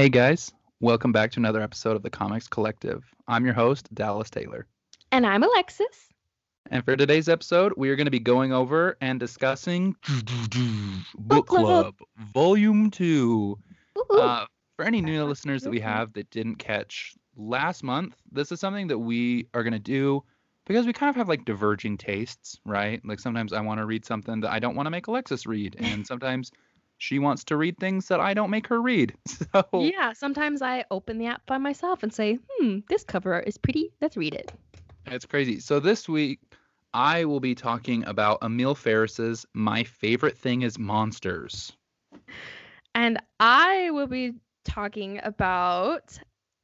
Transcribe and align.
Hey 0.00 0.08
guys, 0.08 0.52
welcome 0.80 1.12
back 1.12 1.30
to 1.32 1.40
another 1.40 1.60
episode 1.60 1.96
of 1.96 2.02
the 2.02 2.10
Comics 2.10 2.48
Collective. 2.48 3.04
I'm 3.28 3.44
your 3.44 3.54
host, 3.54 3.94
Dallas 3.94 4.30
Taylor. 4.30 4.66
And 5.12 5.26
I'm 5.26 5.42
Alexis. 5.42 6.10
And 6.70 6.84
for 6.84 6.96
today's 6.96 7.28
episode, 7.28 7.74
we 7.76 7.90
are 7.90 7.96
going 7.96 8.06
to 8.06 8.10
be 8.10 8.20
going 8.20 8.52
over 8.52 8.96
and 9.00 9.18
discussing 9.18 9.96
Book 11.18 11.46
Club. 11.46 11.94
Volume 12.32 12.90
2. 12.90 13.58
Uh, 14.10 14.46
for 14.76 14.84
any 14.84 15.00
new 15.00 15.24
listeners 15.24 15.62
that 15.62 15.70
we 15.70 15.80
have 15.80 16.12
that 16.12 16.30
didn't 16.30 16.56
catch 16.56 17.14
last 17.36 17.82
month, 17.82 18.16
this 18.30 18.52
is 18.52 18.60
something 18.60 18.86
that 18.86 18.98
we 18.98 19.48
are 19.54 19.62
going 19.62 19.72
to 19.72 19.78
do 19.78 20.22
because 20.70 20.86
we 20.86 20.92
kind 20.92 21.10
of 21.10 21.16
have 21.16 21.28
like 21.28 21.44
diverging 21.44 21.98
tastes, 21.98 22.60
right? 22.64 23.00
Like 23.04 23.18
sometimes 23.18 23.52
I 23.52 23.60
want 23.60 23.80
to 23.80 23.86
read 23.86 24.04
something 24.04 24.38
that 24.42 24.52
I 24.52 24.60
don't 24.60 24.76
want 24.76 24.86
to 24.86 24.90
make 24.90 25.08
Alexis 25.08 25.44
read, 25.44 25.74
and 25.80 26.06
sometimes 26.06 26.52
she 26.96 27.18
wants 27.18 27.42
to 27.46 27.56
read 27.56 27.76
things 27.78 28.06
that 28.06 28.20
I 28.20 28.34
don't 28.34 28.50
make 28.50 28.68
her 28.68 28.80
read. 28.80 29.12
So 29.26 29.64
yeah, 29.74 30.12
sometimes 30.12 30.62
I 30.62 30.84
open 30.92 31.18
the 31.18 31.26
app 31.26 31.44
by 31.46 31.58
myself 31.58 32.04
and 32.04 32.14
say, 32.14 32.38
hmm, 32.48 32.78
this 32.88 33.02
cover 33.02 33.40
is 33.40 33.58
pretty. 33.58 33.90
Let's 34.00 34.16
read 34.16 34.32
it. 34.32 34.52
It's 35.06 35.26
crazy. 35.26 35.58
So 35.58 35.80
this 35.80 36.08
week, 36.08 36.38
I 36.94 37.24
will 37.24 37.40
be 37.40 37.56
talking 37.56 38.04
about 38.04 38.38
Emil 38.40 38.76
Ferris's 38.76 39.44
"My 39.52 39.82
Favorite 39.82 40.38
Thing 40.38 40.62
Is 40.62 40.78
Monsters." 40.78 41.72
And 42.94 43.20
I 43.40 43.90
will 43.90 44.06
be 44.06 44.34
talking 44.64 45.18
about 45.24 46.16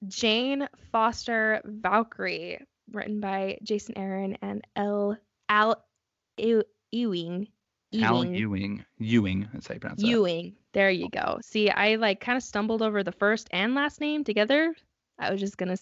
Jane 0.07 0.69
Foster 0.93 1.61
Valkyrie, 1.65 2.61
written 2.93 3.21
by 3.21 3.59
Jason 3.63 3.97
Aaron 3.99 4.37
and 4.43 4.65
L. 4.77 5.17
Al 5.49 5.85
Ew- 6.39 6.65
Ewing. 6.93 7.49
Al 8.03 8.25
Ewing. 8.25 8.35
Ewing. 8.35 8.85
Ewing. 8.99 9.49
That's 9.53 9.67
how 9.69 9.75
you 9.75 9.81
pronounce 9.81 10.03
that. 10.03 10.07
Ewing. 10.09 10.55
There 10.73 10.91
you 10.91 11.09
go. 11.09 11.39
See, 11.43 11.71
I 11.71 11.95
like 11.97 12.21
kind 12.21 12.37
of 12.37 12.43
stumbled 12.43 12.83
over 12.83 13.03
the 13.03 13.13
first 13.13 13.49
and 13.53 13.75
last 13.75 14.01
name 14.01 14.25
together. 14.25 14.75
I 15.19 15.31
was 15.31 15.41
just 15.41 15.57
gonna 15.57 15.77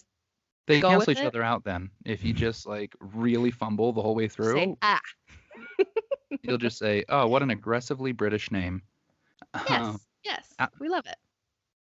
They 0.66 0.80
go 0.80 0.90
cancel 0.90 1.12
each 1.12 1.18
it. 1.18 1.26
other 1.26 1.42
out 1.42 1.64
then. 1.64 1.90
If 2.04 2.22
you 2.24 2.32
just 2.32 2.66
like 2.66 2.94
really 3.00 3.50
fumble 3.50 3.92
the 3.92 4.02
whole 4.02 4.14
way 4.14 4.28
through, 4.28 4.54
say 4.54 4.76
ah. 4.82 5.00
you'll 6.42 6.58
just 6.58 6.78
say, 6.78 7.04
"Oh, 7.08 7.26
what 7.26 7.42
an 7.42 7.50
aggressively 7.50 8.12
British 8.12 8.50
name." 8.50 8.82
Yes, 9.68 9.80
Um, 9.82 10.00
yes, 10.24 10.54
uh, 10.58 10.66
we 10.80 10.88
love 10.88 11.06
it. 11.06 11.16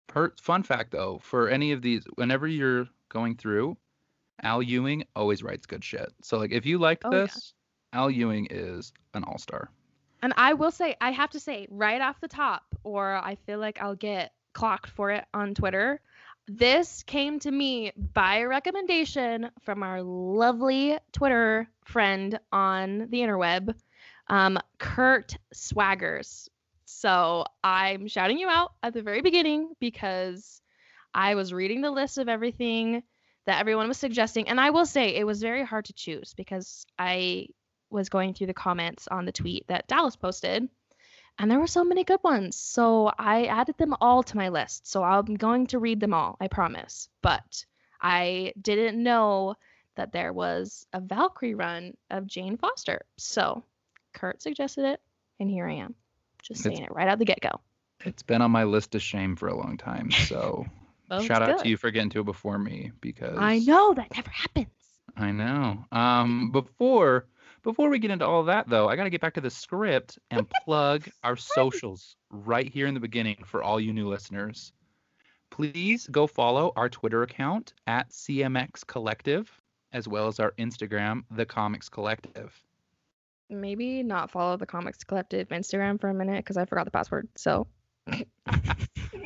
per, 0.07 0.33
fun 0.41 0.63
fact 0.63 0.91
though, 0.93 1.19
for 1.23 1.49
any 1.49 1.73
of 1.73 1.81
these, 1.81 2.05
whenever 2.17 2.47
you're 2.47 2.87
going 3.09 3.35
through, 3.37 3.77
Al 4.43 4.63
Ewing 4.63 5.05
always 5.15 5.43
writes 5.43 5.67
good 5.67 5.85
shit. 5.85 6.13
So 6.23 6.39
like, 6.39 6.53
if 6.53 6.67
you 6.67 6.79
liked 6.79 7.05
Oh, 7.05 7.13
yeah. 7.13 7.23
this, 7.23 7.55
Al 7.93 8.11
Ewing 8.11 8.49
is 8.51 8.93
an 9.15 9.25
all 9.25 9.39
star. 9.39 9.71
And 10.23 10.33
I 10.37 10.55
will 10.55 10.71
say, 10.71 10.97
I 11.01 11.11
have 11.11 11.31
to 11.31 11.41
say 11.41 11.67
right 11.71 12.01
off 12.01 12.21
the 12.21 12.29
top, 12.29 12.63
or 12.85 13.15
I 13.17 13.37
feel 13.47 13.59
like 13.59 13.81
I'll 13.83 13.97
get 13.97 14.33
clocked 14.53 14.91
for 14.91 15.11
it 15.11 15.25
on 15.35 15.55
Twitter. 15.55 16.01
This 16.49 17.03
came 17.05 17.39
to 17.41 17.51
me 17.51 17.93
by 17.97 18.39
a 18.39 18.49
recommendation 18.49 19.51
from 19.63 19.83
our 19.83 20.03
lovely 20.03 20.99
Twitter 21.13 21.69
friend 21.85 22.39
on 22.53 23.09
the 23.11 23.19
interweb, 23.21 23.75
um, 24.29 24.59
Kurt 24.79 25.37
Swaggers. 25.55 26.49
So 26.85 27.45
I'm 27.65 28.07
shouting 28.07 28.39
you 28.39 28.49
out 28.49 28.73
at 28.83 28.93
the 28.93 29.03
very 29.03 29.23
beginning 29.23 29.73
because 29.81 30.61
I 31.15 31.35
was 31.35 31.53
reading 31.53 31.81
the 31.81 31.91
list 31.91 32.19
of 32.19 32.29
everything 32.29 33.03
that 33.47 33.61
everyone 33.61 33.89
was 33.89 33.99
suggesting. 33.99 34.49
And 34.49 34.61
I 34.61 34.71
will 34.71 34.87
say 34.87 35.15
it 35.15 35.27
was 35.27 35.41
very 35.43 35.65
hard 35.65 35.87
to 35.87 35.93
choose 35.93 36.35
because 36.35 36.87
I 36.99 37.49
was 37.91 38.09
going 38.09 38.35
through 38.35 38.47
the 38.47 38.55
comments 38.55 39.09
on 39.09 39.25
the 39.25 39.33
tweet 39.33 39.67
that 39.69 39.87
Dallas 39.89 40.17
posted, 40.17 40.69
and 41.39 41.51
there 41.51 41.59
were 41.59 41.67
so 41.67 41.85
many 41.85 42.05
good 42.05 42.21
ones. 42.23 42.57
So 42.57 43.11
I 43.19 43.47
added 43.47 43.77
them 43.79 43.95
all 44.01 44.23
to 44.23 44.37
my 44.37 44.49
list. 44.51 44.87
So 44.87 45.03
I'm 45.03 45.35
going 45.35 45.67
to 45.69 45.79
read 45.79 46.01
them 46.01 46.15
all, 46.15 46.37
I 46.41 46.49
promise. 46.49 47.09
But 47.23 47.65
I 48.01 48.53
didn't 48.61 49.03
know 49.03 49.57
that 49.97 50.13
there 50.13 50.33
was 50.33 50.87
a 50.93 51.01
Valkyrie 51.01 51.55
run 51.55 51.95
of 52.11 52.27
Jane 52.27 52.57
Foster. 52.57 53.03
So 53.19 53.65
Kurt 54.15 54.41
suggested 54.43 54.85
it, 54.87 55.01
and 55.39 55.51
here 55.51 55.67
I 55.67 55.75
am. 55.75 55.95
Just 56.43 56.61
It's- 56.61 56.77
saying 56.77 56.87
it 56.87 56.95
right 56.95 57.09
out 57.09 57.19
the 57.19 57.25
get 57.25 57.41
go. 57.41 57.61
It's 58.05 58.23
been 58.23 58.43
on 58.43 58.51
my 58.51 58.65
list 58.65 58.95
of 58.95 59.03
shame 59.03 59.37
for 59.37 59.49
a 59.49 59.57
long 59.57 59.77
time. 59.77 60.11
So 60.11 60.67
shout 61.21 61.43
out 61.43 61.61
to 61.61 61.69
you 61.69 61.77
for 61.77 61.91
getting 61.91 62.11
to 62.11 62.21
it 62.21 62.25
before 62.25 62.59
me 62.59 62.93
because 63.01 63.37
I 63.39 63.59
know 63.59 63.95
that 63.95 64.15
never 64.15 64.31
happens. 64.31 64.69
I 65.17 65.31
know. 65.31 65.85
Um, 65.93 66.51
before 66.51 67.27
before 67.63 67.91
we 67.91 67.99
get 67.99 68.11
into 68.11 68.27
all 68.27 68.45
that 68.45 68.69
though, 68.69 68.89
I 68.89 68.97
got 68.97 69.05
to 69.05 69.11
get 69.11 69.21
back 69.21 69.35
to 69.35 69.41
the 69.41 69.51
script 69.51 70.19
and 70.31 70.49
plug 70.65 71.09
our 71.23 71.37
socials 71.37 72.17
right 72.31 72.69
here 72.69 72.87
in 72.87 72.95
the 72.95 73.01
beginning 73.01 73.45
for 73.47 73.63
all 73.63 73.81
you 73.81 73.93
new 73.93 74.09
listeners. 74.09 74.73
Please 75.51 76.07
go 76.11 76.27
follow 76.27 76.73
our 76.77 76.89
Twitter 76.89 77.23
account 77.23 77.75
at 77.87 78.11
CMX 78.11 78.87
Collective 78.87 79.51
as 79.93 80.09
well 80.09 80.27
as 80.27 80.41
our 80.41 80.53
Instagram, 80.53 81.23
The 81.31 81.45
Comics 81.45 81.89
Collective. 81.89 82.59
Maybe 83.51 84.03
not 84.03 84.31
follow 84.31 84.57
the 84.57 84.67
Comics 84.67 85.05
Collective 85.05 85.49
Instagram 85.49 86.01
for 86.01 86.09
a 86.09 86.15
minute 86.15 86.39
because 86.39 86.57
I 86.57 86.65
forgot 86.65 86.87
the 86.87 86.91
password. 86.91 87.29
So 87.37 87.67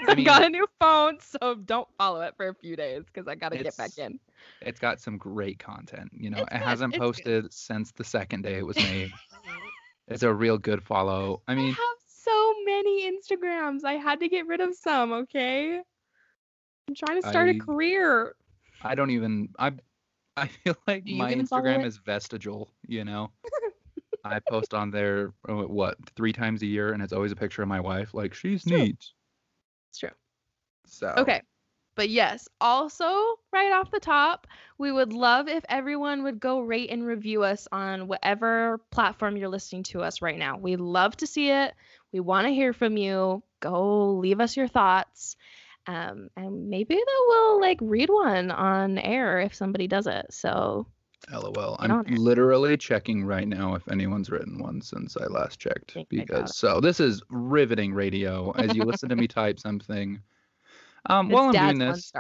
I, 0.08 0.14
mean- 0.14 0.24
got 0.24 0.44
a 0.44 0.48
new 0.48 0.66
phone, 0.80 1.18
so 1.20 1.54
don't 1.64 1.88
follow 1.98 2.20
it 2.22 2.34
for 2.36 2.48
a 2.48 2.54
few 2.54 2.76
days 2.76 3.04
because 3.06 3.26
I 3.28 3.34
gotta 3.34 3.58
get 3.58 3.76
back 3.76 3.96
in. 3.98 4.18
It's 4.62 4.78
got 4.80 5.00
some 5.00 5.18
great 5.18 5.58
content. 5.58 6.10
You 6.12 6.30
know, 6.30 6.38
It's 6.38 6.48
it 6.52 6.58
good, 6.58 6.62
hasn't 6.62 6.94
it's 6.94 6.98
good. 7.00 7.04
posted 7.06 7.52
since 7.52 7.92
the 7.92 8.04
second 8.04 8.42
day 8.42 8.58
it 8.58 8.66
was 8.66 8.76
made. 8.76 9.10
it's 10.08 10.22
a 10.22 10.32
real 10.32 10.58
good 10.58 10.82
follow. 10.82 11.42
I 11.48 11.54
mean, 11.54 11.66
I 11.66 11.68
have 11.70 11.98
so 12.06 12.54
many 12.64 13.10
Instagrams. 13.10 13.84
I 13.84 13.94
had 13.94 14.20
to 14.20 14.28
get 14.28 14.46
rid 14.46 14.60
of 14.60 14.74
some. 14.74 15.12
Okay. 15.12 15.76
I'm 16.88 16.94
trying 16.94 17.20
to 17.22 17.28
start 17.28 17.48
a 17.48 17.52
I- 17.54 17.58
career. 17.58 18.34
I 18.82 18.94
don't 18.94 19.10
even 19.10 19.48
I 19.58 19.72
I 20.36 20.46
feel 20.64 20.76
like 20.86 21.06
my 21.06 21.32
Instagram 21.34 21.84
is 21.84 21.96
vestigial, 21.98 22.70
you 22.86 23.04
know. 23.04 23.30
I 24.24 24.40
post 24.48 24.74
on 24.74 24.90
there 24.90 25.32
uh, 25.48 25.54
what 25.54 25.96
three 26.16 26.32
times 26.32 26.60
a 26.62 26.66
year, 26.66 26.92
and 26.92 27.02
it's 27.02 27.12
always 27.12 27.30
a 27.32 27.36
picture 27.36 27.62
of 27.62 27.68
my 27.68 27.80
wife. 27.80 28.12
Like 28.12 28.34
she's 28.34 28.64
True. 28.64 28.76
neat. 28.78 29.04
It's 29.96 30.00
true. 30.00 30.10
So 30.86 31.14
Okay. 31.16 31.40
But 31.94 32.10
yes, 32.10 32.46
also 32.60 33.06
right 33.54 33.72
off 33.72 33.90
the 33.90 34.00
top, 34.00 34.46
we 34.76 34.92
would 34.92 35.14
love 35.14 35.48
if 35.48 35.64
everyone 35.66 36.24
would 36.24 36.38
go 36.38 36.60
rate 36.60 36.90
and 36.90 37.06
review 37.06 37.42
us 37.42 37.66
on 37.72 38.06
whatever 38.06 38.82
platform 38.90 39.38
you're 39.38 39.48
listening 39.48 39.82
to 39.84 40.02
us 40.02 40.20
right 40.20 40.38
now. 40.38 40.58
We 40.58 40.76
love 40.76 41.16
to 41.18 41.26
see 41.26 41.50
it. 41.50 41.72
We 42.12 42.20
want 42.20 42.46
to 42.46 42.52
hear 42.52 42.74
from 42.74 42.98
you. 42.98 43.42
Go 43.60 44.12
leave 44.16 44.40
us 44.40 44.58
your 44.58 44.68
thoughts. 44.68 45.36
Um, 45.86 46.28
and 46.36 46.68
maybe 46.68 46.96
that 46.96 47.24
we'll 47.28 47.60
like 47.62 47.78
read 47.80 48.10
one 48.10 48.50
on 48.50 48.98
air 48.98 49.40
if 49.40 49.54
somebody 49.54 49.86
does 49.86 50.06
it. 50.06 50.26
So 50.34 50.86
LOL. 51.32 51.77
I'm 51.78 52.03
literally 52.09 52.77
checking 52.77 53.25
right 53.25 53.49
now 53.49 53.75
if 53.75 53.87
anyone's 53.88 54.31
written 54.31 54.59
one 54.59 54.81
since 54.81 55.16
I 55.16 55.27
last 55.27 55.59
checked. 55.59 55.97
I 55.97 56.04
Because 56.09 56.56
so 56.56 56.81
this 56.81 57.00
is 57.00 57.22
riveting 57.31 57.93
radio 57.93 58.50
as 58.53 58.75
you 58.75 58.84
listen 58.84 59.09
to 59.09 59.16
me 59.16 59.27
type 59.27 59.59
something. 59.59 60.21
Um, 61.06 61.28
while 61.28 61.47
I'm 61.47 61.53
doing 61.53 61.78
this. 61.78 62.12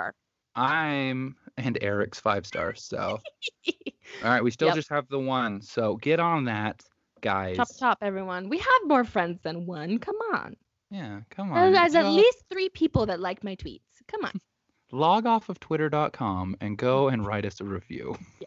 I'm 0.54 1.36
and 1.58 1.78
Eric's 1.82 2.18
five 2.18 2.46
stars. 2.46 2.82
So 2.82 3.20
all 3.68 4.30
right, 4.30 4.42
we 4.42 4.50
still 4.50 4.68
Yep. 4.68 4.76
just 4.76 4.88
have 4.88 5.08
the 5.08 5.18
one. 5.18 5.60
So 5.60 5.96
get 5.96 6.18
on 6.20 6.44
that, 6.46 6.82
guys. 7.20 7.56
top 7.56 7.68
top 7.78 7.98
everyone. 8.00 8.48
We 8.48 8.58
have 8.58 8.80
more 8.86 9.04
friends 9.04 9.38
than 9.42 9.66
one. 9.66 9.98
Come 9.98 10.16
on. 10.32 10.56
Yeah, 10.90 11.20
come 11.30 11.52
on. 11.52 11.72
There's 11.72 11.94
at 11.94 12.06
least 12.06 12.44
three 12.50 12.68
people 12.70 13.06
that 13.06 13.20
like 13.20 13.44
my 13.44 13.56
tweets. 13.56 13.80
Come 14.08 14.24
on. 14.24 14.32
log 14.92 15.26
off 15.26 15.48
of 15.48 15.58
twitter.com 15.60 16.56
and 16.60 16.78
go 16.78 17.08
and 17.08 17.26
write 17.26 17.44
us 17.44 17.60
a 17.60 17.64
review. 17.64 18.16
please. 18.38 18.46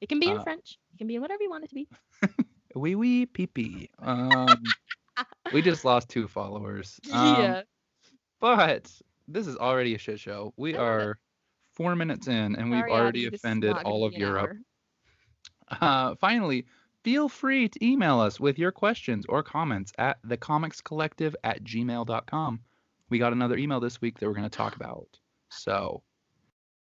It 0.00 0.08
can 0.08 0.18
be 0.20 0.28
in 0.28 0.38
Uh, 0.38 0.42
French. 0.42 0.78
It 0.94 0.98
can 0.98 1.06
be 1.06 1.16
in 1.16 1.20
whatever 1.20 1.42
you 1.42 1.50
want 1.50 1.64
it 1.64 1.68
to 1.68 1.74
be. 1.74 1.88
Wee 2.74 2.94
wee 2.94 3.26
pee 3.26 3.46
pee. 3.48 3.90
Um, 3.98 4.46
we 5.52 5.60
just 5.62 5.84
lost 5.84 6.08
two 6.08 6.28
followers. 6.28 7.00
Um, 7.12 7.62
But 8.40 8.90
this 9.28 9.46
is 9.46 9.56
already 9.56 9.94
a 9.94 9.98
shit 9.98 10.20
show. 10.20 10.54
We 10.56 10.74
it. 10.74 10.78
are 10.80 11.18
four 11.74 11.96
minutes 11.96 12.28
in 12.28 12.54
and 12.56 12.70
we've 12.70 12.84
already 12.84 13.26
offended 13.26 13.76
all 13.84 14.04
of 14.04 14.12
Europe. 14.14 14.56
Uh, 15.80 16.16
finally, 16.16 16.66
feel 17.04 17.28
free 17.28 17.68
to 17.68 17.84
email 17.86 18.18
us 18.18 18.40
with 18.40 18.58
your 18.58 18.72
questions 18.72 19.24
or 19.28 19.40
comments 19.40 19.92
at 19.98 20.20
thecomicscollective 20.24 21.32
at 21.44 21.62
gmail.com. 21.62 22.60
We 23.08 23.18
got 23.20 23.32
another 23.32 23.56
email 23.56 23.78
this 23.78 24.00
week 24.00 24.18
that 24.18 24.26
we're 24.26 24.34
going 24.34 24.50
to 24.50 24.56
talk 24.56 24.74
about. 24.80 25.06
So 25.48 26.02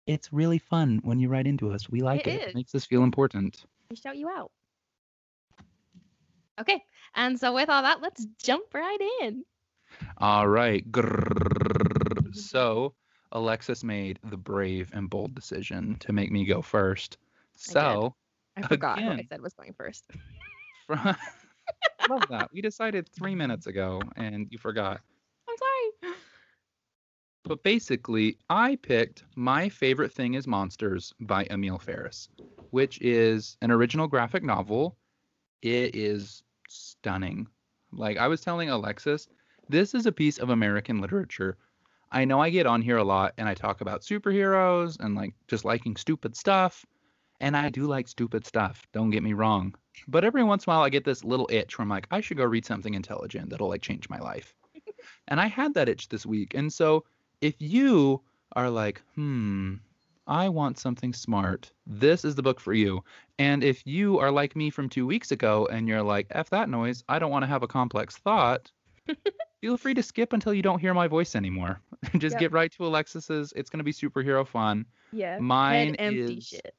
it's 0.09 0.33
really 0.33 0.57
fun 0.57 0.99
when 1.03 1.19
you 1.19 1.29
write 1.29 1.45
into 1.45 1.71
us. 1.71 1.87
We 1.87 2.01
like 2.01 2.25
It 2.25 2.33
it. 2.33 2.41
is. 2.41 2.47
It 2.49 2.55
makes 2.55 2.73
us 2.73 2.83
feel 2.83 3.03
important. 3.03 3.63
We 3.91 3.95
shout 3.95 4.17
you 4.17 4.27
out. 4.27 4.51
Okay, 6.59 6.83
and 7.15 7.39
so 7.39 7.53
with 7.53 7.69
all 7.69 7.83
that, 7.83 8.01
let's 8.01 8.25
jump 8.43 8.73
right 8.73 8.97
in. 9.21 9.43
All 10.17 10.47
right. 10.47 10.89
Grrrr. 10.91 12.35
So 12.35 12.95
Alexis 13.31 13.83
made 13.83 14.19
the 14.29 14.35
brave 14.37 14.89
and 14.93 15.09
bold 15.09 15.35
decision 15.35 15.95
to 15.99 16.11
make 16.11 16.31
me 16.31 16.43
go 16.43 16.61
first. 16.61 17.17
So 17.55 18.15
I 18.57 18.63
forgot 18.63 19.01
what 19.01 19.19
I 19.19 19.27
said 19.29 19.41
was 19.41 19.53
going 19.53 19.73
first. 19.73 20.05
from. 20.87 21.15
Love 22.09 22.23
that. 22.29 22.49
We 22.51 22.61
decided 22.61 23.07
three 23.09 23.35
minutes 23.35 23.67
ago, 23.67 24.01
and 24.15 24.47
you 24.49 24.57
forgot. 24.57 25.01
But 27.43 27.63
basically, 27.63 28.37
I 28.49 28.75
picked 28.75 29.23
My 29.35 29.69
Favorite 29.69 30.11
Thing 30.11 30.33
is 30.33 30.45
Monsters 30.45 31.13
by 31.21 31.47
Emil 31.49 31.79
Ferris, 31.79 32.29
which 32.71 32.99
is 33.01 33.57
an 33.61 33.71
original 33.71 34.07
graphic 34.07 34.43
novel. 34.43 34.97
It 35.61 35.95
is 35.95 36.43
stunning. 36.67 37.47
Like 37.91 38.17
I 38.17 38.27
was 38.27 38.41
telling 38.41 38.69
Alexis, 38.69 39.27
this 39.69 39.95
is 39.95 40.05
a 40.05 40.11
piece 40.11 40.37
of 40.37 40.49
American 40.49 40.99
literature. 40.99 41.57
I 42.11 42.25
know 42.25 42.41
I 42.41 42.49
get 42.49 42.65
on 42.65 42.81
here 42.81 42.97
a 42.97 43.03
lot 43.03 43.33
and 43.37 43.47
I 43.47 43.53
talk 43.53 43.81
about 43.81 44.01
superheroes 44.01 44.99
and 44.99 45.15
like 45.15 45.33
just 45.47 45.65
liking 45.65 45.95
stupid 45.95 46.35
stuff. 46.35 46.85
And 47.39 47.55
I 47.55 47.69
do 47.69 47.87
like 47.87 48.09
stupid 48.09 48.45
stuff, 48.45 48.85
don't 48.91 49.11
get 49.11 49.23
me 49.23 49.33
wrong. 49.33 49.73
But 50.07 50.25
every 50.25 50.43
once 50.43 50.65
in 50.65 50.71
a 50.71 50.73
while 50.73 50.83
I 50.83 50.89
get 50.89 51.05
this 51.05 51.23
little 51.23 51.47
itch 51.49 51.77
where 51.77 51.83
I'm 51.83 51.89
like, 51.89 52.07
I 52.11 52.19
should 52.19 52.37
go 52.37 52.43
read 52.43 52.65
something 52.65 52.93
intelligent 52.93 53.49
that'll 53.49 53.69
like 53.69 53.81
change 53.81 54.09
my 54.09 54.19
life. 54.19 54.53
and 55.29 55.39
I 55.39 55.47
had 55.47 55.73
that 55.75 55.87
itch 55.87 56.09
this 56.09 56.25
week. 56.25 56.53
And 56.53 56.71
so 56.71 57.05
if 57.41 57.55
you 57.61 58.21
are 58.55 58.69
like, 58.69 59.01
hmm, 59.15 59.75
I 60.27 60.49
want 60.49 60.77
something 60.77 61.13
smart, 61.13 61.71
this 61.85 62.23
is 62.25 62.35
the 62.35 62.43
book 62.43 62.59
for 62.59 62.73
you. 62.73 63.03
And 63.37 63.63
if 63.63 63.85
you 63.85 64.19
are 64.19 64.31
like 64.31 64.55
me 64.55 64.69
from 64.69 64.89
two 64.89 65.05
weeks 65.05 65.31
ago 65.31 65.67
and 65.71 65.87
you're 65.87 66.03
like, 66.03 66.27
F 66.31 66.49
that 66.51 66.69
noise, 66.69 67.03
I 67.09 67.19
don't 67.19 67.31
want 67.31 67.43
to 67.43 67.47
have 67.47 67.63
a 67.63 67.67
complex 67.67 68.17
thought, 68.17 68.71
feel 69.61 69.77
free 69.77 69.93
to 69.93 70.03
skip 70.03 70.33
until 70.33 70.53
you 70.53 70.61
don't 70.61 70.79
hear 70.79 70.93
my 70.93 71.07
voice 71.07 71.35
anymore. 71.35 71.81
Just 72.17 72.33
Yep. 72.33 72.39
get 72.39 72.51
right 72.51 72.71
to 72.73 72.85
Alexis's. 72.85 73.53
It's 73.55 73.69
going 73.69 73.79
to 73.79 73.83
be 73.83 73.93
superhero 73.93 74.45
fun. 74.47 74.85
Yeah. 75.11 75.39
Mine 75.39 75.95
is 75.95 76.43
shit. 76.43 76.75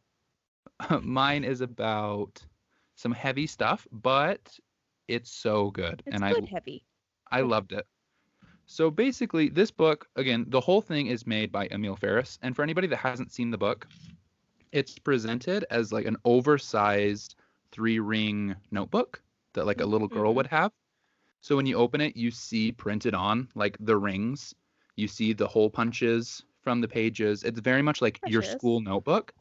mine 1.02 1.44
is 1.44 1.60
about 1.60 2.42
some 2.96 3.12
heavy 3.12 3.46
stuff, 3.46 3.86
but 3.90 4.58
it's 5.08 5.30
so 5.30 5.70
good. 5.70 6.02
It's 6.06 6.14
and 6.14 6.24
good 6.24 6.46
I 6.46 6.48
heavy. 6.48 6.84
I 7.30 7.40
loved 7.42 7.72
it. 7.72 7.86
So 8.70 8.88
basically, 8.88 9.48
this 9.48 9.72
book, 9.72 10.08
again, 10.16 10.46
the 10.48 10.60
whole 10.60 10.80
thing 10.80 11.08
is 11.08 11.26
made 11.26 11.50
by 11.50 11.66
Emil 11.72 11.96
Ferris. 11.96 12.38
And 12.42 12.54
for 12.56 12.62
anybody 12.62 12.86
that 12.88 12.98
hasn't 12.98 13.32
seen 13.32 13.50
the 13.50 13.58
book, 13.58 13.88
it's 14.72 14.98
presented 14.98 15.64
as 15.70 15.92
like 15.92 16.06
an 16.06 16.16
oversized 16.24 17.34
three 17.72 17.98
ring 17.98 18.56
notebook 18.70 19.22
that 19.54 19.66
like 19.66 19.80
a 19.80 19.86
little 19.86 20.08
girl 20.08 20.32
Mhm. 20.32 20.36
would 20.36 20.46
have. 20.48 20.72
So 21.40 21.56
when 21.56 21.66
you 21.66 21.76
open 21.76 22.00
it, 22.00 22.16
you 22.16 22.30
see 22.30 22.72
printed 22.72 23.14
on 23.14 23.48
like 23.54 23.76
the 23.80 23.96
rings, 23.96 24.54
you 24.96 25.08
see 25.08 25.32
the 25.32 25.48
hole 25.48 25.70
punches 25.70 26.44
from 26.62 26.80
the 26.80 26.88
pages. 26.88 27.42
It's 27.44 27.60
very 27.60 27.82
much 27.82 28.00
like 28.00 28.20
your 28.24 28.42
school 28.42 28.80
notebook. 28.80 29.34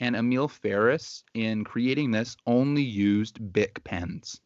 And 0.00 0.16
Emil 0.16 0.48
Ferris, 0.48 1.24
in 1.34 1.64
creating 1.64 2.12
this, 2.12 2.36
only 2.46 2.82
used 2.82 3.52
Bic 3.52 3.84
pens. 3.84 4.40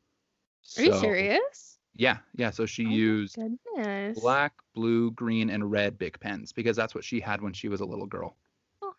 Are 0.76 0.82
you 0.84 0.92
serious? 0.92 1.79
Yeah, 2.00 2.17
yeah. 2.35 2.49
So 2.50 2.64
she 2.64 2.87
Oh 2.87 2.91
used 2.91 3.37
Goodness. 3.37 4.19
black, 4.19 4.55
blue, 4.75 5.11
green, 5.11 5.50
and 5.50 5.70
red 5.70 5.99
Bic 5.99 6.19
pens 6.19 6.50
because 6.50 6.75
that's 6.75 6.94
what 6.94 7.05
she 7.05 7.20
had 7.20 7.43
when 7.43 7.52
she 7.52 7.69
was 7.69 7.81
a 7.82 7.85
little 7.85 8.06
girl. 8.06 8.37
Oh, 8.81 8.94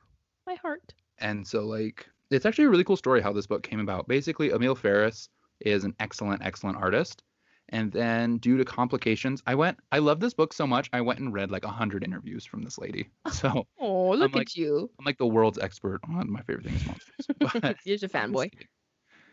my 0.45 0.53
heart. 0.53 0.94
And 1.18 1.45
so, 1.48 1.65
like, 1.65 2.07
it's 2.30 2.45
actually 2.45 2.65
a 2.65 2.69
really 2.69 2.83
cool 2.83 2.95
story 2.98 3.19
how 3.19 3.33
this 3.33 3.48
book 3.48 3.63
came 3.63 3.80
about. 3.80 4.07
Basically, 4.07 4.51
Emil 4.51 4.75
Ferris 4.75 5.30
is 5.62 5.83
an 5.83 5.95
excellent, 6.00 6.44
excellent 6.45 6.77
artist. 6.77 7.24
And 7.69 7.92
then, 7.92 8.38
due 8.38 8.57
to 8.57 8.65
complications, 8.65 9.42
I 9.48 9.56
went, 9.56 9.80
I 9.92 9.98
love 9.98 10.19
this 10.19 10.33
book 10.36 10.53
so 10.53 10.68
much, 10.68 10.88
I 10.94 11.01
went 11.01 11.19
and 11.19 11.33
read 11.33 11.50
like 11.50 11.63
100 11.65 12.03
interviews 12.03 12.45
from 12.45 12.62
this 12.62 12.77
lady. 12.77 13.09
So 13.31 13.65
Oh, 13.80 14.09
look 14.12 14.36
at 14.36 14.56
you. 14.56 14.92
I'm 15.00 15.06
like 15.06 15.18
the 15.18 15.25
world's 15.25 15.57
expert 15.57 16.01
on 16.07 16.30
my 16.31 16.42
favorite 16.44 16.65
thing 16.65 16.75
is 16.75 16.86
monsters. 16.86 17.27
But, 17.63 17.77
You're 17.83 17.98
just 17.98 18.03
a 18.03 18.09
fanboy. 18.18 18.51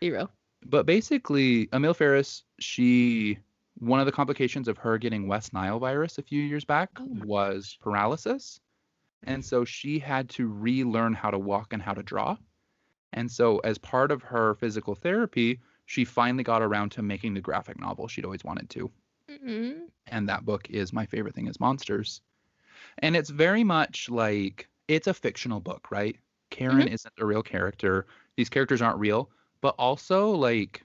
Hero. 0.01 0.31
but 0.65 0.87
basically, 0.87 1.69
Emil 1.75 1.93
Ferris, 1.95 2.45
she, 2.61 3.39
one 3.79 4.01
of 4.01 4.07
the 4.07 4.13
complications 4.13 4.69
of 4.69 4.79
her 4.79 4.99
getting 4.99 5.29
West 5.29 5.53
Nile 5.53 5.79
virus 5.79 6.19
a 6.19 6.23
few 6.23 6.43
years 6.43 6.65
back 6.65 6.91
Oh 6.99 7.07
was 7.25 7.77
paralysis. 7.81 8.61
And 9.25 9.45
so 9.45 9.65
she 9.65 9.99
had 9.99 10.29
to 10.31 10.49
relearn 10.49 11.13
how 11.13 11.31
to 11.31 11.39
walk 11.39 11.73
and 11.73 11.83
how 11.83 11.95
to 11.95 12.03
draw. 12.03 12.37
And 13.13 13.31
so, 13.31 13.59
as 13.59 13.79
part 13.79 14.13
of 14.13 14.23
her 14.23 14.55
physical 14.55 14.95
therapy, 14.95 15.61
she 15.87 16.05
finally 16.05 16.45
got 16.45 16.63
around 16.63 16.91
to 16.93 17.03
making 17.03 17.35
the 17.35 17.41
graphic 17.41 17.81
novel 17.81 18.07
she'd 18.07 18.25
always 18.25 18.45
wanted 18.45 18.69
to. 18.71 18.91
Mm-mm. 19.29 19.89
And 20.07 20.29
that 20.29 20.45
book 20.45 20.69
is 20.71 20.93
my 20.93 21.07
favorite 21.07 21.35
thing 21.35 21.49
is 21.49 21.59
Monsters. 21.59 22.21
And 22.99 23.17
it's 23.17 23.31
very 23.31 23.65
much 23.65 24.09
like 24.11 24.69
it's 24.89 25.07
a 25.07 25.15
fictional 25.15 25.61
book, 25.61 25.91
right? 25.91 26.17
Karen 26.51 26.79
mm-hmm. 26.79 26.95
isn't 26.95 27.15
a 27.19 27.27
real 27.27 27.43
character. 27.43 28.07
These 28.37 28.49
characters 28.49 28.83
aren't 28.83 28.99
real, 28.99 29.31
but 29.61 29.75
also 29.79 30.31
like 30.31 30.83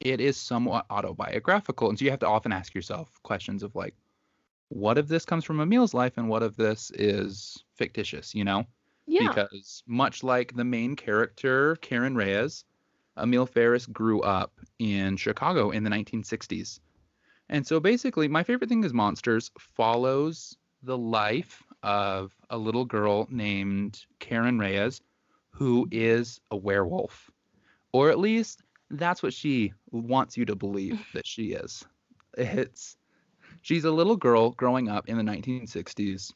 it 0.00 0.20
is 0.20 0.36
somewhat 0.36 0.86
autobiographical. 0.90 1.88
And 1.88 1.98
so 1.98 2.04
you 2.04 2.10
have 2.10 2.20
to 2.20 2.28
often 2.28 2.52
ask 2.52 2.74
yourself 2.74 3.10
questions 3.22 3.62
of 3.62 3.74
like, 3.74 3.94
what 4.68 4.98
if 4.98 5.08
this 5.08 5.24
comes 5.24 5.44
from 5.44 5.60
Emil's 5.60 5.94
life 5.94 6.14
and 6.16 6.28
what 6.28 6.42
if 6.42 6.56
this 6.56 6.90
is 6.94 7.62
fictitious, 7.74 8.34
you 8.34 8.44
know? 8.44 8.64
Yeah. 9.06 9.28
Because 9.28 9.82
much 9.86 10.24
like 10.24 10.54
the 10.54 10.64
main 10.64 10.96
character, 10.96 11.76
Karen 11.76 12.16
Reyes, 12.16 12.64
Emil 13.16 13.46
Ferris 13.46 13.86
grew 13.86 14.20
up 14.22 14.52
in 14.78 15.16
Chicago 15.16 15.70
in 15.70 15.84
the 15.84 15.90
1960s. 15.90 16.80
And 17.48 17.64
so 17.66 17.78
basically, 17.78 18.26
my 18.26 18.42
favorite 18.42 18.68
thing 18.68 18.82
is 18.82 18.92
Monsters 18.92 19.52
follows 19.58 20.56
the 20.82 20.98
life 20.98 21.62
of 21.82 22.32
a 22.50 22.58
little 22.58 22.84
girl 22.84 23.28
named 23.30 24.04
Karen 24.18 24.58
Reyes, 24.58 25.00
who 25.50 25.86
is 25.92 26.40
a 26.50 26.56
werewolf. 26.56 27.30
Or 27.92 28.10
at 28.10 28.18
least 28.18 28.62
that's 28.90 29.22
what 29.22 29.34
she 29.34 29.72
wants 29.90 30.36
you 30.36 30.44
to 30.46 30.56
believe 30.56 31.00
that 31.14 31.26
she 31.26 31.52
is. 31.52 31.84
It's 32.36 32.96
she's 33.62 33.84
a 33.84 33.90
little 33.90 34.16
girl 34.16 34.50
growing 34.50 34.88
up 34.88 35.08
in 35.08 35.16
the 35.16 35.22
1960s 35.22 36.32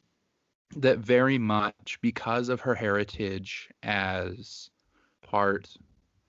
that 0.77 0.99
very 0.99 1.37
much 1.37 1.99
because 2.01 2.49
of 2.49 2.61
her 2.61 2.75
heritage 2.75 3.69
as 3.83 4.69
part 5.21 5.75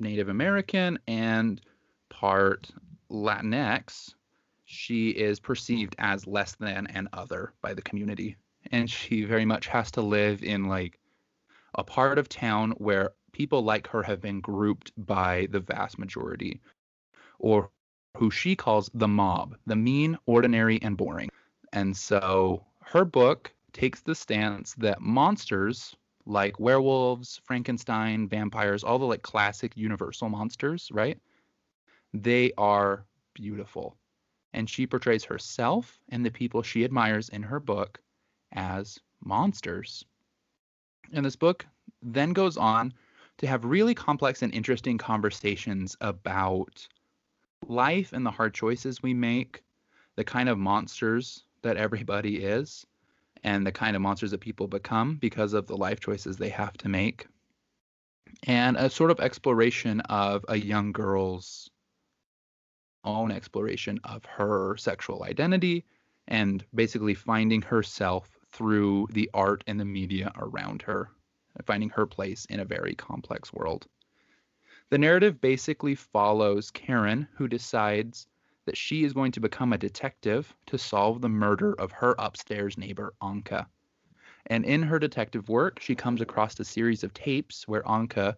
Native 0.01 0.29
American 0.29 0.99
and 1.07 1.61
part 2.09 2.71
Latinx, 3.11 4.15
she 4.65 5.11
is 5.11 5.39
perceived 5.39 5.95
as 5.99 6.27
less 6.27 6.55
than 6.57 6.87
and 6.89 7.09
other 7.13 7.53
by 7.63 7.75
the 7.75 7.83
community. 7.83 8.37
And 8.71 8.91
she 8.91 9.25
very 9.25 9.45
much 9.45 9.67
has 9.69 9.91
to 9.93 10.03
live 10.03 10.43
in 10.43 10.65
like 10.65 10.99
a 11.75 11.85
part 11.85 12.19
of 12.19 12.29
town 12.29 12.73
where 12.73 13.11
people 13.32 13.62
like 13.62 13.87
her 13.88 14.02
have 14.02 14.20
been 14.20 14.40
grouped 14.40 14.92
by 14.97 15.49
the 15.50 15.61
vast 15.61 15.99
majority, 15.99 16.61
or 17.38 17.71
who 18.16 18.30
she 18.30 18.54
calls 18.54 18.90
the 18.95 19.09
mob, 19.09 19.57
the 19.66 19.76
mean, 19.76 20.18
ordinary, 20.26 20.80
and 20.83 20.97
boring. 20.97 21.30
And 21.73 21.97
so 21.97 22.64
her 22.85 23.04
book 23.04 23.52
takes 23.73 24.02
the 24.02 24.14
stance 24.14 24.75
that 24.75 25.00
monsters 25.00 25.97
like 26.26 26.61
werewolves, 26.61 27.40
Frankenstein, 27.45 28.28
vampires, 28.28 28.85
all 28.85 28.99
the 28.99 29.07
like 29.07 29.23
classic 29.23 29.76
universal 29.76 30.28
monsters, 30.28 30.88
right? 30.92 31.18
They 32.14 32.52
are 32.59 33.04
beautiful. 33.35 33.97
And 34.52 34.68
she 34.68 34.87
portrays 34.87 35.25
herself 35.25 35.99
and 36.11 36.25
the 36.25 36.30
people 36.30 36.62
she 36.62 36.85
admires 36.85 37.30
in 37.30 37.42
her 37.42 37.59
book 37.59 38.00
as 38.52 38.99
monsters. 39.25 40.04
And 41.12 41.25
this 41.25 41.37
book 41.37 41.66
then 42.02 42.33
goes 42.33 42.57
on 42.57 42.92
to 43.42 43.49
have 43.49 43.64
really 43.64 43.94
complex 43.94 44.42
and 44.42 44.54
interesting 44.54 44.96
conversations 44.96 45.96
about 46.00 46.87
life 47.66 48.12
and 48.12 48.25
the 48.25 48.30
hard 48.30 48.54
choices 48.54 49.02
we 49.02 49.12
make, 49.12 49.62
the 50.16 50.25
kind 50.25 50.49
of 50.49 50.58
monsters 50.58 51.44
that 51.62 51.76
everybody 51.76 52.37
is, 52.37 52.87
and 53.42 53.66
the 53.66 53.72
kind 53.72 53.96
of 53.96 54.02
monsters 54.02 54.30
that 54.30 54.40
people 54.40 54.68
become 54.68 55.16
because 55.16 55.52
of 55.54 55.66
the 55.66 55.76
life 55.76 55.99
choices 55.99 56.37
they 56.37 56.49
have 56.49 56.72
to 56.75 56.88
make. 56.88 57.26
And 58.44 58.76
a 58.76 58.88
sort 58.88 59.11
of 59.11 59.18
exploration 59.18 60.00
of 60.02 60.44
a 60.49 60.56
young 60.56 60.92
girl's 60.92 61.68
own 63.04 63.32
exploration 63.32 63.99
of 64.04 64.25
her 64.25 64.76
sexual 64.76 65.25
identity 65.25 65.84
and 66.28 66.64
basically 66.72 67.14
finding 67.14 67.62
herself 67.62 68.38
through 68.52 69.08
the 69.11 69.28
art 69.34 69.64
and 69.66 69.80
the 69.80 69.84
media 69.84 70.30
around 70.37 70.82
her, 70.82 71.11
finding 71.64 71.90
her 71.90 72.06
place 72.06 72.44
in 72.47 72.61
a 72.61 72.64
very 72.64 72.94
complex 72.94 73.52
world. 73.52 73.87
The 74.90 74.99
narrative 74.99 75.40
basically 75.40 75.94
follows 75.94 76.71
Karen, 76.71 77.28
who 77.35 77.49
decides 77.49 78.26
that 78.66 78.76
she 78.76 79.04
is 79.04 79.12
going 79.12 79.32
to 79.32 79.40
become 79.40 79.73
a 79.73 79.78
detective 79.78 80.54
to 80.66 80.78
solve 80.78 81.21
the 81.21 81.28
murder 81.28 81.75
of 81.75 81.92
her 81.92 82.14
upstairs 82.18 82.78
neighbor, 82.78 83.14
Anka. 83.23 83.66
And 84.47 84.64
in 84.64 84.82
her 84.82 84.99
detective 84.99 85.49
work, 85.49 85.80
she 85.80 85.94
comes 85.94 86.21
across 86.21 86.59
a 86.61 86.64
series 86.64 87.04
of 87.04 87.14
tapes 87.14 87.66
where 87.66 87.82
Anka 87.82 88.37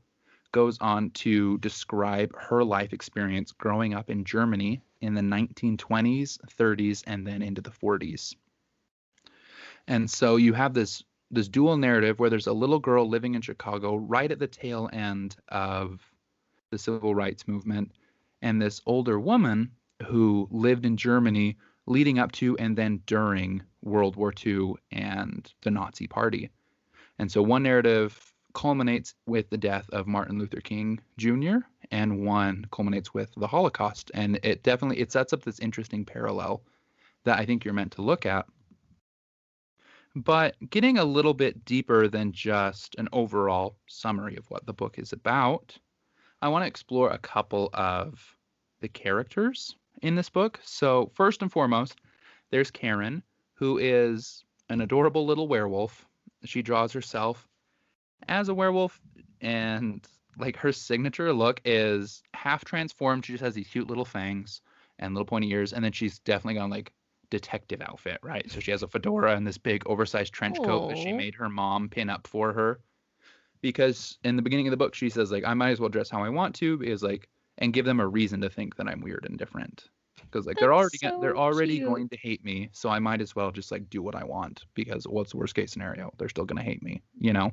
goes 0.52 0.78
on 0.80 1.10
to 1.10 1.58
describe 1.58 2.34
her 2.36 2.62
life 2.62 2.92
experience 2.92 3.50
growing 3.50 3.94
up 3.94 4.08
in 4.08 4.24
Germany 4.24 4.80
in 5.00 5.14
the 5.14 5.20
1920s, 5.20 6.38
30s, 6.56 7.02
and 7.06 7.26
then 7.26 7.42
into 7.42 7.60
the 7.60 7.70
40s. 7.70 8.34
And 9.88 10.08
so 10.08 10.36
you 10.36 10.52
have 10.52 10.72
this 10.72 11.02
this 11.34 11.48
dual 11.48 11.76
narrative 11.76 12.18
where 12.18 12.30
there's 12.30 12.46
a 12.46 12.52
little 12.52 12.78
girl 12.78 13.08
living 13.08 13.34
in 13.34 13.42
Chicago 13.42 13.96
right 13.96 14.30
at 14.30 14.38
the 14.38 14.46
tail 14.46 14.88
end 14.92 15.36
of 15.48 16.00
the 16.70 16.78
civil 16.78 17.14
rights 17.14 17.46
movement 17.46 17.92
and 18.42 18.60
this 18.60 18.80
older 18.86 19.18
woman 19.18 19.70
who 20.06 20.48
lived 20.50 20.84
in 20.84 20.96
Germany 20.96 21.56
leading 21.86 22.18
up 22.18 22.32
to 22.32 22.56
and 22.58 22.76
then 22.76 23.00
during 23.06 23.62
World 23.82 24.16
War 24.16 24.32
II 24.44 24.74
and 24.90 25.52
the 25.62 25.70
Nazi 25.70 26.06
Party. 26.06 26.50
And 27.18 27.30
so 27.30 27.42
one 27.42 27.62
narrative 27.62 28.32
culminates 28.54 29.14
with 29.26 29.50
the 29.50 29.58
death 29.58 29.88
of 29.90 30.06
Martin 30.06 30.38
Luther 30.38 30.60
King 30.60 31.00
Jr. 31.18 31.58
and 31.90 32.24
one 32.24 32.66
culminates 32.70 33.12
with 33.12 33.30
the 33.36 33.46
Holocaust. 33.46 34.10
And 34.14 34.38
it 34.42 34.62
definitely 34.62 35.00
it 35.00 35.12
sets 35.12 35.32
up 35.32 35.42
this 35.42 35.58
interesting 35.58 36.04
parallel 36.04 36.62
that 37.24 37.38
I 37.38 37.44
think 37.44 37.64
you're 37.64 37.74
meant 37.74 37.92
to 37.92 38.02
look 38.02 38.26
at. 38.26 38.46
But 40.14 40.56
getting 40.70 40.98
a 40.98 41.04
little 41.04 41.34
bit 41.34 41.64
deeper 41.64 42.06
than 42.06 42.32
just 42.32 42.94
an 42.96 43.08
overall 43.12 43.76
summary 43.86 44.36
of 44.36 44.48
what 44.48 44.64
the 44.64 44.72
book 44.72 44.98
is 44.98 45.12
about, 45.12 45.76
I 46.40 46.48
want 46.48 46.62
to 46.62 46.68
explore 46.68 47.10
a 47.10 47.18
couple 47.18 47.70
of 47.74 48.36
the 48.80 48.88
characters 48.88 49.74
in 50.02 50.14
this 50.14 50.30
book. 50.30 50.60
So, 50.62 51.10
first 51.14 51.42
and 51.42 51.50
foremost, 51.50 52.00
there's 52.50 52.70
Karen, 52.70 53.24
who 53.54 53.78
is 53.78 54.44
an 54.68 54.80
adorable 54.80 55.26
little 55.26 55.48
werewolf. 55.48 56.06
She 56.44 56.62
draws 56.62 56.92
herself 56.92 57.48
as 58.28 58.48
a 58.48 58.54
werewolf, 58.54 59.00
and 59.40 60.06
like 60.38 60.56
her 60.56 60.72
signature 60.72 61.32
look 61.32 61.60
is 61.64 62.22
half 62.34 62.64
transformed. 62.64 63.24
She 63.24 63.32
just 63.32 63.44
has 63.44 63.54
these 63.54 63.68
cute 63.68 63.88
little 63.88 64.04
fangs 64.04 64.60
and 64.98 65.14
little 65.14 65.26
pointy 65.26 65.50
ears, 65.50 65.72
and 65.72 65.84
then 65.84 65.92
she's 65.92 66.20
definitely 66.20 66.54
gone 66.54 66.70
like 66.70 66.92
detective 67.34 67.80
outfit, 67.82 68.18
right? 68.22 68.48
So 68.48 68.60
she 68.60 68.70
has 68.70 68.84
a 68.84 68.88
fedora 68.88 69.34
and 69.34 69.44
this 69.44 69.58
big 69.58 69.82
oversized 69.86 70.32
trench 70.32 70.56
coat 70.62 70.88
that 70.88 70.98
she 70.98 71.12
made 71.12 71.34
her 71.34 71.48
mom 71.48 71.88
pin 71.88 72.08
up 72.08 72.28
for 72.28 72.52
her. 72.52 72.80
Because 73.60 74.18
in 74.22 74.36
the 74.36 74.42
beginning 74.42 74.68
of 74.68 74.70
the 74.70 74.76
book, 74.76 74.94
she 74.94 75.10
says 75.10 75.32
like, 75.32 75.44
I 75.44 75.54
might 75.54 75.70
as 75.70 75.80
well 75.80 75.88
dress 75.88 76.08
how 76.10 76.22
I 76.22 76.28
want 76.28 76.54
to, 76.56 76.76
because 76.78 77.02
like, 77.02 77.28
and 77.58 77.72
give 77.72 77.84
them 77.86 77.98
a 77.98 78.06
reason 78.06 78.40
to 78.42 78.50
think 78.50 78.76
that 78.76 78.86
I'm 78.86 79.00
weird 79.00 79.26
and 79.28 79.36
different. 79.36 79.88
Because 80.20 80.46
like 80.46 80.56
That's 80.56 80.62
they're 80.62 80.74
already 80.74 80.98
so 80.98 81.18
they're 81.20 81.36
already 81.36 81.78
cute. 81.78 81.88
going 81.88 82.08
to 82.10 82.16
hate 82.16 82.44
me, 82.44 82.68
so 82.72 82.88
I 82.88 83.00
might 83.00 83.20
as 83.20 83.34
well 83.34 83.50
just 83.50 83.72
like 83.72 83.90
do 83.90 84.00
what 84.00 84.14
I 84.14 84.22
want. 84.24 84.64
Because 84.74 85.08
what's 85.08 85.32
the 85.32 85.38
worst 85.38 85.56
case 85.56 85.72
scenario? 85.72 86.12
They're 86.18 86.28
still 86.28 86.44
gonna 86.44 86.62
hate 86.62 86.82
me, 86.82 87.02
you 87.18 87.32
know. 87.32 87.52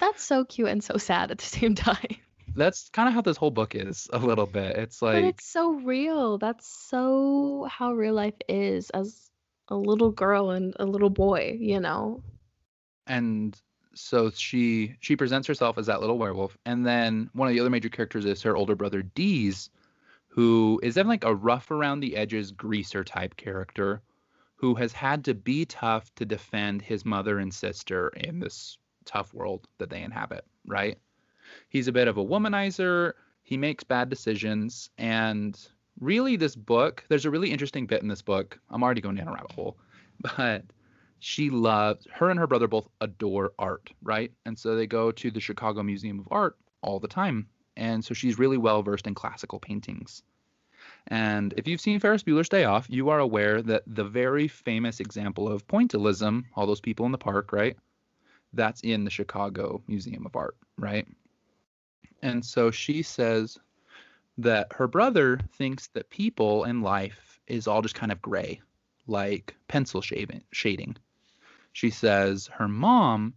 That's 0.00 0.22
so 0.22 0.44
cute 0.44 0.68
and 0.68 0.84
so 0.84 0.98
sad 0.98 1.30
at 1.30 1.38
the 1.38 1.44
same 1.44 1.74
time 1.88 2.16
that's 2.56 2.88
kind 2.90 3.08
of 3.08 3.14
how 3.14 3.20
this 3.20 3.36
whole 3.36 3.50
book 3.50 3.74
is 3.74 4.08
a 4.12 4.18
little 4.18 4.46
bit. 4.46 4.76
It's 4.76 5.02
like 5.02 5.14
But 5.14 5.24
it's 5.24 5.44
so 5.44 5.72
real. 5.72 6.38
That's 6.38 6.66
so 6.66 7.66
how 7.70 7.92
real 7.92 8.14
life 8.14 8.34
is 8.48 8.90
as 8.90 9.30
a 9.68 9.76
little 9.76 10.10
girl 10.10 10.50
and 10.50 10.74
a 10.78 10.84
little 10.84 11.10
boy, 11.10 11.56
you 11.58 11.80
know. 11.80 12.22
And 13.06 13.60
so 13.94 14.30
she 14.30 14.96
she 15.00 15.16
presents 15.16 15.46
herself 15.46 15.78
as 15.78 15.86
that 15.86 16.00
little 16.00 16.18
werewolf, 16.18 16.56
and 16.64 16.86
then 16.86 17.30
one 17.32 17.48
of 17.48 17.54
the 17.54 17.60
other 17.60 17.70
major 17.70 17.88
characters 17.88 18.24
is 18.24 18.42
her 18.42 18.56
older 18.56 18.74
brother 18.74 19.02
Deeze, 19.02 19.70
who 20.28 20.80
is 20.82 20.94
definitely 20.94 21.14
like 21.14 21.24
a 21.24 21.34
rough 21.34 21.70
around 21.70 22.00
the 22.00 22.16
edges 22.16 22.50
greaser 22.50 23.04
type 23.04 23.36
character, 23.36 24.02
who 24.56 24.74
has 24.74 24.92
had 24.92 25.24
to 25.24 25.34
be 25.34 25.64
tough 25.64 26.14
to 26.16 26.24
defend 26.24 26.82
his 26.82 27.04
mother 27.04 27.38
and 27.38 27.52
sister 27.52 28.08
in 28.16 28.40
this 28.40 28.78
tough 29.04 29.32
world 29.34 29.68
that 29.78 29.90
they 29.90 30.02
inhabit, 30.02 30.44
right? 30.66 30.98
He's 31.68 31.88
a 31.88 31.92
bit 31.92 32.08
of 32.08 32.18
a 32.18 32.24
womanizer. 32.24 33.14
He 33.42 33.56
makes 33.56 33.84
bad 33.84 34.08
decisions. 34.08 34.90
And 34.98 35.58
really, 36.00 36.36
this 36.36 36.56
book, 36.56 37.04
there's 37.08 37.24
a 37.24 37.30
really 37.30 37.50
interesting 37.50 37.86
bit 37.86 38.02
in 38.02 38.08
this 38.08 38.22
book. 38.22 38.58
I'm 38.70 38.82
already 38.82 39.00
going 39.00 39.16
down 39.16 39.28
a 39.28 39.32
rabbit 39.32 39.52
hole, 39.52 39.76
but 40.36 40.64
she 41.18 41.50
loves, 41.50 42.06
her 42.12 42.30
and 42.30 42.38
her 42.38 42.46
brother 42.46 42.68
both 42.68 42.88
adore 43.00 43.52
art, 43.58 43.90
right? 44.02 44.32
And 44.44 44.58
so 44.58 44.76
they 44.76 44.86
go 44.86 45.10
to 45.12 45.30
the 45.30 45.40
Chicago 45.40 45.82
Museum 45.82 46.20
of 46.20 46.28
Art 46.30 46.56
all 46.82 47.00
the 47.00 47.08
time. 47.08 47.48
And 47.76 48.04
so 48.04 48.14
she's 48.14 48.38
really 48.38 48.58
well 48.58 48.82
versed 48.82 49.06
in 49.06 49.14
classical 49.14 49.58
paintings. 49.58 50.22
And 51.08 51.54
if 51.56 51.66
you've 51.66 51.80
seen 51.80 51.98
Ferris 51.98 52.22
Bueller's 52.22 52.48
Day 52.48 52.64
Off, 52.64 52.86
you 52.88 53.08
are 53.08 53.18
aware 53.18 53.62
that 53.62 53.82
the 53.86 54.04
very 54.04 54.48
famous 54.48 55.00
example 55.00 55.48
of 55.48 55.66
pointillism, 55.66 56.44
all 56.54 56.66
those 56.66 56.80
people 56.80 57.06
in 57.06 57.12
the 57.12 57.18
park, 57.18 57.52
right? 57.52 57.76
That's 58.52 58.82
in 58.82 59.04
the 59.04 59.10
Chicago 59.10 59.82
Museum 59.86 60.26
of 60.26 60.36
Art, 60.36 60.56
right? 60.78 61.06
And 62.24 62.42
so 62.42 62.70
she 62.70 63.02
says 63.02 63.58
that 64.38 64.72
her 64.72 64.88
brother 64.88 65.38
thinks 65.52 65.88
that 65.88 66.08
people 66.08 66.64
and 66.64 66.82
life 66.82 67.38
is 67.46 67.68
all 67.68 67.82
just 67.82 67.94
kind 67.94 68.10
of 68.10 68.22
gray, 68.22 68.62
like 69.06 69.54
pencil 69.68 70.00
shading. 70.00 70.96
She 71.74 71.90
says 71.90 72.46
her 72.46 72.66
mom 72.66 73.34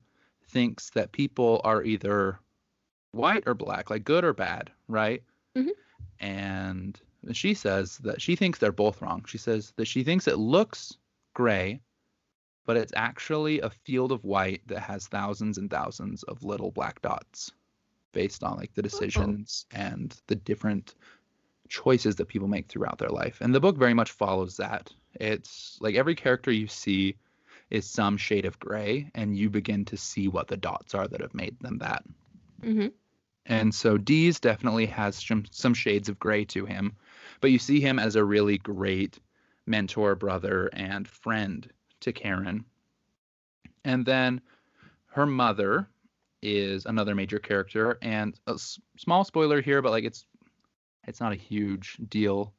thinks 0.47 0.89
that 0.91 1.11
people 1.11 1.59
are 1.65 1.83
either 1.83 2.39
white 3.11 3.43
or 3.45 3.53
black, 3.53 3.89
like 3.89 4.05
good 4.05 4.23
or 4.23 4.31
bad, 4.31 4.71
right? 4.87 5.21
Mm-hmm. 5.53 6.25
And 6.25 6.97
she 7.33 7.55
says 7.55 7.97
that 7.97 8.21
she 8.21 8.37
thinks 8.37 8.57
they're 8.57 8.71
both 8.71 9.01
wrong. 9.01 9.25
She 9.27 9.37
says 9.37 9.73
that 9.75 9.87
she 9.87 10.05
thinks 10.05 10.29
it 10.29 10.37
looks 10.37 10.97
gray, 11.33 11.81
but 12.65 12.77
it's 12.77 12.93
actually 12.95 13.59
a 13.59 13.69
field 13.69 14.13
of 14.13 14.23
white 14.23 14.61
that 14.67 14.79
has 14.79 15.07
thousands 15.07 15.57
and 15.57 15.69
thousands 15.69 16.23
of 16.23 16.45
little 16.45 16.71
black 16.71 17.01
dots 17.01 17.51
based 18.17 18.43
on 18.43 18.57
like 18.57 18.73
the 18.73 18.81
decisions 18.81 19.67
oh. 19.71 19.77
and 19.77 20.19
the 20.25 20.33
different 20.33 20.95
choices 21.69 22.15
that 22.15 22.27
people 22.27 22.47
make 22.47 22.67
throughout 22.67 22.97
their 22.97 23.11
life. 23.11 23.37
And 23.41 23.53
the 23.53 23.59
book 23.59 23.77
very 23.77 23.93
much 23.93 24.09
follows 24.09 24.57
that. 24.57 24.91
It's 25.13 25.77
like 25.81 25.93
every 25.93 26.15
character 26.15 26.51
you 26.51 26.65
see 26.65 27.15
is 27.69 27.85
some 27.85 28.17
shade 28.17 28.45
of 28.45 28.57
gray, 28.59 29.11
and 29.13 29.37
you 29.37 29.51
begin 29.51 29.85
to 29.85 29.97
see 29.97 30.27
what 30.27 30.47
the 30.47 30.57
dots 30.57 30.95
are 30.95 31.07
that 31.07 31.21
have 31.21 31.35
made 31.35 31.59
them 31.59 31.77
that. 31.77 32.03
Mm-hmm. 32.63 32.87
And 33.45 33.75
so 33.75 33.99
Deeze 33.99 34.39
definitely 34.39 34.87
has 34.87 35.15
some, 35.15 35.45
some 35.51 35.75
shades 35.75 36.09
of 36.09 36.17
gray 36.17 36.45
to 36.45 36.65
him, 36.65 36.93
but 37.39 37.51
you 37.51 37.59
see 37.59 37.79
him 37.79 37.99
as 37.99 38.15
a 38.15 38.23
really 38.23 38.57
great 38.57 39.19
mentor, 39.67 40.15
brother, 40.15 40.71
and 40.73 41.07
friend 41.07 41.69
to 41.99 42.11
Karen. 42.11 42.65
And 43.83 44.07
then 44.07 44.41
her 45.11 45.27
mother, 45.27 45.87
is 46.41 46.85
another 46.85 47.15
major 47.15 47.39
character, 47.39 47.97
and 48.01 48.39
a 48.47 48.53
s- 48.53 48.79
small 48.97 49.23
spoiler 49.23 49.61
here, 49.61 49.81
but 49.81 49.91
like 49.91 50.03
it's 50.03 50.25
it's 51.07 51.19
not 51.19 51.31
a 51.31 51.35
huge 51.35 51.97
deal. 52.09 52.53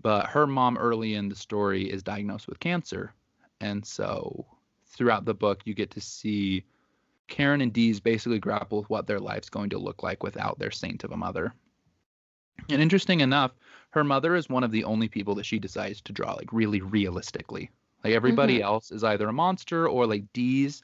But 0.00 0.26
her 0.26 0.46
mom 0.46 0.78
early 0.78 1.14
in 1.14 1.28
the 1.28 1.34
story 1.34 1.90
is 1.90 2.02
diagnosed 2.02 2.46
with 2.46 2.60
cancer, 2.60 3.12
and 3.60 3.84
so 3.84 4.46
throughout 4.86 5.24
the 5.24 5.34
book 5.34 5.62
you 5.64 5.74
get 5.74 5.90
to 5.92 6.00
see 6.00 6.64
Karen 7.28 7.60
and 7.60 7.72
Deeze 7.72 8.00
basically 8.00 8.38
grapple 8.38 8.78
with 8.78 8.90
what 8.90 9.06
their 9.06 9.20
life's 9.20 9.50
going 9.50 9.70
to 9.70 9.78
look 9.78 10.02
like 10.02 10.22
without 10.22 10.58
their 10.58 10.70
saint 10.70 11.04
of 11.04 11.12
a 11.12 11.16
mother. 11.16 11.52
And 12.68 12.82
interesting 12.82 13.20
enough, 13.20 13.52
her 13.90 14.04
mother 14.04 14.34
is 14.34 14.48
one 14.48 14.64
of 14.64 14.70
the 14.70 14.84
only 14.84 15.08
people 15.08 15.34
that 15.36 15.46
she 15.46 15.58
decides 15.58 16.00
to 16.02 16.12
draw 16.12 16.34
like 16.34 16.52
really 16.52 16.80
realistically. 16.80 17.70
Like 18.04 18.14
everybody 18.14 18.56
mm-hmm. 18.56 18.64
else 18.64 18.90
is 18.90 19.04
either 19.04 19.28
a 19.28 19.32
monster 19.32 19.88
or 19.88 20.06
like 20.06 20.32
Deeze 20.32 20.82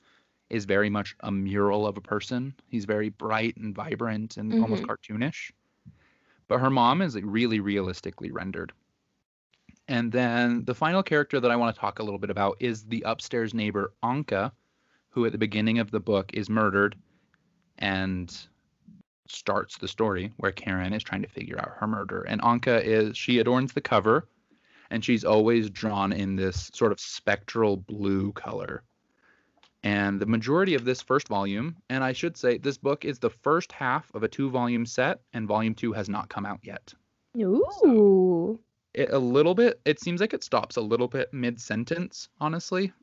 is 0.51 0.65
very 0.65 0.91
much 0.91 1.17
a 1.21 1.31
mural 1.31 1.87
of 1.87 1.97
a 1.97 2.01
person. 2.01 2.55
He's 2.69 2.85
very 2.85 3.09
bright 3.09 3.57
and 3.57 3.75
vibrant 3.75 4.37
and 4.37 4.53
mm-hmm. 4.53 4.63
almost 4.63 4.85
cartoonish. 4.85 5.51
But 6.49 6.61
her 6.61 6.71
mom 6.71 7.03
is 7.03 7.17
really 7.21 7.61
realistically 7.61 8.31
rendered. 8.31 8.73
And 9.89 10.13
then 10.13 10.65
the 10.65 10.75
final 10.75 11.03
character 11.03 11.41
that 11.41 11.51
I 11.51 11.57
want 11.57 11.75
to 11.75 11.81
talk 11.81 11.99
a 11.99 12.03
little 12.03 12.19
bit 12.19 12.31
about 12.31 12.57
is 12.61 12.85
the 12.85 13.03
upstairs 13.07 13.53
neighbor, 13.53 13.93
Anka, 14.03 14.53
who 15.11 15.27
at 15.27 15.33
the 15.33 15.39
beginning 15.39 15.79
of 15.79 15.91
the 15.91 16.01
book 16.01 16.31
is 16.35 16.49
murdered 16.49 16.97
and 17.79 18.35
starts 19.29 19.79
the 19.79 19.89
story 19.89 20.33
where 20.37 20.53
Karen 20.53 20.93
is 20.93 21.03
trying 21.03 21.23
to 21.23 21.29
figure 21.29 21.59
out 21.59 21.73
her 21.79 21.87
murder. 21.87 22.23
And 22.23 22.41
Anka 22.43 22.83
is, 22.83 23.17
she 23.17 23.39
adorns 23.39 23.73
the 23.73 23.81
cover 23.81 24.29
and 24.91 25.05
she's 25.05 25.25
always 25.25 25.71
drawn 25.71 26.13
in 26.13 26.37
this 26.37 26.71
sort 26.75 26.93
of 26.93 27.01
spectral 27.01 27.77
blue 27.77 28.33
color 28.33 28.83
and 29.85 30.19
the 30.19 30.26
majority 30.26 30.75
of 30.75 30.87
this 30.87 31.03
first 31.03 31.29
volume, 31.29 31.76
and 31.91 32.03
I 32.03 32.14
should 32.14 32.38
say 32.38 32.57
this 32.57 32.79
book 32.79 33.05
is 33.05 33.19
the 33.19 33.29
first 33.29 33.71
half 33.71 34.11
of 34.14 34.23
a 34.23 34.29
two 34.29 34.49
volume 34.49 34.87
set, 34.87 35.21
and 35.35 35.47
volume 35.47 35.75
two 35.75 35.93
has 35.93 36.09
not 36.09 36.31
come 36.31 36.47
out 36.47 36.61
yet. 36.62 36.95
Ooh. 37.38 37.62
So 37.83 38.61
it, 38.95 39.11
a 39.11 39.19
little 39.19 39.55
bit, 39.55 39.83
it 39.85 40.00
seems 40.00 40.23
like 40.23 40.33
it 40.33 40.43
stops 40.43 40.76
a 40.76 40.81
little 40.81 41.07
bit 41.07 41.35
mid 41.35 41.61
sentence, 41.61 42.31
honestly, 42.41 42.95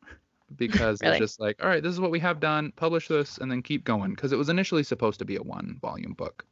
because 0.56 1.00
really? 1.04 1.18
it's 1.18 1.20
just 1.20 1.40
like, 1.40 1.64
all 1.64 1.70
right, 1.70 1.84
this 1.84 1.94
is 1.94 2.00
what 2.00 2.10
we 2.10 2.20
have 2.20 2.40
done, 2.40 2.74
publish 2.76 3.08
this, 3.08 3.38
and 3.38 3.52
then 3.52 3.62
keep 3.62 3.84
going. 3.84 4.16
Because 4.16 4.34
it 4.34 4.38
was 4.38 4.50
initially 4.50 4.84
supposed 4.84 5.20
to 5.20 5.26
be 5.26 5.36
a 5.36 5.44
one 5.44 5.78
volume 5.84 6.14
book, 6.14 6.44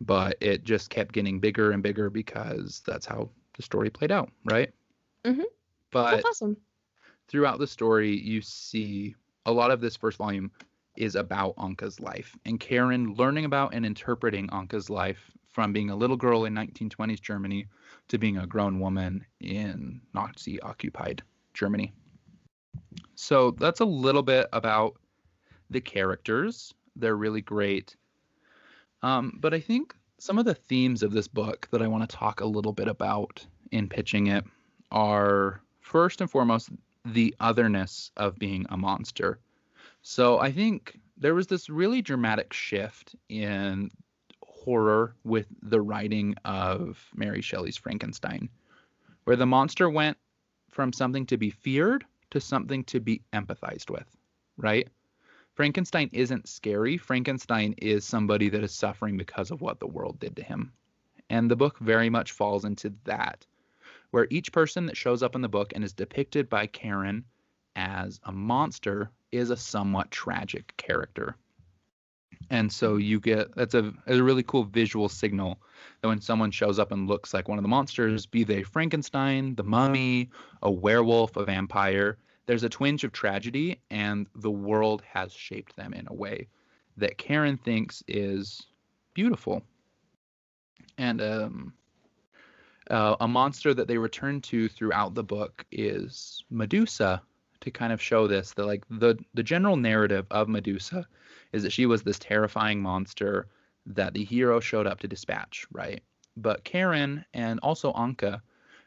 but 0.00 0.36
it 0.40 0.62
just 0.62 0.90
kept 0.90 1.12
getting 1.12 1.40
bigger 1.40 1.72
and 1.72 1.82
bigger 1.82 2.08
because 2.08 2.82
that's 2.86 3.04
how 3.04 3.28
the 3.56 3.62
story 3.62 3.90
played 3.90 4.12
out, 4.12 4.30
right? 4.44 4.72
Mm-hmm. 5.24 5.42
But 5.90 6.12
that's 6.12 6.24
awesome. 6.24 6.56
throughout 7.26 7.58
the 7.58 7.66
story, 7.66 8.16
you 8.16 8.40
see 8.40 9.16
a 9.46 9.52
lot 9.52 9.70
of 9.70 9.80
this 9.80 9.96
first 9.96 10.18
volume 10.18 10.50
is 10.96 11.16
about 11.16 11.56
Anka's 11.56 12.00
life 12.00 12.36
and 12.44 12.60
Karen 12.60 13.14
learning 13.14 13.44
about 13.44 13.74
and 13.74 13.84
interpreting 13.84 14.48
Anka's 14.48 14.88
life 14.88 15.30
from 15.52 15.72
being 15.72 15.90
a 15.90 15.96
little 15.96 16.16
girl 16.16 16.44
in 16.44 16.54
1920s 16.54 17.20
Germany 17.20 17.66
to 18.08 18.18
being 18.18 18.38
a 18.38 18.46
grown 18.46 18.80
woman 18.80 19.24
in 19.40 20.00
Nazi 20.12 20.60
occupied 20.60 21.22
Germany. 21.52 21.92
So 23.14 23.52
that's 23.52 23.80
a 23.80 23.84
little 23.84 24.22
bit 24.22 24.46
about 24.52 24.96
the 25.70 25.80
characters. 25.80 26.74
They're 26.96 27.16
really 27.16 27.40
great. 27.40 27.96
Um, 29.02 29.38
but 29.40 29.54
I 29.54 29.60
think 29.60 29.94
some 30.18 30.38
of 30.38 30.44
the 30.44 30.54
themes 30.54 31.02
of 31.02 31.12
this 31.12 31.28
book 31.28 31.68
that 31.70 31.82
I 31.82 31.88
want 31.88 32.08
to 32.08 32.16
talk 32.16 32.40
a 32.40 32.46
little 32.46 32.72
bit 32.72 32.88
about 32.88 33.44
in 33.70 33.88
pitching 33.88 34.28
it 34.28 34.44
are 34.90 35.60
first 35.80 36.20
and 36.20 36.30
foremost 36.30 36.70
the 37.04 37.34
otherness 37.40 38.10
of 38.16 38.38
being 38.38 38.66
a 38.70 38.76
monster. 38.76 39.38
So 40.02 40.38
I 40.38 40.52
think 40.52 40.98
there 41.16 41.34
was 41.34 41.46
this 41.46 41.68
really 41.68 42.02
dramatic 42.02 42.52
shift 42.52 43.14
in 43.28 43.90
horror 44.42 45.14
with 45.24 45.46
the 45.62 45.80
writing 45.80 46.34
of 46.44 46.98
Mary 47.14 47.40
Shelley's 47.40 47.76
Frankenstein, 47.76 48.48
where 49.24 49.36
the 49.36 49.46
monster 49.46 49.88
went 49.90 50.16
from 50.70 50.92
something 50.92 51.26
to 51.26 51.36
be 51.36 51.50
feared 51.50 52.04
to 52.30 52.40
something 52.40 52.84
to 52.84 53.00
be 53.00 53.22
empathized 53.32 53.90
with, 53.90 54.16
right? 54.56 54.88
Frankenstein 55.54 56.10
isn't 56.12 56.48
scary. 56.48 56.96
Frankenstein 56.96 57.74
is 57.78 58.04
somebody 58.04 58.48
that 58.48 58.64
is 58.64 58.74
suffering 58.74 59.16
because 59.16 59.50
of 59.50 59.60
what 59.60 59.78
the 59.78 59.86
world 59.86 60.18
did 60.18 60.34
to 60.36 60.42
him. 60.42 60.72
And 61.30 61.50
the 61.50 61.56
book 61.56 61.78
very 61.78 62.10
much 62.10 62.32
falls 62.32 62.64
into 62.64 62.92
that, 63.04 63.46
where 64.14 64.28
each 64.30 64.52
person 64.52 64.86
that 64.86 64.96
shows 64.96 65.24
up 65.24 65.34
in 65.34 65.42
the 65.42 65.48
book 65.48 65.72
and 65.74 65.82
is 65.82 65.92
depicted 65.92 66.48
by 66.48 66.68
Karen 66.68 67.24
as 67.74 68.20
a 68.22 68.30
monster 68.30 69.10
is 69.32 69.50
a 69.50 69.56
somewhat 69.56 70.08
tragic 70.12 70.72
character. 70.76 71.34
And 72.48 72.72
so 72.72 72.94
you 72.94 73.18
get 73.18 73.52
that's 73.56 73.74
a, 73.74 73.92
a 74.06 74.22
really 74.22 74.44
cool 74.44 74.62
visual 74.62 75.08
signal 75.08 75.60
that 76.00 76.06
when 76.06 76.20
someone 76.20 76.52
shows 76.52 76.78
up 76.78 76.92
and 76.92 77.08
looks 77.08 77.34
like 77.34 77.48
one 77.48 77.58
of 77.58 77.64
the 77.64 77.68
monsters, 77.68 78.24
be 78.24 78.44
they 78.44 78.62
Frankenstein, 78.62 79.56
the 79.56 79.64
mummy, 79.64 80.30
a 80.62 80.70
werewolf, 80.70 81.36
a 81.36 81.44
vampire, 81.44 82.16
there's 82.46 82.62
a 82.62 82.68
twinge 82.68 83.02
of 83.02 83.10
tragedy, 83.10 83.80
and 83.90 84.28
the 84.36 84.48
world 84.48 85.02
has 85.12 85.32
shaped 85.32 85.74
them 85.74 85.92
in 85.92 86.06
a 86.06 86.14
way 86.14 86.46
that 86.98 87.18
Karen 87.18 87.56
thinks 87.56 88.04
is 88.06 88.64
beautiful. 89.12 89.64
And 90.98 91.20
um, 91.20 91.72
uh, 92.90 93.16
a 93.20 93.28
monster 93.28 93.72
that 93.74 93.88
they 93.88 93.98
return 93.98 94.40
to 94.40 94.68
throughout 94.68 95.14
the 95.14 95.24
book 95.24 95.64
is 95.70 96.44
Medusa 96.50 97.22
to 97.60 97.70
kind 97.70 97.92
of 97.92 98.02
show 98.02 98.26
this 98.26 98.52
that 98.52 98.66
like 98.66 98.84
the 98.90 99.16
the 99.32 99.42
general 99.42 99.76
narrative 99.76 100.26
of 100.30 100.48
Medusa 100.48 101.06
is 101.52 101.62
that 101.62 101.72
she 101.72 101.86
was 101.86 102.02
this 102.02 102.18
terrifying 102.18 102.80
monster 102.80 103.46
that 103.86 104.14
the 104.14 104.24
hero 104.24 104.60
showed 104.60 104.86
up 104.86 105.00
to 105.00 105.08
dispatch, 105.08 105.66
right? 105.72 106.02
But 106.36 106.64
Karen 106.64 107.24
and 107.32 107.60
also 107.60 107.92
Anka 107.92 108.40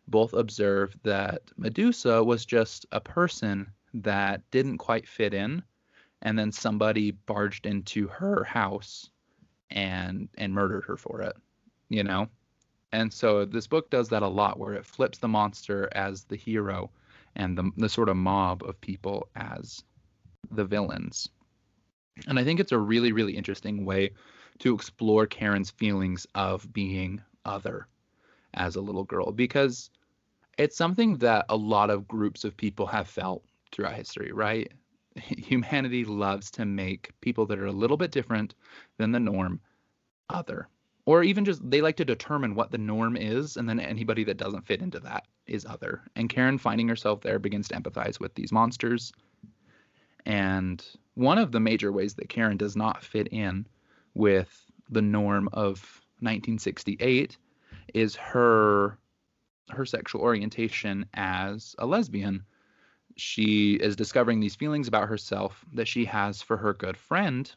both 0.07 0.33
observed 0.33 0.97
that 1.03 1.41
Medusa 1.57 2.23
was 2.23 2.45
just 2.45 2.85
a 2.91 2.99
person 2.99 3.71
that 3.93 4.41
didn't 4.51 4.77
quite 4.77 5.07
fit 5.07 5.33
in, 5.33 5.63
and 6.21 6.37
then 6.37 6.51
somebody 6.51 7.11
barged 7.11 7.65
into 7.65 8.07
her 8.07 8.43
house 8.43 9.09
and 9.69 10.29
and 10.37 10.53
murdered 10.53 10.85
her 10.85 10.97
for 10.97 11.21
it, 11.21 11.35
you 11.89 12.03
know. 12.03 12.29
And 12.91 13.11
so 13.11 13.45
this 13.45 13.67
book 13.67 13.89
does 13.89 14.09
that 14.09 14.23
a 14.23 14.27
lot, 14.27 14.59
where 14.59 14.73
it 14.73 14.85
flips 14.85 15.17
the 15.17 15.27
monster 15.27 15.89
as 15.93 16.23
the 16.23 16.35
hero, 16.35 16.89
and 17.35 17.57
the 17.57 17.71
the 17.77 17.89
sort 17.89 18.09
of 18.09 18.17
mob 18.17 18.63
of 18.63 18.79
people 18.81 19.27
as 19.35 19.83
the 20.51 20.65
villains. 20.65 21.29
And 22.27 22.39
I 22.39 22.43
think 22.43 22.59
it's 22.59 22.71
a 22.71 22.79
really 22.79 23.11
really 23.11 23.35
interesting 23.35 23.85
way 23.85 24.11
to 24.59 24.73
explore 24.73 25.27
Karen's 25.27 25.69
feelings 25.69 26.25
of 26.33 26.71
being 26.73 27.21
other 27.45 27.87
as 28.53 28.75
a 28.75 28.81
little 28.81 29.03
girl 29.03 29.31
because 29.31 29.89
it's 30.57 30.75
something 30.75 31.17
that 31.17 31.45
a 31.49 31.55
lot 31.55 31.89
of 31.89 32.07
groups 32.07 32.43
of 32.43 32.57
people 32.57 32.87
have 32.87 33.07
felt 33.07 33.43
throughout 33.71 33.93
history, 33.93 34.31
right? 34.31 34.71
Humanity 35.15 36.05
loves 36.05 36.49
to 36.51 36.65
make 36.65 37.11
people 37.21 37.45
that 37.45 37.59
are 37.59 37.67
a 37.67 37.71
little 37.71 37.97
bit 37.97 38.11
different 38.11 38.55
than 38.97 39.11
the 39.11 39.19
norm 39.19 39.59
other. 40.29 40.67
Or 41.07 41.23
even 41.23 41.45
just 41.45 41.61
they 41.67 41.79
like 41.79 41.95
to 41.95 42.05
determine 42.05 42.53
what 42.53 42.69
the 42.69 42.77
norm 42.77 43.15
is, 43.15 43.55
and 43.55 43.67
then 43.67 43.79
anybody 43.79 44.25
that 44.25 44.35
doesn't 44.35 44.67
fit 44.67 44.81
into 44.81 44.99
that 44.99 45.25
is 45.45 45.65
other. 45.65 46.01
And 46.17 46.27
Karen, 46.27 46.57
finding 46.57 46.89
herself 46.89 47.21
there, 47.21 47.39
begins 47.39 47.69
to 47.69 47.75
empathize 47.75 48.19
with 48.19 48.35
these 48.35 48.51
monsters. 48.51 49.13
And 50.25 50.85
one 51.13 51.37
of 51.37 51.53
the 51.53 51.61
major 51.61 51.93
ways 51.93 52.15
that 52.15 52.27
Karen 52.27 52.57
does 52.57 52.75
not 52.75 53.01
fit 53.01 53.29
in 53.29 53.65
with 54.15 54.69
the 54.89 55.01
norm 55.01 55.47
of 55.53 55.79
1968 56.19 57.37
is 57.93 58.17
her 58.17 58.97
her 59.69 59.85
sexual 59.85 60.19
orientation 60.19 61.05
as 61.13 61.73
a 61.79 61.85
lesbian. 61.85 62.43
She 63.15 63.75
is 63.75 63.95
discovering 63.95 64.41
these 64.41 64.55
feelings 64.55 64.89
about 64.89 65.07
herself 65.07 65.63
that 65.71 65.87
she 65.87 66.03
has 66.03 66.41
for 66.41 66.57
her 66.57 66.73
good 66.73 66.97
friend 66.97 67.49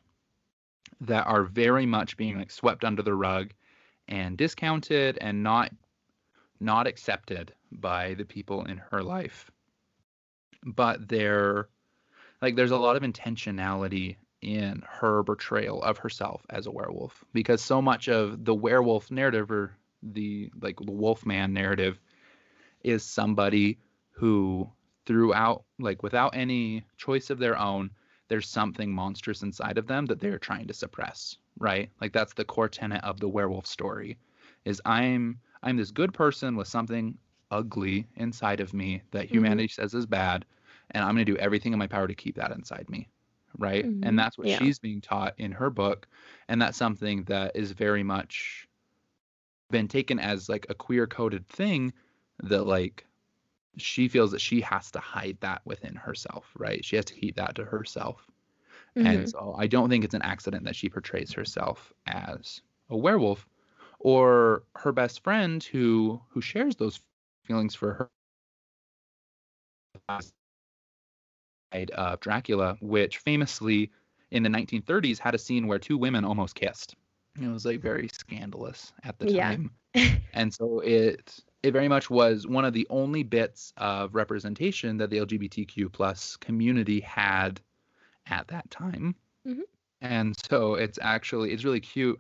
that 1.01 1.27
are 1.27 1.45
very 1.45 1.87
much 1.87 2.17
being 2.17 2.39
like 2.39 2.51
swept 2.51 2.85
under 2.85 3.03
the 3.03 3.15
rug 3.15 3.51
and 4.09 4.37
discounted 4.37 5.19
and 5.21 5.43
not 5.43 5.73
not 6.61 6.87
accepted 6.87 7.55
by 7.73 8.15
the 8.15 8.25
people 8.25 8.65
in 8.67 8.79
her 8.91 9.03
life. 9.03 9.51
But 10.65 11.09
there 11.09 11.69
like 12.43 12.57
there's 12.57 12.71
a 12.71 12.77
lot 12.77 12.97
of 12.97 13.03
intentionality 13.03 14.17
in 14.43 14.83
her 14.89 15.23
portrayal 15.23 15.83
of 15.83 15.99
herself 15.99 16.45
as 16.49 16.67
a 16.67 16.71
werewolf 16.71 17.25
because 17.33 17.63
so 17.63 17.83
much 17.83 18.09
of 18.09 18.45
the 18.45 18.55
werewolf 18.55 19.11
narrative 19.11 19.51
or 19.51 19.77
the 20.03 20.51
like 20.61 20.79
the 20.79 20.93
Wolfman 20.93 21.53
narrative 21.53 21.99
is 22.83 23.05
somebody 23.05 23.79
who 24.13 24.71
throughout 25.07 25.65
like 25.79 26.03
without 26.03 26.35
any 26.35 26.85
choice 26.97 27.31
of 27.31 27.39
their 27.39 27.59
own 27.59 27.91
there's 28.31 28.49
something 28.49 28.91
monstrous 28.91 29.43
inside 29.43 29.77
of 29.77 29.87
them 29.87 30.07
that 30.07 30.21
they're 30.21 30.39
trying 30.39 30.67
to 30.67 30.73
suppress 30.73 31.37
right 31.59 31.91
like 32.01 32.13
that's 32.13 32.33
the 32.33 32.45
core 32.45 32.69
tenet 32.69 33.03
of 33.05 33.21
the 33.21 33.29
werewolf 33.29 33.67
story 33.67 34.17
is 34.65 34.81
i'm 34.87 35.39
i'm 35.63 35.77
this 35.77 35.91
good 35.91 36.15
person 36.15 36.57
with 36.57 36.69
something 36.69 37.19
ugly 37.51 38.07
inside 38.17 38.61
of 38.61 38.73
me 38.73 39.03
that 39.11 39.27
mm-hmm. 39.27 39.35
humanity 39.35 39.69
mm-hmm. 39.69 39.83
says 39.83 39.93
is 39.93 40.07
bad 40.07 40.47
and 40.93 41.05
i'm 41.05 41.15
going 41.15 41.27
to 41.27 41.33
do 41.33 41.39
everything 41.39 41.73
in 41.73 41.79
my 41.79 41.89
power 41.89 42.07
to 42.07 42.15
keep 42.15 42.37
that 42.37 42.53
inside 42.53 42.89
me 42.89 43.09
right 43.59 43.85
mm-hmm. 43.85 44.05
and 44.05 44.19
that's 44.19 44.39
what 44.39 44.47
yeah. 44.47 44.59
she's 44.59 44.79
being 44.79 45.01
taught 45.01 45.35
in 45.37 45.51
her 45.51 45.69
book 45.69 46.07
and 46.49 46.63
that's 46.63 46.79
something 46.79 47.25
that 47.25 47.51
is 47.55 47.73
very 47.73 48.05
much 48.05 48.69
been 49.71 49.89
taken 49.89 50.19
as 50.19 50.49
like 50.49 50.67
a 50.69 50.75
queer 50.75 51.07
coded 51.07 51.47
thing 51.49 51.93
that 52.43 52.65
like 52.65 53.05
she 53.77 54.09
feels 54.09 54.33
that 54.33 54.41
she 54.41 54.61
has 54.61 54.91
to 54.93 54.99
hide 54.99 55.39
that 55.41 55.63
within 55.65 55.95
herself, 55.95 56.51
right? 56.59 56.85
She 56.85 56.97
has 56.97 57.05
to 57.07 57.15
keep 57.15 57.37
that 57.37 57.55
to 57.57 57.65
herself. 57.65 58.27
Mm-hmm. 58.97 59.07
And 59.07 59.31
so 59.31 59.55
I 59.59 59.67
don't 59.67 59.89
think 59.89 60.05
it's 60.05 60.15
an 60.15 60.23
accident 60.23 60.65
that 60.65 60.77
she 60.77 60.89
portrays 60.89 61.33
herself 61.33 61.93
as 62.07 62.63
a 62.89 62.97
werewolf 62.97 63.47
or 64.01 64.65
her 64.77 64.93
best 64.93 65.23
friend 65.23 65.63
who 65.63 66.21
who 66.29 66.41
shares 66.41 66.75
those 66.77 67.01
feelings 67.45 67.75
for 67.75 68.11
her 70.09 70.21
side 71.73 71.91
of 71.93 72.21
Dracula, 72.21 72.77
which 72.81 73.19
famously 73.19 73.91
in 74.31 74.43
the 74.43 74.49
1930s 74.49 75.19
had 75.19 75.35
a 75.35 75.39
scene 75.39 75.67
where 75.67 75.79
two 75.79 75.99
women 75.99 76.25
almost 76.25 76.55
kissed. 76.55 76.97
It 77.41 77.47
was 77.47 77.65
like 77.65 77.81
very 77.81 78.09
scandalous 78.09 78.93
at 79.05 79.19
the 79.19 79.27
time. 79.27 79.71
Yeah. 79.95 80.15
and 80.35 80.53
so 80.53 80.81
it 80.81 81.39
it 81.63 81.73
very 81.73 81.89
much 81.89 82.09
was 82.09 82.47
one 82.47 82.65
of 82.65 82.73
the 82.73 82.87
only 82.91 83.23
bits 83.23 83.73
of 83.77 84.15
representation 84.15 84.97
that 84.99 85.11
the 85.11 85.19
LGBTQ 85.19 85.93
plus 85.93 86.37
community 86.37 87.01
had 87.01 87.61
at 88.27 88.49
that 88.49 88.71
time. 88.71 89.15
Mm-hmm. 89.47 89.63
And 90.01 90.35
so 90.49 90.75
it's 90.75 90.99
actually 91.03 91.53
it's 91.53 91.65
really 91.65 91.81
cute. 91.81 92.19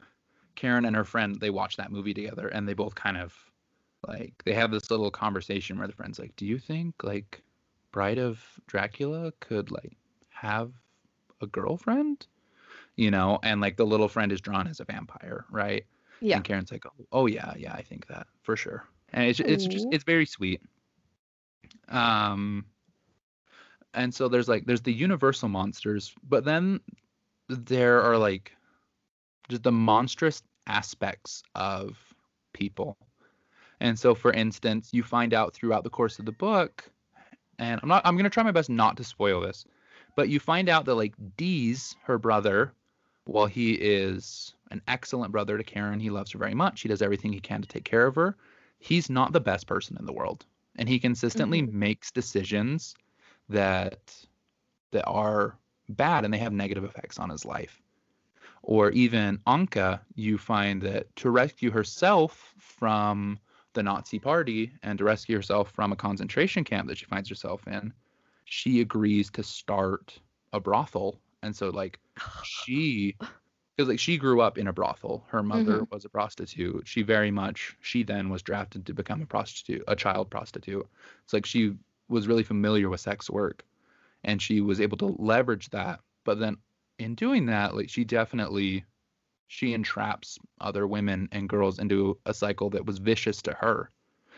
Karen 0.56 0.84
and 0.84 0.94
her 0.94 1.04
friend 1.04 1.40
they 1.40 1.48
watch 1.48 1.76
that 1.76 1.90
movie 1.90 2.12
together 2.12 2.48
and 2.48 2.68
they 2.68 2.74
both 2.74 2.94
kind 2.94 3.16
of 3.16 3.34
like 4.06 4.34
they 4.44 4.52
have 4.52 4.70
this 4.70 4.90
little 4.90 5.10
conversation 5.10 5.78
where 5.78 5.86
the 5.86 5.94
friend's 5.94 6.18
like, 6.18 6.34
"Do 6.36 6.44
you 6.44 6.58
think 6.58 7.02
like 7.02 7.42
Bride 7.92 8.18
of 8.18 8.42
Dracula 8.66 9.32
could 9.40 9.70
like 9.70 9.96
have 10.28 10.72
a 11.40 11.46
girlfriend?" 11.46 12.26
You 12.96 13.10
know, 13.10 13.38
and 13.42 13.60
like 13.60 13.76
the 13.76 13.86
little 13.86 14.08
friend 14.08 14.32
is 14.32 14.40
drawn 14.40 14.66
as 14.66 14.80
a 14.80 14.84
vampire, 14.84 15.46
right? 15.50 15.86
Yeah. 16.20 16.36
And 16.36 16.44
Karen's 16.44 16.72
like, 16.72 16.84
"Oh, 16.86 17.06
oh 17.12 17.26
yeah, 17.26 17.54
yeah, 17.56 17.72
I 17.72 17.82
think 17.82 18.06
that 18.08 18.26
for 18.42 18.56
sure." 18.56 18.86
And 19.12 19.24
it's 19.24 19.40
it's 19.40 19.66
just 19.66 19.88
it's 19.90 20.04
very 20.04 20.26
sweet. 20.26 20.60
Um, 21.88 22.64
and 23.94 24.14
so 24.14 24.28
there's 24.28 24.48
like 24.48 24.66
there's 24.66 24.82
the 24.82 24.92
universal 24.92 25.48
monsters, 25.48 26.14
but 26.28 26.44
then 26.44 26.80
there 27.48 28.00
are 28.02 28.16
like 28.16 28.52
just 29.48 29.62
the 29.64 29.72
monstrous 29.72 30.42
aspects 30.66 31.42
of 31.54 31.98
people. 32.52 32.96
And 33.80 33.98
so 33.98 34.14
for 34.14 34.32
instance, 34.32 34.90
you 34.92 35.02
find 35.02 35.34
out 35.34 35.54
throughout 35.54 35.84
the 35.84 35.90
course 35.90 36.18
of 36.18 36.26
the 36.26 36.32
book, 36.32 36.88
and 37.58 37.80
I'm 37.82 37.88
not 37.88 38.02
I'm 38.04 38.16
gonna 38.16 38.30
try 38.30 38.44
my 38.44 38.52
best 38.52 38.70
not 38.70 38.96
to 38.98 39.04
spoil 39.04 39.40
this, 39.40 39.64
but 40.16 40.28
you 40.28 40.38
find 40.38 40.68
out 40.68 40.84
that 40.84 40.94
like 40.94 41.14
Deeze, 41.36 41.96
her 42.04 42.18
brother, 42.18 42.72
while 43.24 43.46
he 43.46 43.72
is 43.72 44.54
an 44.70 44.82
excellent 44.86 45.32
brother 45.32 45.58
to 45.58 45.64
Karen, 45.64 45.98
he 45.98 46.10
loves 46.10 46.30
her 46.30 46.38
very 46.38 46.54
much. 46.54 46.82
He 46.82 46.88
does 46.88 47.02
everything 47.02 47.32
he 47.32 47.40
can 47.40 47.60
to 47.60 47.68
take 47.68 47.84
care 47.84 48.06
of 48.06 48.14
her 48.14 48.36
he's 48.80 49.10
not 49.10 49.32
the 49.32 49.40
best 49.40 49.66
person 49.66 49.96
in 49.98 50.06
the 50.06 50.12
world 50.12 50.46
and 50.76 50.88
he 50.88 50.98
consistently 50.98 51.62
mm-hmm. 51.62 51.78
makes 51.78 52.10
decisions 52.10 52.94
that 53.48 54.14
that 54.92 55.04
are 55.06 55.56
bad 55.90 56.24
and 56.24 56.34
they 56.34 56.38
have 56.38 56.52
negative 56.52 56.84
effects 56.84 57.18
on 57.18 57.30
his 57.30 57.44
life 57.44 57.80
Or 58.62 58.90
even 58.90 59.38
Anka, 59.46 60.00
you 60.14 60.38
find 60.38 60.82
that 60.82 61.14
to 61.16 61.30
rescue 61.30 61.70
herself 61.70 62.54
from 62.58 63.38
the 63.74 63.82
Nazi 63.82 64.18
party 64.18 64.72
and 64.82 64.98
to 64.98 65.04
rescue 65.04 65.36
herself 65.36 65.70
from 65.72 65.92
a 65.92 65.96
concentration 65.96 66.64
camp 66.64 66.88
that 66.88 66.98
she 66.98 67.06
finds 67.06 67.28
herself 67.28 67.66
in, 67.68 67.92
she 68.44 68.80
agrees 68.80 69.30
to 69.30 69.42
start 69.42 70.18
a 70.52 70.60
brothel. 70.60 71.20
And 71.42 71.54
so 71.54 71.70
like 71.70 71.98
she 72.44 73.16
because 73.80 73.88
like 73.88 73.98
she 73.98 74.18
grew 74.18 74.42
up 74.42 74.58
in 74.58 74.68
a 74.68 74.72
brothel. 74.74 75.24
Her 75.28 75.42
mother 75.42 75.86
was 75.90 76.04
a 76.04 76.10
prostitute. 76.10 76.86
She 76.86 77.02
very 77.02 77.30
much 77.30 77.76
she 77.80 78.02
then 78.02 78.28
was 78.28 78.42
drafted 78.42 78.84
to 78.86 78.92
become 78.92 79.22
a 79.22 79.26
prostitute, 79.26 79.82
a 79.88 79.96
child 79.96 80.30
prostitute. 80.30 80.86
It's 81.24 81.32
like 81.32 81.46
she 81.46 81.76
was 82.08 82.28
really 82.28 82.42
familiar 82.42 82.90
with 82.90 83.00
sex 83.00 83.30
work 83.30 83.64
and 84.24 84.42
she 84.42 84.60
was 84.60 84.80
able 84.82 84.98
to 84.98 85.16
leverage 85.18 85.70
that. 85.70 86.00
But 86.24 86.38
then 86.40 86.58
in 86.98 87.14
doing 87.14 87.46
that, 87.46 87.74
like 87.74 87.88
she 87.88 88.04
definitely 88.04 88.84
she 89.46 89.72
entraps 89.72 90.38
other 90.60 90.86
women 90.86 91.28
and 91.32 91.48
girls 91.48 91.78
into 91.78 92.18
a 92.26 92.34
cycle 92.34 92.68
that 92.70 92.84
was 92.84 92.98
vicious 92.98 93.40
to 93.42 93.54
her 93.54 93.90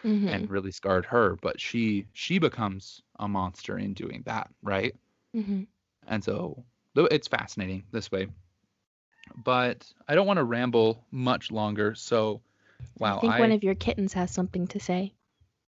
Mhm. 0.04 0.28
and 0.32 0.50
really 0.50 0.70
scarred 0.70 1.06
her. 1.06 1.36
But 1.42 1.60
she 1.60 2.06
she 2.12 2.38
becomes 2.38 3.02
a 3.18 3.26
monster 3.26 3.76
in 3.78 3.94
doing 3.94 4.22
that, 4.26 4.54
right? 4.62 4.94
Mhm. 5.34 5.66
And 6.06 6.22
so 6.22 6.64
it's 6.94 7.26
fascinating 7.26 7.82
this 7.90 8.12
way. 8.12 8.28
But 9.36 9.92
I 10.08 10.14
don't 10.14 10.26
want 10.26 10.38
to 10.38 10.44
ramble 10.44 11.06
much 11.10 11.50
longer. 11.50 11.94
So 11.94 12.42
wow, 12.98 13.20
I 13.20 13.20
think 13.20 13.38
I, 13.38 13.38
one 13.38 13.52
of 13.52 13.62
your 13.62 13.74
kittens 13.76 14.14
has 14.14 14.32
something 14.32 14.66
to 14.68 14.80
say. 14.80 15.14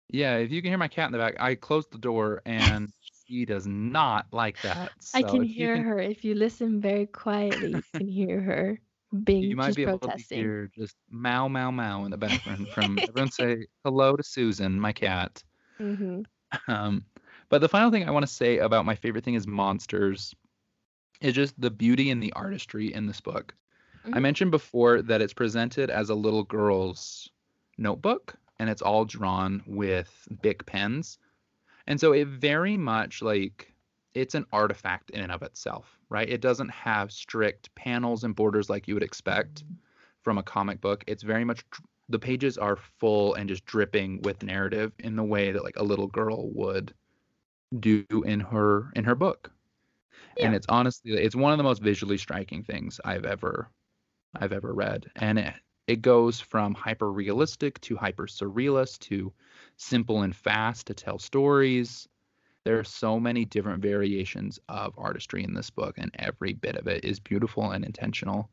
yeah, 0.10 0.38
if 0.38 0.52
you 0.52 0.62
can 0.62 0.72
hear 0.72 0.78
my 0.78 0.88
cat 0.88 1.08
in 1.08 1.12
the 1.14 1.18
back, 1.18 1.36
I 1.40 1.56
closed 1.56 1.92
the 1.92 1.98
door 1.98 2.42
and 2.46 2.92
she 3.28 3.46
does 3.46 3.68
not 3.68 4.28
like 4.34 4.62
that. 4.62 4.92
I 5.14 5.24
can 5.24 5.44
hear 5.44 5.82
her. 5.84 6.00
If 6.00 6.24
you 6.26 6.36
listen 6.36 6.82
very 6.82 7.06
quietly, 7.08 7.72
you 7.72 7.84
can 7.98 8.08
hear 8.08 8.42
her 8.42 8.82
being 9.24 9.56
You 9.56 9.56
might 9.58 9.74
be 9.76 9.84
able 9.84 10.00
protesting. 10.00 10.10
to 10.10 10.24
hear 10.32 10.68
just 10.76 10.96
meow 11.10 11.48
meow 11.48 11.72
meow 11.72 12.06
in 12.06 12.12
the 12.12 12.18
background 12.18 12.72
from 12.74 13.04
everyone 13.08 13.30
say 13.32 13.68
hello 13.84 14.16
to 14.16 14.24
Susan, 14.24 14.80
my 14.80 14.94
cat. 14.94 15.44
hmm 15.80 16.22
Um, 16.68 17.06
but 17.50 17.62
the 17.62 17.70
final 17.70 17.92
thing 17.92 18.08
I 18.08 18.12
want 18.12 18.24
to 18.26 18.32
say 18.32 18.58
about 18.58 18.86
my 18.86 18.96
favorite 18.96 19.24
thing 19.24 19.36
is 19.36 19.48
monsters 19.48 20.36
is 21.22 21.34
just 21.34 21.60
the 21.60 21.72
beauty 21.72 22.10
and 22.12 22.22
the 22.22 22.34
artistry 22.34 22.94
in 22.94 23.08
this 23.08 23.22
book. 23.22 23.56
I 24.14 24.20
Mhm. 24.20 24.22
mentioned 24.22 24.52
before 24.52 25.02
that 25.02 25.22
it's 25.22 25.34
presented 25.34 25.90
as 25.90 26.10
a 26.10 26.16
little 26.16 26.44
girl's 26.44 27.30
notebook 27.78 28.36
and 28.60 28.70
it's 28.70 28.82
all 28.82 29.06
drawn 29.06 29.64
with 29.68 30.28
Bic 30.42 30.66
pens. 30.66 31.20
And 31.88 32.00
so 32.00 32.14
it 32.14 32.28
very 32.28 32.78
much 32.78 33.22
like 33.22 33.74
it's 34.14 34.36
an 34.36 34.46
artifact 34.52 35.10
in 35.12 35.22
and 35.22 35.32
of 35.32 35.44
itself, 35.44 36.00
right? 36.10 36.30
It 36.30 36.42
doesn't 36.42 36.70
have 36.70 37.12
strict 37.12 37.74
panels 37.76 38.24
and 38.24 38.36
borders 38.36 38.70
like 38.70 38.88
you 38.88 38.94
would 38.96 39.04
expect 39.04 39.64
from 40.24 40.38
a 40.38 40.44
comic 40.44 40.82
book. 40.82 41.04
It's 41.08 41.24
very 41.24 41.46
much 41.46 41.64
the 42.10 42.20
pages 42.20 42.58
are 42.58 42.76
full 42.78 43.34
and 43.36 43.50
just 43.50 43.66
dripping 43.66 44.22
with 44.24 44.44
narrative 44.44 44.94
in 45.00 45.16
the 45.16 45.24
way 45.24 45.52
that 45.52 45.64
like 45.64 45.78
a 45.78 45.84
little 45.84 46.08
girl 46.08 46.50
would 46.52 46.94
do 47.80 48.06
in 48.26 48.40
her 48.40 48.92
in 48.96 49.04
her 49.04 49.16
book. 49.16 49.52
And 50.40 50.56
it's 50.56 50.68
honestly 50.70 51.12
it's 51.14 51.36
one 51.36 51.52
of 51.52 51.58
the 51.58 51.64
most 51.64 51.82
visually 51.82 52.18
striking 52.18 52.64
things 52.64 53.00
I've 53.04 53.26
ever 53.26 53.70
I've 54.36 54.54
ever 54.54 54.74
read. 54.74 55.06
And 55.16 55.40
it 55.40 55.54
it 55.88 56.02
goes 56.02 56.40
from 56.42 56.74
hyper 56.74 57.12
realistic 57.12 57.80
to 57.82 57.96
hyper 57.96 58.28
surrealist 58.28 59.00
to 59.00 59.32
simple 59.78 60.22
and 60.22 60.36
fast 60.36 60.88
to 60.88 60.94
tell 60.94 61.18
stories. 61.18 62.08
There 62.66 62.78
are 62.78 62.84
so 62.84 63.20
many 63.20 63.46
different 63.46 63.82
variations 63.82 64.60
of 64.68 64.94
artistry 64.98 65.46
in 65.46 65.54
this 65.54 65.70
book, 65.70 65.96
and 65.98 66.12
every 66.20 66.52
bit 66.52 66.76
of 66.76 66.88
it 66.88 67.06
is 67.06 67.22
beautiful 67.22 67.72
and 67.72 67.86
intentional. 67.86 68.50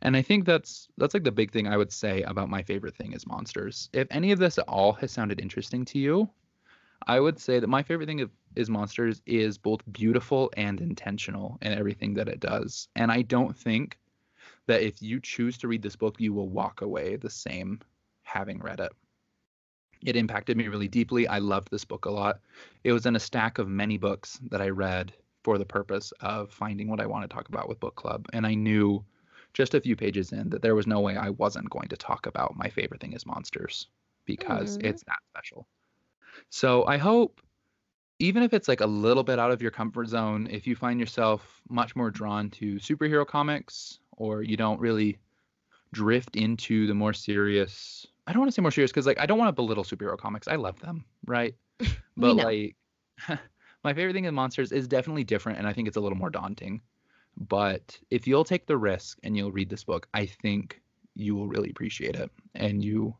And 0.00 0.16
I 0.16 0.22
think 0.22 0.46
that's 0.46 0.88
that's 0.96 1.12
like 1.12 1.24
the 1.24 1.32
big 1.32 1.52
thing 1.52 1.68
I 1.68 1.76
would 1.76 1.92
say 1.92 2.22
about 2.22 2.48
my 2.48 2.62
favorite 2.62 2.96
thing 2.96 3.12
is 3.12 3.26
monsters. 3.26 3.90
If 3.92 4.08
any 4.10 4.32
of 4.32 4.38
this 4.38 4.58
at 4.58 4.68
all 4.68 4.94
has 4.94 5.12
sounded 5.12 5.40
interesting 5.40 5.84
to 5.86 5.98
you, 5.98 6.30
I 7.06 7.20
would 7.20 7.38
say 7.38 7.60
that 7.60 7.66
my 7.68 7.82
favorite 7.82 8.06
thing 8.06 8.30
is 8.56 8.70
monsters 8.70 9.22
is 9.26 9.58
both 9.58 9.80
beautiful 9.92 10.50
and 10.56 10.80
intentional 10.80 11.58
in 11.62 11.72
everything 11.72 12.14
that 12.14 12.28
it 12.28 12.40
does. 12.40 12.88
And 12.96 13.10
I 13.12 13.22
don't 13.22 13.56
think 13.56 13.98
that 14.66 14.82
if 14.82 15.02
you 15.02 15.20
choose 15.20 15.58
to 15.58 15.68
read 15.68 15.82
this 15.82 15.96
book, 15.96 16.20
you 16.20 16.32
will 16.32 16.48
walk 16.48 16.80
away 16.82 17.16
the 17.16 17.30
same 17.30 17.80
having 18.22 18.58
read 18.60 18.80
it. 18.80 18.92
It 20.02 20.16
impacted 20.16 20.56
me 20.56 20.68
really 20.68 20.88
deeply. 20.88 21.26
I 21.26 21.38
loved 21.38 21.70
this 21.70 21.84
book 21.84 22.04
a 22.06 22.10
lot. 22.10 22.40
It 22.84 22.92
was 22.92 23.06
in 23.06 23.16
a 23.16 23.20
stack 23.20 23.58
of 23.58 23.68
many 23.68 23.98
books 23.98 24.38
that 24.50 24.60
I 24.60 24.68
read 24.70 25.12
for 25.42 25.58
the 25.58 25.64
purpose 25.64 26.12
of 26.20 26.50
finding 26.52 26.88
what 26.88 27.00
I 27.00 27.06
want 27.06 27.28
to 27.28 27.34
talk 27.34 27.48
about 27.48 27.68
with 27.68 27.80
book 27.80 27.96
club. 27.96 28.26
And 28.32 28.46
I 28.46 28.54
knew 28.54 29.04
just 29.52 29.74
a 29.74 29.80
few 29.80 29.96
pages 29.96 30.32
in 30.32 30.50
that 30.50 30.62
there 30.62 30.74
was 30.74 30.86
no 30.86 31.00
way 31.00 31.16
I 31.16 31.30
wasn't 31.30 31.70
going 31.70 31.88
to 31.88 31.96
talk 31.96 32.26
about 32.26 32.56
my 32.56 32.68
favorite 32.68 33.00
thing 33.00 33.12
is 33.12 33.26
monsters 33.26 33.88
because 34.24 34.76
Mhm. 34.76 34.80
it's 34.80 35.02
that 35.04 35.18
special. 35.28 35.66
So 36.50 36.84
I 36.86 36.96
hope 36.98 37.40
even 38.20 38.42
if 38.42 38.52
it's 38.52 38.68
like 38.68 38.82
a 38.82 38.86
little 38.86 39.24
bit 39.24 39.38
out 39.38 39.50
of 39.50 39.60
your 39.60 39.70
comfort 39.70 40.06
zone, 40.06 40.46
if 40.50 40.66
you 40.66 40.76
find 40.76 41.00
yourself 41.00 41.62
much 41.68 41.96
more 41.96 42.10
drawn 42.10 42.50
to 42.50 42.76
superhero 42.76 43.26
comics 43.26 43.98
or 44.12 44.42
you 44.42 44.56
don't 44.56 44.78
really 44.78 45.18
drift 45.92 46.36
into 46.36 46.86
the 46.86 46.94
more 46.94 47.12
serious 47.12 48.06
I 48.26 48.32
don't 48.32 48.40
want 48.40 48.52
to 48.52 48.54
say 48.54 48.62
more 48.62 48.70
serious 48.70 48.92
because 48.92 49.06
like 49.06 49.18
I 49.18 49.26
don't 49.26 49.38
want 49.38 49.48
to 49.48 49.52
belittle 49.52 49.82
superhero 49.82 50.16
comics. 50.16 50.46
I 50.46 50.54
love 50.54 50.78
them, 50.78 51.04
right? 51.26 51.54
But 52.16 52.36
like 52.36 52.76
my 53.82 53.94
favorite 53.94 54.12
thing 54.12 54.26
in 54.26 54.34
monsters 54.34 54.72
is 54.72 54.86
definitely 54.86 55.24
different 55.24 55.58
and 55.58 55.66
I 55.66 55.72
think 55.72 55.88
it's 55.88 55.96
a 55.96 56.00
little 56.00 56.18
more 56.18 56.28
daunting. 56.28 56.82
But 57.48 57.98
if 58.10 58.26
you'll 58.26 58.44
take 58.44 58.66
the 58.66 58.76
risk 58.76 59.18
and 59.22 59.36
you'll 59.36 59.52
read 59.52 59.70
this 59.70 59.84
book, 59.84 60.06
I 60.12 60.26
think 60.26 60.82
you 61.14 61.34
will 61.34 61.48
really 61.48 61.70
appreciate 61.70 62.16
it 62.16 62.30
and 62.54 62.84
you 62.84 63.16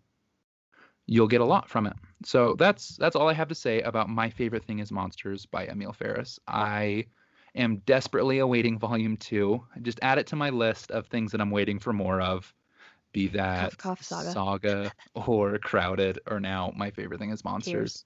you'll 1.06 1.28
get 1.28 1.40
a 1.40 1.44
lot 1.46 1.70
from 1.70 1.86
it. 1.86 1.96
So 2.24 2.54
that's 2.58 2.96
that's 2.96 3.16
all 3.16 3.28
I 3.28 3.32
have 3.32 3.48
to 3.48 3.54
say 3.54 3.80
about 3.80 4.08
my 4.08 4.30
favorite 4.30 4.64
thing 4.64 4.80
is 4.80 4.92
monsters 4.92 5.46
by 5.46 5.66
Emil 5.66 5.92
Ferris. 5.92 6.38
I 6.46 7.06
am 7.54 7.78
desperately 7.86 8.38
awaiting 8.38 8.78
volume 8.78 9.16
2. 9.16 9.62
Just 9.82 9.98
add 10.02 10.18
it 10.18 10.26
to 10.28 10.36
my 10.36 10.50
list 10.50 10.90
of 10.90 11.06
things 11.06 11.32
that 11.32 11.40
I'm 11.40 11.50
waiting 11.50 11.78
for 11.78 11.92
more 11.92 12.20
of. 12.20 12.52
Be 13.12 13.28
that 13.28 13.76
cough, 13.78 14.02
saga. 14.02 14.30
saga 14.30 14.92
or 15.14 15.58
crowded 15.58 16.20
or 16.26 16.40
now 16.40 16.72
my 16.76 16.90
favorite 16.90 17.18
thing 17.18 17.30
is 17.30 17.44
monsters. 17.44 18.04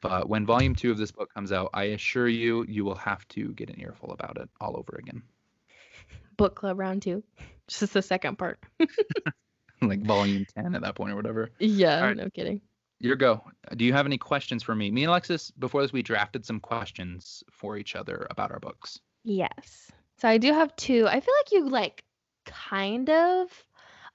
But 0.00 0.28
when 0.28 0.44
volume 0.44 0.74
2 0.74 0.90
of 0.90 0.98
this 0.98 1.12
book 1.12 1.32
comes 1.32 1.50
out, 1.50 1.70
I 1.72 1.84
assure 1.84 2.28
you 2.28 2.64
you 2.68 2.84
will 2.84 2.96
have 2.96 3.26
to 3.28 3.52
get 3.54 3.70
an 3.70 3.80
earful 3.80 4.12
about 4.12 4.36
it 4.36 4.50
all 4.60 4.76
over 4.76 4.96
again. 4.98 5.22
Book 6.36 6.56
club 6.56 6.80
round 6.80 7.00
two. 7.00 7.22
Just 7.68 7.92
the 7.92 8.02
second 8.02 8.36
part. 8.36 8.58
like 9.82 10.02
volume 10.02 10.44
10 10.56 10.74
at 10.74 10.82
that 10.82 10.96
point 10.96 11.12
or 11.12 11.16
whatever. 11.16 11.50
Yeah, 11.60 12.00
right. 12.00 12.16
no 12.16 12.28
kidding. 12.28 12.60
Your 13.00 13.16
go. 13.16 13.44
Do 13.76 13.84
you 13.84 13.92
have 13.92 14.06
any 14.06 14.18
questions 14.18 14.62
for 14.62 14.74
me? 14.74 14.90
Me 14.90 15.02
and 15.02 15.10
Alexis, 15.10 15.50
before 15.50 15.82
this, 15.82 15.92
we 15.92 16.02
drafted 16.02 16.44
some 16.44 16.60
questions 16.60 17.42
for 17.50 17.76
each 17.76 17.96
other 17.96 18.26
about 18.30 18.50
our 18.50 18.60
books. 18.60 19.00
Yes. 19.24 19.90
So 20.18 20.28
I 20.28 20.38
do 20.38 20.52
have 20.52 20.74
two. 20.76 21.06
I 21.06 21.20
feel 21.20 21.34
like 21.38 21.52
you 21.52 21.68
like 21.68 22.04
kind 22.46 23.10
of 23.10 23.48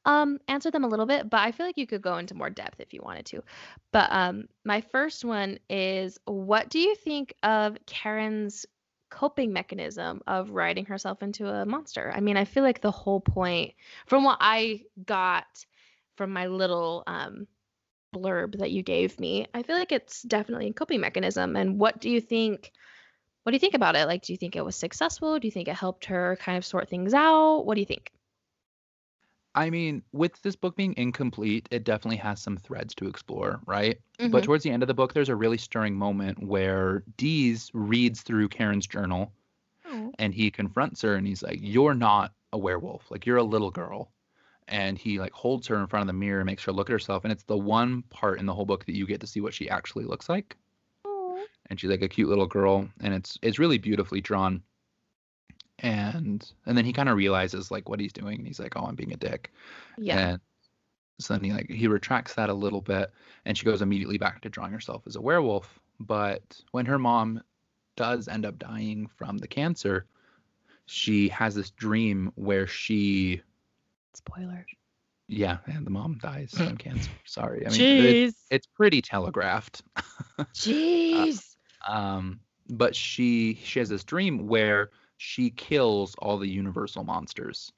um 0.05 0.39
answered 0.47 0.71
them 0.71 0.85
a 0.85 0.87
little 0.87 1.05
bit, 1.05 1.29
but 1.29 1.41
I 1.41 1.51
feel 1.51 1.65
like 1.65 1.77
you 1.77 1.87
could 1.87 2.01
go 2.01 2.17
into 2.17 2.35
more 2.35 2.49
depth 2.49 2.79
if 2.79 2.93
you 2.93 3.01
wanted 3.03 3.25
to. 3.27 3.43
But 3.91 4.09
um 4.11 4.47
my 4.63 4.81
first 4.81 5.25
one 5.25 5.59
is 5.69 6.17
what 6.25 6.69
do 6.69 6.79
you 6.79 6.95
think 6.95 7.33
of 7.43 7.77
Karen's 7.85 8.65
coping 9.09 9.51
mechanism 9.51 10.21
of 10.25 10.51
writing 10.51 10.85
herself 10.85 11.21
into 11.21 11.47
a 11.47 11.65
monster? 11.65 12.11
I 12.15 12.21
mean, 12.21 12.37
I 12.37 12.45
feel 12.45 12.63
like 12.63 12.81
the 12.81 12.91
whole 12.91 13.19
point 13.19 13.73
from 14.05 14.23
what 14.23 14.37
I 14.39 14.83
got 15.05 15.65
from 16.15 16.31
my 16.31 16.47
little 16.47 17.03
um 17.07 17.47
blurb 18.13 18.57
that 18.59 18.71
you 18.71 18.83
gave 18.83 19.19
me, 19.19 19.47
I 19.53 19.63
feel 19.63 19.77
like 19.77 19.91
it's 19.91 20.21
definitely 20.23 20.67
a 20.69 20.73
coping 20.73 21.01
mechanism. 21.01 21.55
And 21.55 21.79
what 21.79 21.99
do 21.99 22.09
you 22.09 22.21
think 22.21 22.71
what 23.43 23.51
do 23.51 23.55
you 23.55 23.59
think 23.59 23.73
about 23.73 23.95
it? 23.95 24.05
Like, 24.05 24.21
do 24.23 24.33
you 24.33 24.37
think 24.37 24.55
it 24.55 24.65
was 24.65 24.75
successful? 24.75 25.39
Do 25.39 25.47
you 25.47 25.51
think 25.51 25.67
it 25.69 25.73
helped 25.75 26.05
her 26.05 26.37
kind 26.41 26.57
of 26.57 26.65
sort 26.65 26.89
things 26.89 27.13
out? 27.13 27.61
What 27.65 27.75
do 27.75 27.79
you 27.79 27.85
think? 27.85 28.11
I 29.55 29.69
mean, 29.71 30.03
with 30.11 30.39
this 30.41 30.55
book 30.55 30.75
being 30.75 30.93
incomplete, 30.97 31.67
it 31.71 31.83
definitely 31.83 32.17
has 32.17 32.39
some 32.41 32.57
threads 32.57 32.93
to 32.95 33.07
explore, 33.07 33.61
right? 33.65 33.97
Mhm. 34.19 34.31
But 34.31 34.43
towards 34.43 34.63
the 34.63 34.69
end 34.71 34.83
of 34.83 34.87
the 34.87 34.93
book, 34.93 35.13
there's 35.13 35.29
a 35.29 35.35
really 35.35 35.57
stirring 35.57 35.95
moment 35.95 36.43
where 36.43 37.03
Deeze 37.17 37.71
reads 37.73 38.21
through 38.21 38.49
Karen's 38.49 38.85
journal 38.85 39.33
Oh. 39.85 40.11
and 40.19 40.33
he 40.33 40.51
confronts 40.51 41.01
her 41.01 41.15
and 41.15 41.25
he's 41.25 41.41
like, 41.41 41.59
You're 41.61 41.95
not 41.95 42.33
a 42.53 42.57
werewolf. 42.57 43.09
Like, 43.09 43.25
you're 43.25 43.37
a 43.37 43.43
little 43.43 43.71
girl. 43.71 44.11
And 44.69 44.97
he 44.97 45.19
like 45.19 45.33
holds 45.33 45.67
her 45.67 45.77
in 45.79 45.87
front 45.87 46.01
of 46.01 46.07
the 46.07 46.13
mirror 46.13 46.39
and 46.39 46.45
makes 46.45 46.63
her 46.63 46.71
look 46.71 46.89
at 46.89 46.93
herself. 46.93 47.23
And 47.25 47.31
it's 47.33 47.43
the 47.43 47.57
one 47.57 48.03
part 48.03 48.39
in 48.39 48.45
the 48.45 48.53
whole 48.53 48.65
book 48.65 48.85
that 48.85 48.95
you 48.95 49.05
get 49.07 49.19
to 49.21 49.27
see 49.27 49.41
what 49.41 49.53
she 49.53 49.69
actually 49.69 50.05
looks 50.05 50.29
like. 50.29 50.55
Oh. 51.05 51.43
and 51.69 51.79
she's 51.79 51.89
like 51.89 52.01
a 52.03 52.07
cute 52.07 52.29
little 52.29 52.47
girl 52.47 52.87
and 53.01 53.13
it's 53.13 53.37
it's 53.41 53.57
really 53.59 53.77
beautifully 53.79 54.21
drawn 54.21 54.61
and 55.79 56.51
and 56.65 56.77
then 56.77 56.85
he 56.85 56.93
kind 56.93 57.09
of 57.09 57.15
realizes 57.17 57.71
like 57.71 57.87
what 57.87 57.99
he's 57.99 58.11
doing 58.13 58.37
and 58.37 58.47
he's 58.47 58.59
like 58.59 58.73
oh 58.75 58.85
i'm 58.85 58.95
being 58.95 59.13
a 59.13 59.17
dick 59.17 59.51
Yeah. 59.97 60.31
and 60.31 60.39
so 61.19 61.33
then 61.33 61.43
he 61.43 61.51
like 61.53 61.69
he 61.69 61.87
retracts 61.87 62.33
that 62.35 62.49
a 62.49 62.53
little 62.53 62.81
bit 62.81 63.11
and 63.45 63.57
she 63.57 63.65
goes 63.65 63.81
immediately 63.81 64.17
back 64.17 64.41
to 64.41 64.49
drawing 64.49 64.71
herself 64.73 65.03
as 65.07 65.15
a 65.15 65.21
werewolf 65.21 65.79
but 65.99 66.59
when 66.71 66.85
her 66.85 66.99
mom 66.99 67.41
does 67.95 68.27
end 68.27 68.45
up 68.45 68.59
dying 68.59 69.07
from 69.17 69.37
the 69.37 69.47
cancer 69.47 70.05
she 70.85 71.29
has 71.29 71.55
this 71.55 71.69
dream 71.71 72.31
where 72.35 72.67
she 72.67 73.41
Spoilers. 74.15 74.65
yeah, 75.27 75.57
and 75.65 75.85
the 75.85 75.91
mom 75.91 76.17
dies 76.21 76.51
from 76.51 76.77
cancer. 76.85 77.11
Sorry. 77.25 77.65
I 77.65 77.69
mean 77.69 77.79
Jeez. 77.79 78.27
it, 78.27 78.35
it's 78.51 78.67
pretty 78.67 79.01
telegraphed. 79.01 79.83
Jeez. 80.53 81.55
Um 81.87 82.39
but 82.69 82.95
she 82.95 83.59
she 83.63 83.79
has 83.79 83.89
this 83.89 84.03
dream 84.03 84.47
where 84.47 84.91
she 85.17 85.49
kills 85.49 86.15
all 86.19 86.37
the 86.37 86.47
universal 86.47 87.03
monsters. 87.03 87.71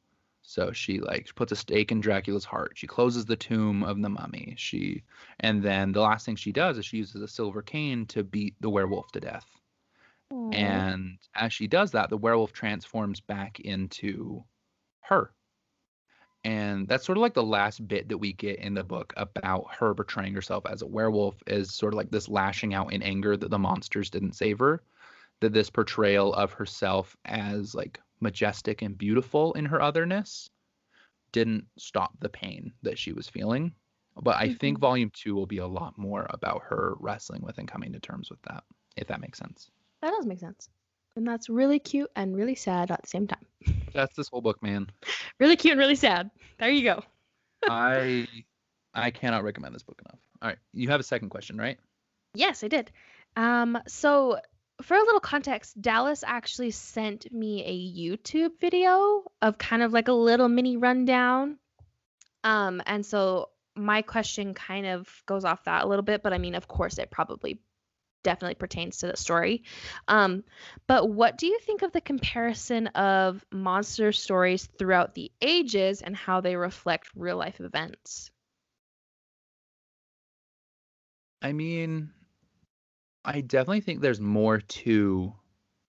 So 0.44 0.72
she 0.72 1.00
like 1.00 1.34
puts 1.36 1.52
a 1.52 1.56
stake 1.56 1.91
in 1.91 2.02
Dracula's 2.02 2.46
heart. 2.46 2.74
She 2.76 2.88
closes 2.88 3.26
the 3.26 3.36
tomb 3.36 3.84
of 3.84 4.02
the 4.02 4.10
mummy. 4.10 4.56
She 4.58 5.04
and 5.39 5.62
then 5.63 5.91
the 5.91 6.02
last 6.02 6.26
thing 6.26 6.36
she 6.36 6.52
does 6.52 6.78
is 6.78 6.86
she 6.86 6.98
uses 6.98 7.22
a 7.22 7.28
silver 7.28 7.62
cane 7.62 8.06
to 8.08 8.24
beat 8.24 8.56
the 8.60 8.70
werewolf 8.70 9.12
to 9.13 9.20
death. 9.20 9.46
Aw. 10.32 10.52
And 10.52 11.17
as 11.36 11.54
she 11.54 11.67
does 11.67 11.91
that, 11.91 12.10
the 12.10 12.17
werewolf 12.17 12.54
transforms 12.54 13.20
back 13.20 13.60
into 13.60 14.44
her. 15.02 15.32
And 16.43 16.88
that's 16.88 17.06
sort 17.06 17.17
of 17.17 17.21
like 17.21 17.36
the 17.36 17.43
last 17.43 17.88
bit 17.88 18.10
that 18.10 18.17
we 18.17 18.34
get 18.34 18.58
in 18.60 18.73
the 18.73 18.84
book 18.84 19.13
about 19.15 19.73
her 19.75 19.93
portraying 19.93 20.34
herself 20.34 20.65
as 20.65 20.82
a 20.82 20.88
werewolf 20.88 21.41
is 21.45 21.71
sort 21.73 21.93
of 21.93 21.97
like 21.97 22.10
this 22.10 22.27
lashing 22.30 22.73
out 22.73 22.91
in 22.93 23.04
anger 23.04 23.38
that 23.38 23.49
the 23.49 23.60
monsters 23.60 24.10
didn't 24.10 24.34
save 24.34 24.60
her. 24.60 24.84
That 25.41 25.54
this 25.54 25.69
portrayal 25.69 26.34
of 26.34 26.54
herself 26.54 27.17
as 27.25 27.75
like 27.75 27.99
majestic 28.21 28.82
and 28.82 28.97
beautiful 28.97 29.54
in 29.54 29.65
her 29.65 29.82
otherness 29.82 30.49
didn't 31.34 31.67
stop 31.77 32.19
the 32.19 32.30
pain 32.30 32.73
that 32.84 32.99
she 32.99 33.13
was 33.13 33.30
feeling. 33.30 33.75
But 34.15 34.38
I 34.38 34.49
think 34.49 34.77
Mhm. 34.77 34.82
volume 34.82 35.12
two 35.13 35.36
will 35.36 35.47
be 35.47 35.60
a 35.60 35.67
lot 35.67 35.97
more 35.97 36.27
about 36.32 36.63
her 36.63 36.95
wrestling 36.99 37.41
with 37.43 37.58
and 37.60 37.67
coming 37.67 37.93
to 37.93 37.99
terms 37.99 38.30
with 38.32 38.41
that, 38.43 38.65
if 38.97 39.08
that 39.08 39.21
makes 39.21 39.39
sense. 39.39 39.71
that 40.01 40.12
does 40.12 40.25
make 40.25 40.39
sense. 40.39 40.69
And 41.15 41.28
that's 41.28 41.50
really 41.50 41.80
cute 41.80 42.10
and 42.15 42.36
really 42.36 42.56
sad 42.56 42.91
at 42.91 43.02
the 43.02 43.08
same 43.08 43.28
time. 43.28 43.45
That's 43.93 44.15
this 44.15 44.30
whole 44.30 44.41
book, 44.41 44.63
man. 44.63 44.88
Really 45.39 45.58
cute 45.58 45.74
and 45.74 45.80
really 45.80 45.95
sad. 45.95 46.32
There 46.58 46.69
you 46.69 46.84
go. 46.84 47.04
I 47.69 48.28
I 48.93 49.12
cannot 49.12 49.43
recommend 49.43 49.76
this 49.76 49.84
book 49.84 50.02
enough. 50.06 50.19
All 50.41 50.47
right, 50.50 50.58
you 50.74 50.89
have 50.89 51.00
a 51.00 51.04
second 51.04 51.30
question, 51.30 51.58
right? 51.58 51.78
Yes, 52.34 52.63
I 52.63 52.69
did. 52.69 52.91
Um, 53.36 53.78
so 53.88 54.39
for 54.82 54.95
a 54.95 55.02
little 55.02 55.19
context, 55.19 55.80
Dallas 55.82 56.24
actually 56.26 56.71
sent 56.71 57.32
me 57.32 57.63
a 57.65 58.00
YouTube 58.00 58.60
video 58.60 59.24
of 59.41 59.58
kind 59.58 59.84
of 59.84 59.93
like 59.93 60.08
a 60.08 60.13
little 60.13 60.47
mini 60.47 60.78
rundown. 60.78 61.58
Um, 62.43 62.82
and 62.86 63.06
so 63.06 63.50
my 63.76 64.02
question 64.02 64.54
kind 64.54 64.86
of 64.86 65.08
goes 65.26 65.45
off 65.45 65.65
that 65.65 65.84
a 65.84 65.88
little 65.88 66.04
bit, 66.04 66.24
but 66.24 66.34
I 66.34 66.38
mean, 66.38 66.56
of 66.56 66.67
course, 66.67 66.97
it 66.97 67.12
probably 67.12 67.60
definitely 68.23 68.55
pertains 68.55 68.97
to 68.99 69.07
the 69.07 69.17
story. 69.17 69.63
Um, 70.07 70.43
but 70.88 71.10
what 71.10 71.38
do 71.38 71.47
you 71.47 71.60
think 71.60 71.81
of 71.81 71.91
the 71.91 72.01
comparison 72.01 72.88
of 72.88 73.43
monster 73.51 74.12
stories 74.12 74.67
throughout 74.77 75.15
the 75.15 75.31
ages 75.41 76.01
and 76.01 76.15
how 76.15 76.41
they 76.41 76.55
reflect 76.55 77.10
real 77.15 77.38
life 77.38 77.60
events? 77.60 78.31
I 81.41 81.53
mean, 81.53 82.12
I 83.25 83.41
definitely 83.41 83.81
think 83.81 84.01
there's 84.01 84.21
more 84.21 84.60
to 84.60 85.34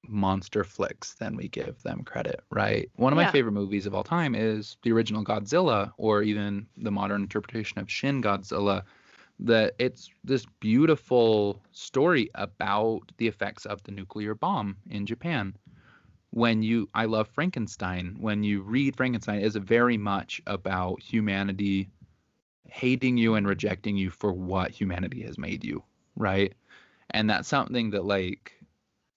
monster 0.09 0.65
flicks 0.65 1.15
than 1.15 1.37
we 1.37 1.49
give 1.49 1.83
them 1.83 2.03
credit, 2.03 2.41
right? 2.51 2.91
One 2.97 3.13
of 3.13 3.17
my 3.17 3.31
favorite 3.31 3.53
movies 3.53 3.87
of 3.87 3.95
all 3.95 4.03
time 4.03 4.35
is 4.35 4.77
the 4.83 4.93
original 4.93 5.25
Godzilla 5.25 5.93
or 5.97 6.23
even 6.23 6.67
the 6.77 6.91
modern 6.91 7.23
interpretation 7.23 7.79
of 7.79 7.91
Shin 7.91 8.23
Godzilla. 8.23 8.83
That 9.45 9.75
it's 9.79 10.09
this 10.23 10.47
beautiful 10.61 11.61
story 11.73 12.31
about 12.37 13.01
the 13.17 13.27
effects 13.27 13.67
of 13.67 13.83
the 13.83 13.91
nuclear 13.91 14.35
bomb 14.35 14.77
in 14.89 15.05
Japan. 15.05 15.57
When 16.31 16.63
you 16.63 16.89
I 16.95 17.07
love 17.07 17.29
Frankenstein. 17.29 18.17
When 18.21 18.45
you 18.45 18.63
read 18.63 18.97
Frankenstein, 18.97 19.41
it's 19.41 19.57
very 19.57 19.99
much 19.99 20.41
about 20.47 21.03
humanity 21.03 21.91
hating 22.65 23.19
you 23.19 23.35
and 23.35 23.47
rejecting 23.47 23.97
you 23.97 24.11
for 24.11 24.33
what 24.33 24.71
humanity 24.71 25.23
has 25.23 25.37
made 25.37 25.63
you, 25.63 25.83
right? 26.17 26.55
And 27.11 27.29
that's 27.29 27.49
something 27.49 27.91
that 27.91 28.05
like 28.05 28.53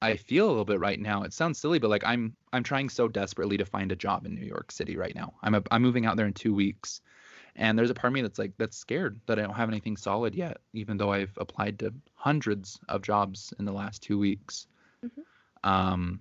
I 0.02 0.18
feel 0.18 0.48
a 0.48 0.50
little 0.50 0.66
bit 0.66 0.80
right 0.80 1.00
now. 1.00 1.24
It 1.24 1.34
sounds 1.34 1.58
silly, 1.58 1.80
but 1.80 1.90
like 1.90 2.04
I'm 2.06 2.36
I'm 2.52 2.64
trying 2.64 2.90
so 2.90 3.08
desperately 3.08 3.58
to 3.58 3.66
find 3.66 3.92
a 3.92 3.96
job 3.96 4.26
in 4.26 4.36
New 4.36 4.46
York 4.46 4.72
City 4.72 4.98
right 4.98 5.16
now. 5.16 5.34
I'm 5.42 5.56
a, 5.56 5.64
I'm 5.72 5.82
moving 5.82 6.06
out 6.06 6.18
there 6.18 6.28
in 6.28 6.34
2 6.34 6.54
weeks. 6.54 7.02
And 7.56 7.78
there's 7.80 7.90
a 7.90 7.94
part 7.94 8.12
of 8.12 8.14
me 8.14 8.22
that's 8.22 8.40
like 8.40 8.52
that's 8.58 8.78
scared 8.78 9.20
that 9.28 9.40
I 9.40 9.44
don't 9.44 9.54
have 9.56 9.70
anything 9.70 9.96
solid 9.98 10.36
yet, 10.36 10.58
even 10.74 10.98
though 10.98 11.12
I've 11.12 11.32
applied 11.38 11.80
to 11.80 11.94
hundreds 12.16 12.80
of 12.90 13.02
jobs 13.02 13.54
in 13.60 13.66
the 13.66 13.72
last 13.72 14.04
2 14.04 14.20
weeks. 14.20 14.68
Mhm. 15.04 15.24
Um 15.64 16.20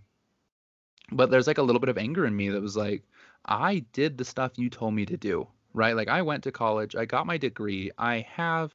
but 1.11 1.31
there's 1.31 1.47
like 1.47 1.59
a 1.59 1.63
little 1.63 1.81
bit 1.81 1.91
of 1.91 1.99
anger 1.99 2.25
in 2.27 2.35
me 2.35 2.49
that 2.51 2.63
was 2.63 2.77
like 2.77 3.03
I 3.45 3.85
did 3.93 4.17
the 4.17 4.25
stuff 4.25 4.53
you 4.57 4.71
told 4.71 4.95
me 4.95 5.05
to 5.07 5.17
do, 5.17 5.47
right? 5.75 5.95
Like 5.97 6.09
I 6.09 6.23
went 6.23 6.45
to 6.45 6.53
college, 6.53 6.97
I 6.97 7.05
got 7.05 7.27
my 7.27 7.37
degree, 7.37 7.91
I 7.99 8.27
have 8.31 8.73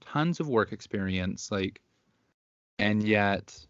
tons 0.00 0.40
of 0.40 0.48
work 0.48 0.72
experience, 0.72 1.52
like, 1.52 1.80
and 2.78 3.06
yet 3.06 3.64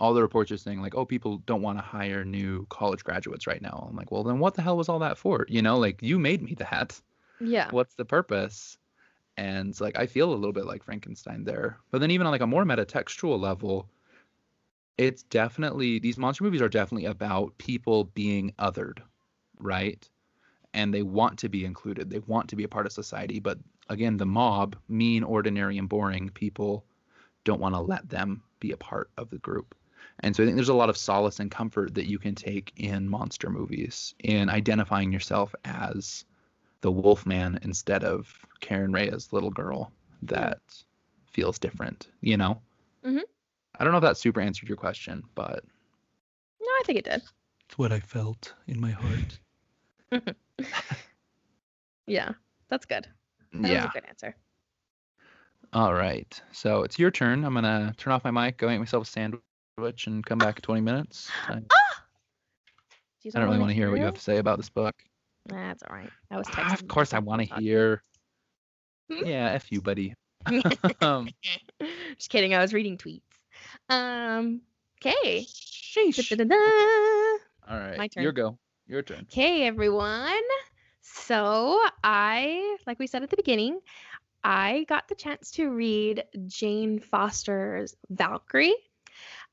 all 0.00 0.12
the 0.12 0.20
reports 0.22 0.50
are 0.50 0.56
saying 0.56 0.82
like, 0.82 0.94
oh, 0.94 1.04
people 1.06 1.38
don't 1.46 1.62
want 1.62 1.78
to 1.78 1.82
hire 1.82 2.24
new 2.24 2.66
college 2.68 3.04
graduates 3.04 3.46
right 3.46 3.62
now. 3.62 3.86
I'm 3.88 3.96
like, 3.96 4.10
well, 4.10 4.24
then 4.24 4.38
what 4.40 4.54
the 4.54 4.62
hell 4.62 4.76
was 4.76 4.88
all 4.88 4.98
that 4.98 5.16
for? 5.16 5.46
You 5.48 5.62
know, 5.62 5.78
like 5.78 6.02
you 6.02 6.18
made 6.18 6.42
me 6.42 6.54
that. 6.56 7.00
Yeah. 7.44 7.68
What's 7.70 7.94
the 7.94 8.04
purpose? 8.04 8.78
And 9.36 9.78
like 9.80 9.98
I 9.98 10.06
feel 10.06 10.30
a 10.30 10.34
little 10.34 10.52
bit 10.52 10.66
like 10.66 10.84
Frankenstein 10.84 11.44
there. 11.44 11.78
But 11.90 12.00
then 12.00 12.10
even 12.10 12.26
on 12.26 12.32
like 12.32 12.40
a 12.40 12.46
more 12.46 12.64
metatextual 12.64 13.38
level, 13.38 13.88
it's 14.96 15.24
definitely 15.24 15.98
these 15.98 16.18
monster 16.18 16.44
movies 16.44 16.62
are 16.62 16.68
definitely 16.68 17.06
about 17.06 17.56
people 17.58 18.04
being 18.04 18.52
othered, 18.58 18.98
right? 19.58 20.08
And 20.72 20.92
they 20.92 21.02
want 21.02 21.38
to 21.40 21.48
be 21.48 21.64
included. 21.64 22.10
They 22.10 22.20
want 22.20 22.48
to 22.50 22.56
be 22.56 22.64
a 22.64 22.68
part 22.68 22.86
of 22.86 22.92
society. 22.92 23.40
But 23.40 23.58
again, 23.88 24.16
the 24.16 24.26
mob, 24.26 24.76
mean, 24.88 25.22
ordinary, 25.24 25.78
and 25.78 25.88
boring 25.88 26.30
people, 26.30 26.84
don't 27.44 27.60
want 27.60 27.74
to 27.74 27.80
let 27.80 28.08
them 28.08 28.42
be 28.60 28.72
a 28.72 28.76
part 28.76 29.10
of 29.16 29.30
the 29.30 29.38
group. 29.38 29.74
And 30.20 30.34
so 30.34 30.42
I 30.42 30.46
think 30.46 30.56
there's 30.56 30.68
a 30.68 30.74
lot 30.74 30.90
of 30.90 30.96
solace 30.96 31.40
and 31.40 31.50
comfort 31.50 31.94
that 31.94 32.08
you 32.08 32.18
can 32.18 32.34
take 32.34 32.72
in 32.76 33.08
monster 33.08 33.50
movies 33.50 34.14
in 34.20 34.48
identifying 34.48 35.12
yourself 35.12 35.54
as 35.64 36.24
the 36.84 36.92
Wolfman 36.92 37.58
instead 37.62 38.04
of 38.04 38.30
Karen 38.60 38.92
Reyes' 38.92 39.32
little 39.32 39.50
girl 39.50 39.90
that 40.20 40.60
feels 41.32 41.58
different, 41.58 42.08
you 42.20 42.36
know? 42.36 42.60
Mhm. 43.02 43.22
I 43.78 43.84
don't 43.84 43.92
know 43.92 43.98
if 43.98 44.02
that 44.02 44.18
super 44.18 44.42
answered 44.42 44.68
your 44.68 44.76
question, 44.76 45.22
but 45.34 45.64
No, 46.60 46.66
I 46.66 46.82
think 46.84 46.98
it 46.98 47.06
did. 47.06 47.22
it's 47.64 47.78
what 47.78 47.90
I 47.90 48.00
felt 48.00 48.52
in 48.66 48.78
my 48.78 48.90
heart. 48.90 49.40
Yeah. 52.06 52.32
That's 52.68 52.84
good. 52.84 53.08
That 53.54 53.62
was 53.62 53.70
yeah. 53.70 53.88
a 53.88 53.92
good 53.92 54.04
answer. 54.06 54.36
All 55.72 55.94
right. 55.94 56.38
So 56.52 56.82
it's 56.82 56.98
your 56.98 57.10
turn. 57.10 57.46
I'm 57.46 57.54
going 57.54 57.64
to 57.64 57.94
turn 57.96 58.12
off 58.12 58.24
my 58.24 58.30
mic, 58.30 58.58
go 58.58 58.66
make 58.66 58.78
myself 58.78 59.08
a 59.08 59.10
sandwich, 59.10 60.06
and 60.06 60.24
come 60.26 60.38
back 60.38 60.56
in 60.56 60.62
20 60.62 60.82
minutes. 60.82 61.30
I, 61.48 61.54
I 61.54 61.60
don't 63.32 63.44
really 63.44 63.58
want 63.58 63.70
to 63.70 63.74
hear 63.74 63.90
what 63.90 63.98
you 64.00 64.04
have 64.04 64.12
to 64.12 64.20
say 64.20 64.36
about 64.36 64.58
this 64.58 64.68
book. 64.68 64.94
That's 65.46 65.82
all 65.82 65.94
right. 65.94 66.10
I 66.30 66.38
was 66.38 66.46
Ah, 66.50 66.62
texting. 66.62 66.72
of 66.74 66.88
course, 66.88 67.12
I 67.12 67.18
want 67.18 67.48
to 67.48 67.54
hear. 67.60 68.02
Yeah, 69.08 69.50
F 69.52 69.70
you, 69.70 69.80
buddy. 69.82 70.14
um, 71.00 71.28
Just 72.16 72.30
kidding. 72.30 72.54
I 72.54 72.60
was 72.60 72.72
reading 72.72 72.96
tweets. 72.98 73.20
Um. 73.88 74.62
Okay. 75.04 75.46
All 77.68 77.78
right. 77.78 77.98
My 77.98 78.08
turn. 78.08 78.22
Your 78.22 78.32
go. 78.32 78.58
Your 78.86 79.02
turn. 79.02 79.26
Okay, 79.30 79.66
everyone. 79.66 80.32
So 81.02 81.80
I, 82.02 82.76
like 82.86 82.98
we 82.98 83.06
said 83.06 83.22
at 83.22 83.30
the 83.30 83.36
beginning, 83.36 83.80
I 84.42 84.84
got 84.88 85.08
the 85.08 85.14
chance 85.14 85.50
to 85.52 85.70
read 85.70 86.24
Jane 86.46 86.98
Foster's 86.98 87.94
Valkyrie, 88.10 88.74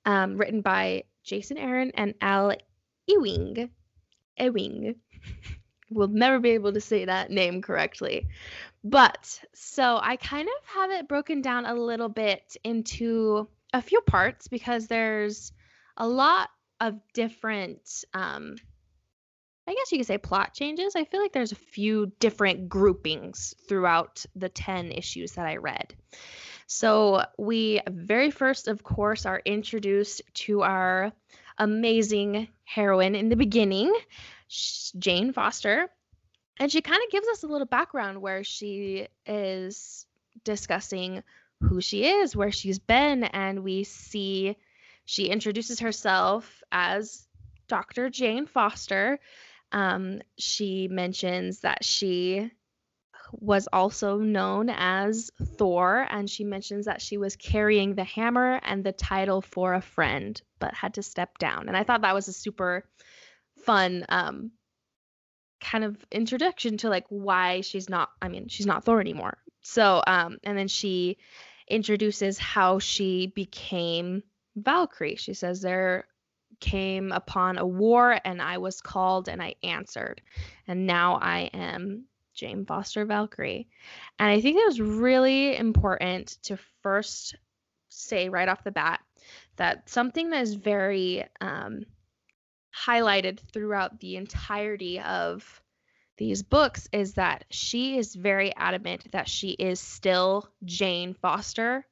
um, 0.05 0.37
written 0.37 0.61
by 0.61 1.03
Jason 1.23 1.57
Aaron 1.57 1.91
and 1.95 2.13
Al 2.21 2.53
Ewing. 3.07 3.69
Ewing. 4.39 4.95
We'll 5.91 6.07
never 6.07 6.39
be 6.39 6.51
able 6.51 6.73
to 6.73 6.81
say 6.81 7.05
that 7.05 7.29
name 7.29 7.61
correctly. 7.61 8.27
But 8.83 9.39
so 9.53 9.99
I 10.01 10.15
kind 10.15 10.47
of 10.47 10.69
have 10.73 10.91
it 10.91 11.07
broken 11.07 11.41
down 11.41 11.65
a 11.65 11.75
little 11.75 12.09
bit 12.09 12.57
into 12.63 13.47
a 13.73 13.81
few 13.81 14.01
parts 14.01 14.47
because 14.47 14.87
there's 14.87 15.51
a 15.97 16.07
lot 16.07 16.49
of 16.79 16.95
different 17.13 18.05
um, 18.13 18.55
I 19.67 19.73
guess 19.73 19.91
you 19.91 19.99
could 19.99 20.07
say 20.07 20.17
plot 20.17 20.53
changes. 20.53 20.95
I 20.95 21.05
feel 21.05 21.21
like 21.21 21.33
there's 21.33 21.51
a 21.51 21.55
few 21.55 22.11
different 22.19 22.67
groupings 22.67 23.53
throughout 23.67 24.25
the 24.35 24.49
10 24.49 24.91
issues 24.91 25.33
that 25.33 25.45
I 25.45 25.57
read. 25.57 25.93
So, 26.65 27.23
we 27.37 27.81
very 27.87 28.31
first, 28.31 28.67
of 28.67 28.81
course, 28.81 29.25
are 29.25 29.41
introduced 29.45 30.21
to 30.45 30.63
our 30.63 31.11
amazing 31.57 32.47
heroine 32.63 33.13
in 33.15 33.29
the 33.29 33.35
beginning, 33.35 33.93
Jane 34.97 35.33
Foster. 35.33 35.89
And 36.59 36.71
she 36.71 36.81
kind 36.81 37.01
of 37.03 37.11
gives 37.11 37.27
us 37.27 37.43
a 37.43 37.47
little 37.47 37.65
background 37.65 38.21
where 38.21 38.43
she 38.43 39.07
is 39.25 40.05
discussing 40.43 41.23
who 41.61 41.81
she 41.81 42.05
is, 42.05 42.35
where 42.35 42.51
she's 42.51 42.79
been, 42.79 43.23
and 43.23 43.63
we 43.63 43.83
see 43.83 44.57
she 45.05 45.25
introduces 45.25 45.79
herself 45.79 46.61
as 46.71 47.27
Dr. 47.67 48.09
Jane 48.09 48.45
Foster. 48.45 49.19
Um, 49.71 50.21
she 50.37 50.87
mentions 50.87 51.61
that 51.61 51.83
she 51.83 52.51
was 53.31 53.67
also 53.71 54.17
known 54.17 54.69
as 54.69 55.31
Thor, 55.57 56.05
and 56.09 56.29
she 56.29 56.43
mentions 56.43 56.85
that 56.85 57.01
she 57.01 57.17
was 57.17 57.35
carrying 57.35 57.95
the 57.95 58.03
hammer 58.03 58.59
and 58.63 58.83
the 58.83 58.91
title 58.91 59.41
for 59.41 59.73
a 59.73 59.81
friend, 59.81 60.39
but 60.59 60.73
had 60.73 60.95
to 60.95 61.03
step 61.03 61.37
down. 61.37 61.67
And 61.67 61.77
I 61.77 61.83
thought 61.83 62.01
that 62.01 62.15
was 62.15 62.27
a 62.27 62.33
super 62.33 62.83
fun 63.63 64.05
um, 64.09 64.51
kind 65.59 65.83
of 65.83 65.97
introduction 66.11 66.77
to 66.77 66.89
like 66.89 67.05
why 67.09 67.61
she's 67.61 67.89
not. 67.89 68.09
I 68.21 68.27
mean, 68.27 68.47
she's 68.47 68.65
not 68.65 68.83
Thor 68.83 68.99
anymore. 68.99 69.37
So, 69.61 70.01
um, 70.05 70.37
and 70.43 70.57
then 70.57 70.67
she 70.67 71.17
introduces 71.67 72.37
how 72.37 72.79
she 72.79 73.27
became 73.27 74.23
Valkyrie. 74.55 75.15
She 75.15 75.33
says 75.33 75.61
there 75.61 76.05
came 76.59 77.11
upon 77.11 77.57
a 77.57 77.65
war 77.65 78.19
and 78.23 78.41
I 78.41 78.57
was 78.57 78.81
called 78.81 79.27
and 79.27 79.41
I 79.41 79.55
answered. 79.63 80.21
And 80.67 80.85
now 80.85 81.15
I 81.21 81.49
am 81.53 82.05
Jane 82.33 82.65
Foster 82.65 83.05
Valkyrie. 83.05 83.67
And 84.19 84.29
I 84.29 84.41
think 84.41 84.57
it 84.57 84.65
was 84.65 84.81
really 84.81 85.55
important 85.55 86.37
to 86.43 86.57
first 86.81 87.35
say 87.89 88.29
right 88.29 88.47
off 88.47 88.63
the 88.63 88.71
bat 88.71 89.01
that 89.57 89.89
something 89.89 90.29
that 90.29 90.41
is 90.41 90.53
very 90.53 91.25
um, 91.41 91.85
highlighted 92.75 93.39
throughout 93.51 93.99
the 93.99 94.15
entirety 94.15 94.99
of 94.99 95.61
these 96.17 96.43
books 96.43 96.87
is 96.91 97.15
that 97.15 97.45
she 97.49 97.97
is 97.97 98.13
very 98.13 98.55
adamant 98.55 99.11
that 99.11 99.27
she 99.27 99.49
is 99.51 99.79
still 99.79 100.47
Jane 100.63 101.13
Foster 101.15 101.85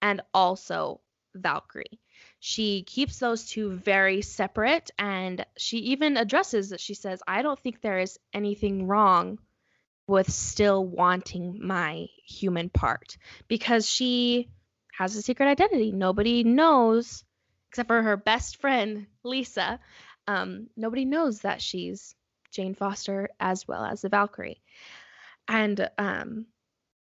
and 0.00 0.22
also 0.32 1.00
Valkyrie. 1.34 2.00
She 2.40 2.82
keeps 2.82 3.18
those 3.18 3.46
two 3.46 3.72
very 3.72 4.22
separate 4.22 4.90
and 4.98 5.44
she 5.56 5.78
even 5.78 6.16
addresses 6.16 6.70
that 6.70 6.80
she 6.80 6.94
says, 6.94 7.22
I 7.26 7.42
don't 7.42 7.58
think 7.60 7.80
there 7.80 7.98
is 7.98 8.18
anything 8.32 8.86
wrong 8.86 9.38
with 10.06 10.30
still 10.30 10.84
wanting 10.84 11.66
my 11.66 12.06
human 12.26 12.68
part 12.68 13.16
because 13.48 13.88
she 13.88 14.50
has 14.96 15.16
a 15.16 15.22
secret 15.22 15.46
identity. 15.46 15.92
Nobody 15.92 16.44
knows, 16.44 17.24
except 17.70 17.88
for 17.88 18.02
her 18.02 18.16
best 18.16 18.60
friend, 18.60 19.06
Lisa. 19.22 19.80
Um, 20.26 20.68
nobody 20.76 21.04
knows 21.04 21.40
that 21.40 21.60
she's 21.60 22.14
Jane 22.50 22.74
Foster 22.74 23.28
as 23.40 23.66
well 23.66 23.84
as 23.84 24.02
the 24.02 24.08
Valkyrie. 24.08 24.62
And 25.48 25.88
um, 25.98 26.46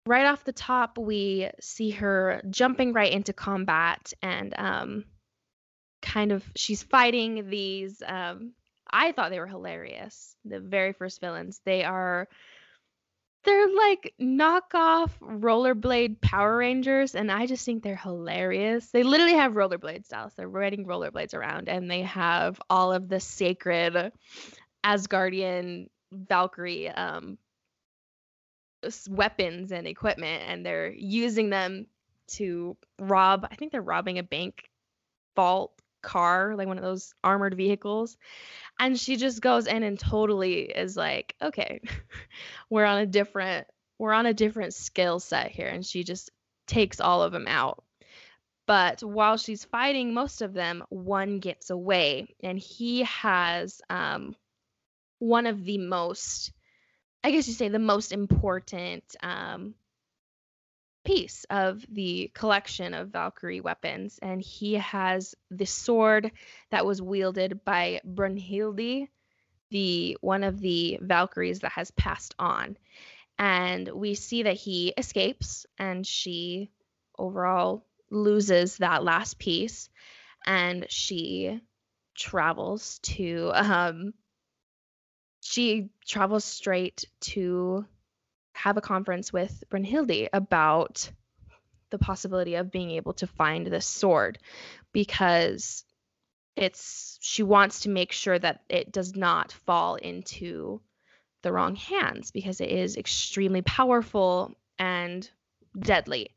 right 0.07 0.27
off 0.27 0.45
the 0.45 0.53
top, 0.53 0.99
we 0.99 1.51
see 1.61 1.91
her 1.91 2.43
jumping 2.51 2.93
right 2.93 3.13
into 3.13 3.33
combat 3.33 4.13
and 4.23 4.55
um, 4.57 5.05
kind 6.01 6.33
of 6.33 6.45
she's 6.57 6.83
fighting 6.83 7.49
these. 7.49 8.03
Um, 8.05 8.53
I 8.91 9.13
thought 9.13 9.31
they 9.31 9.41
were 9.41 9.47
hilarious. 9.47 10.37
The 10.45 10.61
very 10.61 10.93
first 10.93 11.21
villains. 11.21 11.61
They 11.65 11.85
are 11.85 12.29
they're 13.45 13.75
like 13.75 14.15
knockoff 14.21 15.11
rollerblade 15.21 16.21
Power 16.21 16.57
Rangers, 16.57 17.15
and 17.15 17.31
I 17.31 17.47
just 17.47 17.65
think 17.65 17.83
they're 17.83 17.97
hilarious. 17.97 18.87
They 18.91 19.03
literally 19.03 19.35
have 19.35 19.53
rollerblade 19.53 20.05
styles. 20.05 20.33
They're 20.35 20.49
riding 20.49 20.87
rollerblades 20.87 21.35
around, 21.35 21.69
and 21.69 21.91
they 21.91 22.03
have 22.03 22.61
all 22.71 22.93
of 22.93 23.09
the 23.09 23.21
sacred 23.21 24.13
Asgardian 24.85 25.89
Valkyrie 26.13 26.89
um, 26.89 27.39
weapons 29.09 29.73
and 29.73 29.87
equipment, 29.87 30.43
and 30.47 30.65
they're 30.65 30.93
using 30.93 31.51
them 31.51 31.87
to 32.29 32.77
rob. 32.99 33.47
I 33.51 33.57
think 33.57 33.73
they're 33.73 33.83
robbing 33.83 34.19
a 34.19 34.23
bank 34.23 34.69
vault 35.35 35.82
car, 36.03 36.55
like 36.57 36.69
one 36.69 36.79
of 36.79 36.85
those 36.85 37.15
armored 37.23 37.55
vehicles. 37.55 38.17
And 38.79 38.99
she 38.99 39.17
just 39.17 39.41
goes 39.41 39.67
in 39.67 39.83
and 39.83 39.99
totally 39.99 40.63
is 40.63 40.97
like, 40.97 41.35
okay, 41.41 41.81
we're 42.71 42.85
on 42.85 42.99
a 42.99 43.07
different 43.07 43.67
we're 43.99 44.13
on 44.13 44.27
a 44.27 44.35
different 44.35 44.75
skill 44.75 45.21
set 45.21 45.51
here 45.53 45.69
and 45.69 45.87
she 45.87 46.03
just 46.03 46.31
takes 46.67 47.01
all 47.01 47.23
of 47.23 47.33
them 47.33 47.47
out. 47.47 47.85
But 48.67 49.03
while 49.03 49.37
she's 49.37 49.65
fighting 49.65 50.15
most 50.15 50.43
of 50.43 50.55
them, 50.55 50.85
one 50.89 51.39
gets 51.39 51.71
away 51.71 52.35
and 52.43 52.59
he 52.59 53.03
has 53.03 53.81
um 53.89 54.35
one 55.19 55.47
of 55.47 55.65
the 55.65 55.79
most 55.79 56.53
I 57.25 57.31
guess 57.31 57.47
you 57.47 57.55
say 57.55 57.69
the 57.69 57.79
most 57.79 58.13
important 58.13 59.05
um 59.23 59.75
piece 61.05 61.45
of 61.51 61.85
the 61.91 62.31
collection 62.35 62.95
of 62.95 63.09
Valkyrie 63.11 63.61
weapons, 63.61 64.19
and 64.23 64.41
he 64.41 64.75
has 64.75 65.35
the 65.51 65.67
sword 65.67 66.31
that 66.71 66.87
was 66.87 67.03
wielded 67.03 67.65
by 67.65 68.01
Brunhilde, 68.05 69.09
the 69.71 70.17
one 70.21 70.45
of 70.45 70.61
the 70.61 70.99
Valkyries 71.01 71.61
that 71.61 71.73
has 71.73 71.91
passed 71.93 72.35
on. 72.39 72.77
And 73.39 73.89
we 73.89 74.15
see 74.15 74.45
that 74.45 74.57
he 74.57 74.93
escapes, 74.97 75.67
and 75.79 76.07
she 76.07 76.71
overall 77.19 77.87
loses 78.11 78.77
that 78.79 79.03
last 79.03 79.39
piece, 79.39 79.89
and 80.47 80.87
she 80.89 81.61
travels 82.15 82.99
to 82.99 83.51
um 83.55 84.13
she 85.41 85.89
travels 86.07 86.45
straight 86.45 87.07
to 87.21 87.87
have 88.53 88.77
a 88.77 88.83
conference 88.83 89.33
with 89.33 89.65
Brunhilde 89.71 90.29
about 90.33 91.11
the 91.91 91.99
possibility 91.99 92.55
of 92.55 92.71
being 92.71 92.91
able 92.93 93.13
to 93.15 93.27
find 93.27 93.67
this 93.67 93.87
sword 93.87 94.39
because 94.93 95.85
it's 96.57 97.19
she 97.21 97.43
wants 97.43 97.81
to 97.81 97.89
make 97.89 98.13
sure 98.13 98.39
that 98.39 98.63
it 98.69 98.93
does 98.93 99.15
not 99.15 99.53
fall 99.53 99.97
into 99.97 100.81
the 101.43 101.53
wrong 101.53 101.75
hands 101.75 102.31
because 102.31 102.61
it 102.61 102.71
is 102.71 102.97
extremely 102.97 103.63
powerful 103.63 104.55
and 104.79 105.29
deadly. 105.79 106.31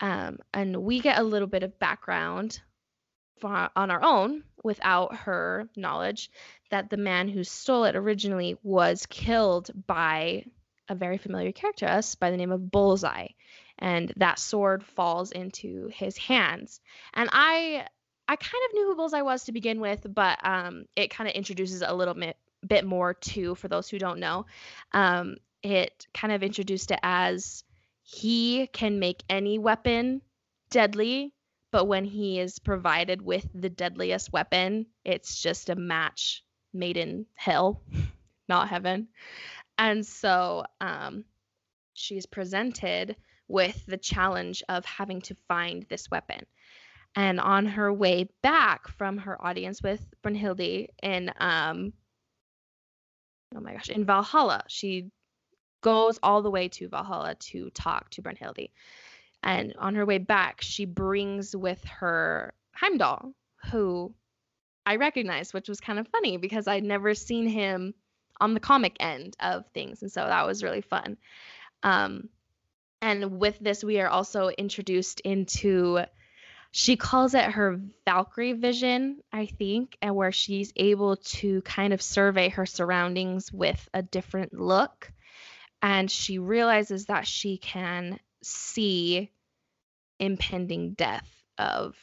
Um, 0.00 0.38
and 0.52 0.76
we 0.76 1.00
get 1.00 1.18
a 1.18 1.22
little 1.22 1.48
bit 1.48 1.62
of 1.62 1.78
background 1.78 2.60
for, 3.40 3.70
on 3.74 3.90
our 3.90 4.02
own 4.02 4.44
without 4.62 5.14
her 5.14 5.68
knowledge 5.76 6.30
that 6.70 6.90
the 6.90 6.96
man 6.96 7.28
who 7.28 7.44
stole 7.44 7.84
it 7.84 7.96
originally 7.96 8.56
was 8.62 9.06
killed 9.06 9.70
by 9.86 10.44
a 10.90 10.94
very 10.94 11.16
familiar 11.16 11.52
character 11.52 11.86
to 11.86 11.92
us 11.92 12.14
by 12.16 12.30
the 12.30 12.36
name 12.36 12.52
of 12.52 12.70
Bullseye. 12.70 13.28
And 13.78 14.12
that 14.16 14.38
sword 14.38 14.84
falls 14.84 15.32
into 15.32 15.88
his 15.88 16.18
hands. 16.18 16.80
And 17.14 17.30
I 17.32 17.86
I 18.28 18.36
kind 18.36 18.64
of 18.68 18.74
knew 18.74 18.86
who 18.86 18.96
Bullseye 18.96 19.22
was 19.22 19.44
to 19.44 19.52
begin 19.52 19.80
with, 19.80 20.06
but 20.08 20.38
um, 20.44 20.84
it 20.94 21.10
kind 21.10 21.28
of 21.28 21.34
introduces 21.34 21.82
a 21.82 21.94
little 21.94 22.14
bit 22.14 22.36
bit 22.66 22.84
more 22.84 23.14
too 23.14 23.54
for 23.54 23.68
those 23.68 23.88
who 23.88 23.98
don't 23.98 24.20
know. 24.20 24.44
Um, 24.92 25.36
it 25.62 26.06
kind 26.12 26.32
of 26.32 26.42
introduced 26.42 26.90
it 26.90 27.00
as 27.02 27.64
he 28.02 28.66
can 28.68 28.98
make 28.98 29.22
any 29.28 29.58
weapon 29.58 30.20
deadly, 30.70 31.32
but 31.70 31.86
when 31.86 32.04
he 32.04 32.38
is 32.38 32.58
provided 32.58 33.22
with 33.22 33.46
the 33.54 33.70
deadliest 33.70 34.32
weapon, 34.32 34.86
it's 35.04 35.40
just 35.40 35.70
a 35.70 35.74
match 35.74 36.44
made 36.72 36.96
in 36.96 37.26
hell, 37.34 37.82
not 38.48 38.68
heaven. 38.68 39.08
And 39.80 40.06
so 40.06 40.64
um, 40.82 41.24
she's 41.94 42.26
presented 42.26 43.16
with 43.48 43.82
the 43.86 43.96
challenge 43.96 44.62
of 44.68 44.84
having 44.84 45.22
to 45.22 45.36
find 45.48 45.86
this 45.88 46.10
weapon. 46.10 46.44
And 47.16 47.40
on 47.40 47.64
her 47.64 47.90
way 47.90 48.28
back 48.42 48.88
from 48.88 49.16
her 49.18 49.42
audience 49.42 49.82
with 49.82 50.06
Brunhilde 50.22 50.88
in 51.02 51.32
um 51.40 51.94
oh 53.56 53.60
my 53.60 53.72
gosh, 53.72 53.88
in 53.88 54.04
Valhalla, 54.04 54.62
she 54.68 55.10
goes 55.80 56.20
all 56.22 56.42
the 56.42 56.50
way 56.50 56.68
to 56.68 56.88
Valhalla 56.88 57.34
to 57.36 57.70
talk 57.70 58.10
to 58.10 58.22
Brunhilde. 58.22 58.70
And 59.42 59.74
on 59.78 59.94
her 59.94 60.04
way 60.04 60.18
back, 60.18 60.60
she 60.60 60.84
brings 60.84 61.56
with 61.56 61.82
her 61.84 62.52
Heimdall, 62.72 63.32
who 63.72 64.14
I 64.84 64.96
recognized, 64.96 65.54
which 65.54 65.70
was 65.70 65.80
kind 65.80 65.98
of 65.98 66.06
funny 66.08 66.36
because 66.36 66.68
I'd 66.68 66.84
never 66.84 67.14
seen 67.14 67.48
him 67.48 67.94
on 68.40 68.54
the 68.54 68.60
comic 68.60 68.96
end 69.00 69.36
of 69.40 69.64
things. 69.74 70.02
And 70.02 70.10
so 70.10 70.24
that 70.24 70.46
was 70.46 70.62
really 70.62 70.80
fun. 70.80 71.16
Um, 71.82 72.28
and 73.02 73.38
with 73.38 73.58
this, 73.60 73.82
we 73.82 74.00
are 74.00 74.08
also 74.08 74.48
introduced 74.48 75.20
into, 75.20 76.00
she 76.70 76.96
calls 76.96 77.34
it 77.34 77.44
her 77.44 77.80
Valkyrie 78.04 78.52
vision, 78.52 79.22
I 79.32 79.46
think, 79.46 79.96
and 80.02 80.14
where 80.14 80.32
she's 80.32 80.72
able 80.76 81.16
to 81.16 81.62
kind 81.62 81.92
of 81.92 82.02
survey 82.02 82.50
her 82.50 82.66
surroundings 82.66 83.52
with 83.52 83.88
a 83.94 84.02
different 84.02 84.52
look. 84.52 85.12
And 85.82 86.10
she 86.10 86.38
realizes 86.38 87.06
that 87.06 87.26
she 87.26 87.56
can 87.56 88.20
see 88.42 89.30
impending 90.18 90.92
death 90.92 91.28
of 91.56 91.96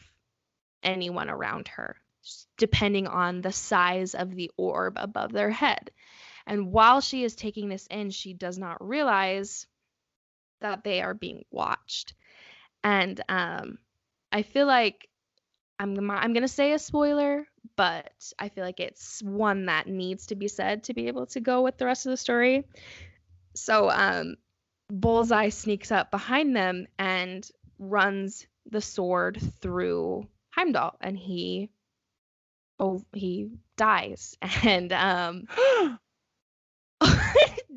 anyone 0.82 1.30
around 1.30 1.68
her, 1.68 1.96
depending 2.58 3.08
on 3.08 3.42
the 3.42 3.52
size 3.52 4.16
of 4.16 4.34
the 4.34 4.50
orb 4.58 4.98
above 4.98 5.32
their 5.32 5.52
head. 5.52 5.92
And 6.48 6.72
while 6.72 7.02
she 7.02 7.26
is 7.26 7.36
taking 7.36 7.68
this 7.68 7.88
in, 7.88 8.10
she 8.10 8.34
does 8.34 8.58
not 8.58 8.86
realize 8.86 9.68
that 10.62 10.84
they 10.84 11.02
are 11.02 11.14
being 11.14 11.44
watched. 11.52 12.14
And 12.84 13.22
um, 13.28 13.78
I 14.32 14.44
feel 14.44 14.66
like 14.66 15.10
I'm 15.78 16.10
I'm 16.10 16.34
gonna 16.34 16.48
say 16.48 16.72
a 16.72 16.80
spoiler, 16.80 17.46
but 17.76 18.12
I 18.40 18.50
feel 18.50 18.64
like 18.64 18.80
it's 18.80 19.22
one 19.22 19.66
that 19.66 19.88
needs 19.88 20.28
to 20.28 20.36
be 20.36 20.48
said 20.48 20.86
to 20.86 20.94
be 20.94 21.08
able 21.08 21.28
to 21.28 21.42
go 21.42 21.62
with 21.62 21.78
the 21.78 21.86
rest 21.86 22.06
of 22.06 22.12
the 22.12 22.18
story. 22.18 22.64
So 23.54 23.90
um, 23.90 24.38
Bullseye 24.90 25.50
sneaks 25.50 25.92
up 25.92 26.12
behind 26.12 26.56
them 26.56 26.88
and 26.98 27.48
runs 27.78 28.48
the 28.72 28.82
sword 28.82 29.40
through 29.62 30.28
Heimdall, 30.50 30.96
and 31.02 31.18
he 31.18 31.70
oh 32.80 33.04
he 33.14 33.50
dies. 33.76 34.38
And 34.64 34.94
um, 34.94 35.48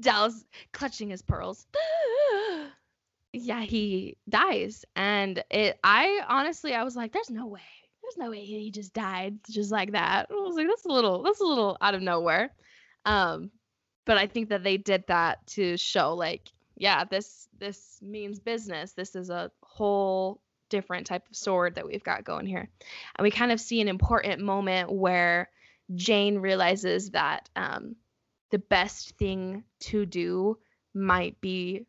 Dallas 0.00 0.44
clutching 0.72 1.10
his 1.10 1.22
pearls. 1.22 1.66
yeah, 3.32 3.62
he 3.62 4.16
dies, 4.28 4.84
and 4.96 5.42
it. 5.50 5.78
I 5.84 6.20
honestly, 6.28 6.74
I 6.74 6.84
was 6.84 6.96
like, 6.96 7.12
"There's 7.12 7.30
no 7.30 7.46
way. 7.46 7.60
There's 8.02 8.16
no 8.16 8.30
way 8.30 8.44
he 8.44 8.70
just 8.70 8.92
died 8.92 9.38
just 9.48 9.70
like 9.70 9.92
that." 9.92 10.26
I 10.30 10.34
was 10.34 10.56
like, 10.56 10.66
"That's 10.68 10.84
a 10.84 10.92
little. 10.92 11.22
That's 11.22 11.40
a 11.40 11.44
little 11.44 11.76
out 11.80 11.94
of 11.94 12.02
nowhere." 12.02 12.50
Um, 13.04 13.50
but 14.04 14.18
I 14.18 14.26
think 14.26 14.48
that 14.48 14.64
they 14.64 14.76
did 14.76 15.04
that 15.08 15.46
to 15.48 15.76
show, 15.76 16.14
like, 16.14 16.48
yeah, 16.76 17.04
this 17.04 17.48
this 17.58 17.98
means 18.02 18.40
business. 18.40 18.92
This 18.92 19.14
is 19.14 19.30
a 19.30 19.50
whole 19.62 20.40
different 20.68 21.06
type 21.06 21.28
of 21.28 21.36
sword 21.36 21.74
that 21.74 21.86
we've 21.86 22.04
got 22.04 22.24
going 22.24 22.46
here, 22.46 22.68
and 23.16 23.22
we 23.22 23.30
kind 23.30 23.52
of 23.52 23.60
see 23.60 23.80
an 23.80 23.88
important 23.88 24.40
moment 24.40 24.90
where 24.90 25.50
Jane 25.94 26.38
realizes 26.38 27.10
that 27.10 27.48
um, 27.56 27.96
the 28.50 28.58
best 28.58 29.16
thing 29.16 29.64
to 29.80 30.06
do 30.06 30.58
might 30.94 31.40
be 31.40 31.86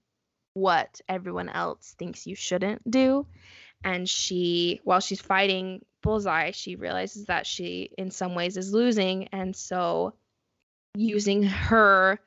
what 0.54 1.02
everyone 1.08 1.50
else 1.50 1.96
thinks 1.98 2.28
you 2.28 2.36
shouldn't 2.36 2.90
do. 2.90 3.26
And 3.84 4.08
she, 4.08 4.80
while 4.84 5.00
she's 5.00 5.22
fighting 5.22 5.84
Bullseye, 6.02 6.52
she 6.52 6.76
realizes 6.76 7.26
that 7.26 7.48
she, 7.48 7.90
in 7.98 8.12
some 8.12 8.36
ways, 8.36 8.58
is 8.58 8.74
losing. 8.74 9.28
And 9.32 9.56
so, 9.56 10.14
using 10.96 11.44
her 11.44 12.20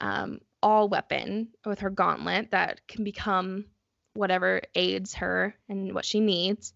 um, 0.00 0.40
all 0.62 0.88
weapon 0.88 1.48
with 1.64 1.80
her 1.80 1.90
gauntlet 1.90 2.50
that 2.50 2.86
can 2.88 3.04
become 3.04 3.66
whatever 4.14 4.62
aids 4.74 5.14
her 5.14 5.54
and 5.68 5.94
what 5.94 6.04
she 6.04 6.20
needs, 6.20 6.74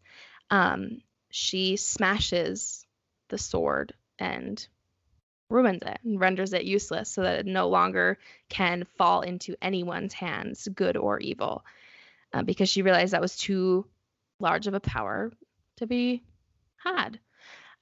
um, 0.51 1.03
she 1.31 1.77
smashes 1.77 2.87
the 3.29 3.39
sword 3.39 3.93
and 4.19 4.67
ruins 5.49 5.83
it 5.83 5.99
and 6.05 6.21
renders 6.21 6.53
it 6.53 6.65
useless 6.65 7.11
so 7.11 7.23
that 7.23 7.41
it 7.41 7.47
no 7.47 7.69
longer 7.69 8.19
can 8.49 8.85
fall 8.99 9.21
into 9.21 9.57
anyone's 9.63 10.13
hands, 10.13 10.69
good 10.75 10.97
or 10.97 11.19
evil, 11.21 11.65
uh, 12.33 12.43
because 12.43 12.69
she 12.69 12.83
realized 12.83 13.13
that 13.13 13.21
was 13.21 13.37
too 13.37 13.87
large 14.41 14.67
of 14.67 14.75
a 14.75 14.81
power 14.81 15.33
to 15.77 15.87
be 15.87 16.23
had. 16.77 17.19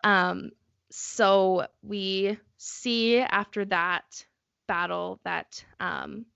Um, 0.03 0.51
so 0.91 1.67
we 1.83 2.39
see 2.59 3.19
after 3.19 3.65
that 3.67 4.27
battle 4.67 5.21
that 5.25 5.65
um, 5.81 6.27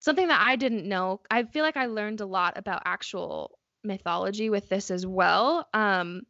something 0.00 0.28
that 0.28 0.44
I 0.44 0.56
didn't 0.56 0.88
know. 0.88 1.20
I 1.30 1.44
feel 1.44 1.62
like 1.62 1.76
I 1.76 1.86
learned 1.86 2.20
a 2.20 2.26
lot 2.26 2.58
about 2.58 2.82
actual 2.84 3.58
mythology 3.84 4.50
with 4.50 4.68
this 4.68 4.90
as 4.90 5.06
well. 5.06 5.68
Um, 5.72 6.22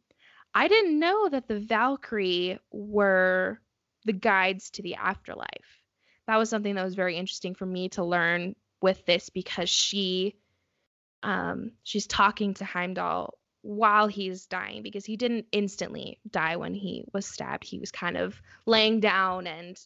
I 0.53 0.67
didn't 0.67 0.99
know 0.99 1.29
that 1.29 1.47
the 1.47 1.59
Valkyrie 1.59 2.59
were 2.71 3.59
the 4.05 4.13
guides 4.13 4.69
to 4.71 4.81
the 4.81 4.95
afterlife. 4.95 5.81
That 6.27 6.37
was 6.37 6.49
something 6.49 6.75
that 6.75 6.85
was 6.85 6.95
very 6.95 7.17
interesting 7.17 7.55
for 7.55 7.65
me 7.65 7.89
to 7.89 8.03
learn 8.03 8.55
with 8.81 9.05
this 9.05 9.29
because 9.29 9.69
she 9.69 10.35
um 11.21 11.71
she's 11.83 12.07
talking 12.07 12.53
to 12.55 12.65
Heimdall 12.65 13.37
while 13.61 14.07
he's 14.07 14.45
dying 14.45 14.83
because 14.83 15.05
he 15.05 15.15
didn't 15.15 15.45
instantly 15.51 16.19
die 16.29 16.57
when 16.57 16.73
he 16.73 17.05
was 17.13 17.25
stabbed. 17.25 17.63
He 17.63 17.79
was 17.79 17.91
kind 17.91 18.17
of 18.17 18.41
laying 18.65 18.99
down 18.99 19.47
and 19.47 19.79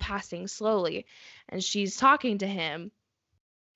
passing 0.00 0.48
slowly 0.48 1.06
and 1.48 1.62
she's 1.62 1.96
talking 1.96 2.38
to 2.38 2.46
him 2.46 2.90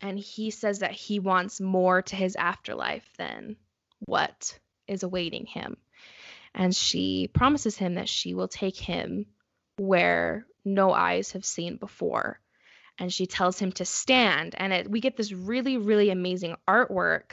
and 0.01 0.19
he 0.19 0.51
says 0.51 0.81
that 0.81 0.93
he 0.93 1.21
wants 1.21 1.61
more 1.61 2.03
to 2.03 2.17
his 2.17 2.37
afterlife 2.37 3.09
than 3.17 3.57
what 4.01 4.59
is 4.87 5.03
awaiting 5.03 5.47
him. 5.47 5.77
And 6.55 6.75
she 6.75 7.29
promises 7.33 7.77
him 7.77 7.95
that 7.95 8.09
she 8.09 8.35
will 8.35 8.49
take 8.49 8.77
him 8.77 9.27
where 9.77 10.47
no 10.65 10.93
eyes 10.93 11.33
have 11.33 11.45
seen 11.45 11.77
before. 11.77 12.41
And 12.99 13.13
she 13.13 13.27
tells 13.27 13.59
him 13.59 13.73
to 13.73 13.85
stand. 13.85 14.55
And 14.57 14.73
it, 14.73 14.91
we 14.91 15.01
get 15.01 15.17
this 15.17 15.33
really, 15.33 15.77
really 15.77 16.11
amazing 16.11 16.57
artwork 16.67 17.33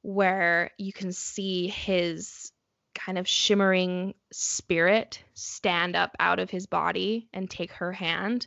where 0.00 0.70
you 0.78 0.92
can 0.92 1.12
see 1.12 1.68
his 1.68 2.50
kind 2.94 3.18
of 3.18 3.28
shimmering 3.28 4.14
spirit 4.32 5.22
stand 5.34 5.96
up 5.96 6.16
out 6.18 6.38
of 6.38 6.50
his 6.50 6.66
body 6.66 7.28
and 7.32 7.48
take 7.48 7.72
her 7.72 7.92
hand 7.92 8.46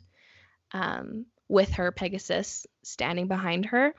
um, 0.71 1.25
with 1.47 1.71
her 1.73 1.91
Pegasus 1.91 2.65
standing 2.83 3.27
behind 3.27 3.67
her. 3.67 3.93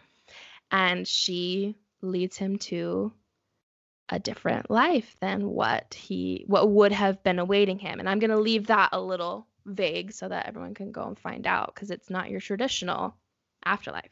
And 0.71 1.07
she 1.07 1.77
leads 2.03 2.37
him 2.37 2.59
to 2.59 3.13
a 4.09 4.19
different 4.19 4.71
life 4.71 5.17
than 5.21 5.49
what 5.49 5.95
he 5.95 6.45
what 6.47 6.71
would 6.71 6.93
have 6.93 7.23
been 7.23 7.39
awaiting 7.39 7.79
him. 7.79 7.99
And 7.99 8.09
i'm 8.09 8.19
going 8.19 8.31
to 8.31 8.39
leave 8.39 8.69
that 8.69 8.91
a 8.93 9.01
little 9.01 9.47
vague 9.65 10.13
so 10.13 10.29
that 10.29 10.47
everyone 10.47 10.75
can 10.75 10.93
go 10.93 11.05
and 11.05 11.19
find 11.19 11.47
out 11.47 11.75
because 11.75 11.91
it's 11.91 12.09
not 12.09 12.31
your 12.31 12.41
traditional 12.41 13.17
afterlife. 13.65 14.11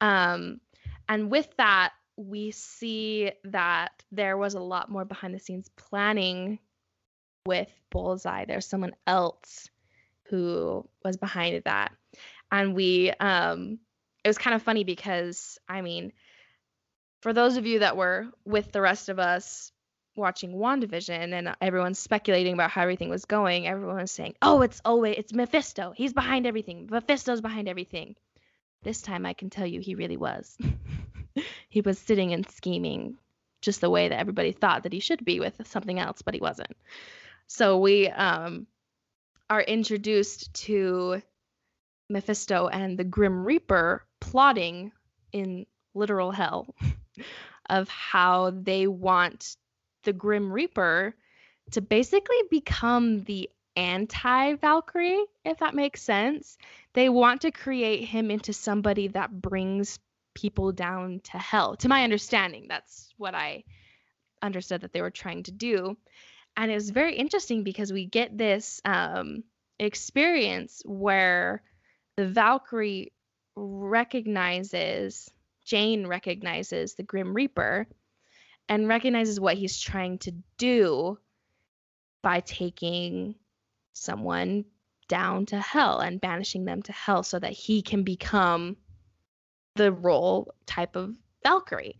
Um 0.00 0.60
and 1.08 1.30
with 1.30 1.48
that 1.56 1.92
we 2.16 2.52
see 2.52 3.32
that 3.44 4.04
there 4.12 4.36
was 4.36 4.54
a 4.54 4.60
lot 4.60 4.90
more 4.90 5.04
behind 5.04 5.34
the 5.34 5.40
scenes 5.40 5.68
planning 5.76 6.60
with 7.46 7.68
bullseye. 7.90 8.44
There's 8.44 8.66
someone 8.66 8.94
else 9.06 9.68
who 10.24 10.88
was 11.04 11.16
behind 11.16 11.62
that. 11.64 11.92
And 12.52 12.74
we 12.74 13.10
um 13.10 13.80
it 14.24 14.28
was 14.28 14.38
kind 14.38 14.56
of 14.56 14.62
funny 14.62 14.84
because 14.84 15.58
i 15.68 15.82
mean 15.82 16.12
for 17.24 17.32
those 17.32 17.56
of 17.56 17.64
you 17.64 17.78
that 17.78 17.96
were 17.96 18.26
with 18.44 18.70
the 18.70 18.82
rest 18.82 19.08
of 19.08 19.18
us 19.18 19.72
watching 20.14 20.52
WandaVision 20.52 21.32
and 21.32 21.56
everyone's 21.58 21.98
speculating 21.98 22.52
about 22.52 22.70
how 22.70 22.82
everything 22.82 23.08
was 23.08 23.24
going, 23.24 23.66
everyone 23.66 23.96
was 23.96 24.12
saying, 24.12 24.34
"Oh, 24.42 24.60
it's 24.60 24.82
always 24.84 25.14
it's 25.16 25.32
Mephisto. 25.32 25.94
He's 25.96 26.12
behind 26.12 26.46
everything. 26.46 26.86
Mephisto's 26.90 27.40
behind 27.40 27.66
everything." 27.66 28.14
This 28.82 29.00
time 29.00 29.24
I 29.24 29.32
can 29.32 29.48
tell 29.48 29.66
you 29.66 29.80
he 29.80 29.94
really 29.94 30.18
was. 30.18 30.58
he 31.70 31.80
was 31.80 31.98
sitting 31.98 32.34
and 32.34 32.46
scheming 32.50 33.16
just 33.62 33.80
the 33.80 33.88
way 33.88 34.08
that 34.08 34.20
everybody 34.20 34.52
thought 34.52 34.82
that 34.82 34.92
he 34.92 35.00
should 35.00 35.24
be 35.24 35.40
with 35.40 35.66
something 35.66 35.98
else, 35.98 36.20
but 36.20 36.34
he 36.34 36.40
wasn't. 36.40 36.76
So 37.46 37.78
we 37.78 38.10
um 38.10 38.66
are 39.48 39.62
introduced 39.62 40.52
to 40.66 41.22
Mephisto 42.10 42.68
and 42.68 42.98
the 42.98 43.04
Grim 43.04 43.46
Reaper 43.46 44.04
plotting 44.20 44.92
in 45.32 45.64
literal 45.94 46.30
hell. 46.30 46.74
of 47.68 47.88
how 47.88 48.50
they 48.50 48.86
want 48.86 49.56
the 50.04 50.12
Grim 50.12 50.52
Reaper 50.52 51.14
to 51.72 51.80
basically 51.80 52.36
become 52.50 53.24
the 53.24 53.50
anti 53.76 54.54
Valkyrie, 54.54 55.24
if 55.44 55.58
that 55.58 55.74
makes 55.74 56.02
sense. 56.02 56.58
They 56.92 57.08
want 57.08 57.42
to 57.42 57.50
create 57.50 58.04
him 58.04 58.30
into 58.30 58.52
somebody 58.52 59.08
that 59.08 59.40
brings 59.40 59.98
people 60.34 60.72
down 60.72 61.20
to 61.24 61.38
hell. 61.38 61.76
To 61.76 61.88
my 61.88 62.04
understanding, 62.04 62.66
that's 62.68 63.12
what 63.16 63.34
I 63.34 63.64
understood 64.42 64.82
that 64.82 64.92
they 64.92 65.00
were 65.00 65.10
trying 65.10 65.44
to 65.44 65.52
do. 65.52 65.96
And 66.56 66.70
it 66.70 66.74
was 66.74 66.90
very 66.90 67.16
interesting 67.16 67.64
because 67.64 67.92
we 67.92 68.06
get 68.06 68.36
this 68.36 68.80
um, 68.84 69.42
experience 69.78 70.82
where 70.84 71.62
the 72.16 72.26
Valkyrie 72.26 73.12
recognizes 73.56 75.30
Jane 75.64 76.06
recognizes 76.06 76.94
the 76.94 77.02
Grim 77.02 77.34
Reaper 77.34 77.86
and 78.68 78.88
recognizes 78.88 79.40
what 79.40 79.56
he's 79.56 79.80
trying 79.80 80.18
to 80.18 80.32
do 80.58 81.18
by 82.22 82.40
taking 82.40 83.34
someone 83.92 84.64
down 85.08 85.46
to 85.46 85.58
hell 85.58 86.00
and 86.00 86.20
banishing 86.20 86.64
them 86.64 86.82
to 86.82 86.92
hell 86.92 87.22
so 87.22 87.38
that 87.38 87.52
he 87.52 87.82
can 87.82 88.02
become 88.02 88.76
the 89.76 89.92
role 89.92 90.54
type 90.66 90.96
of 90.96 91.14
Valkyrie. 91.42 91.98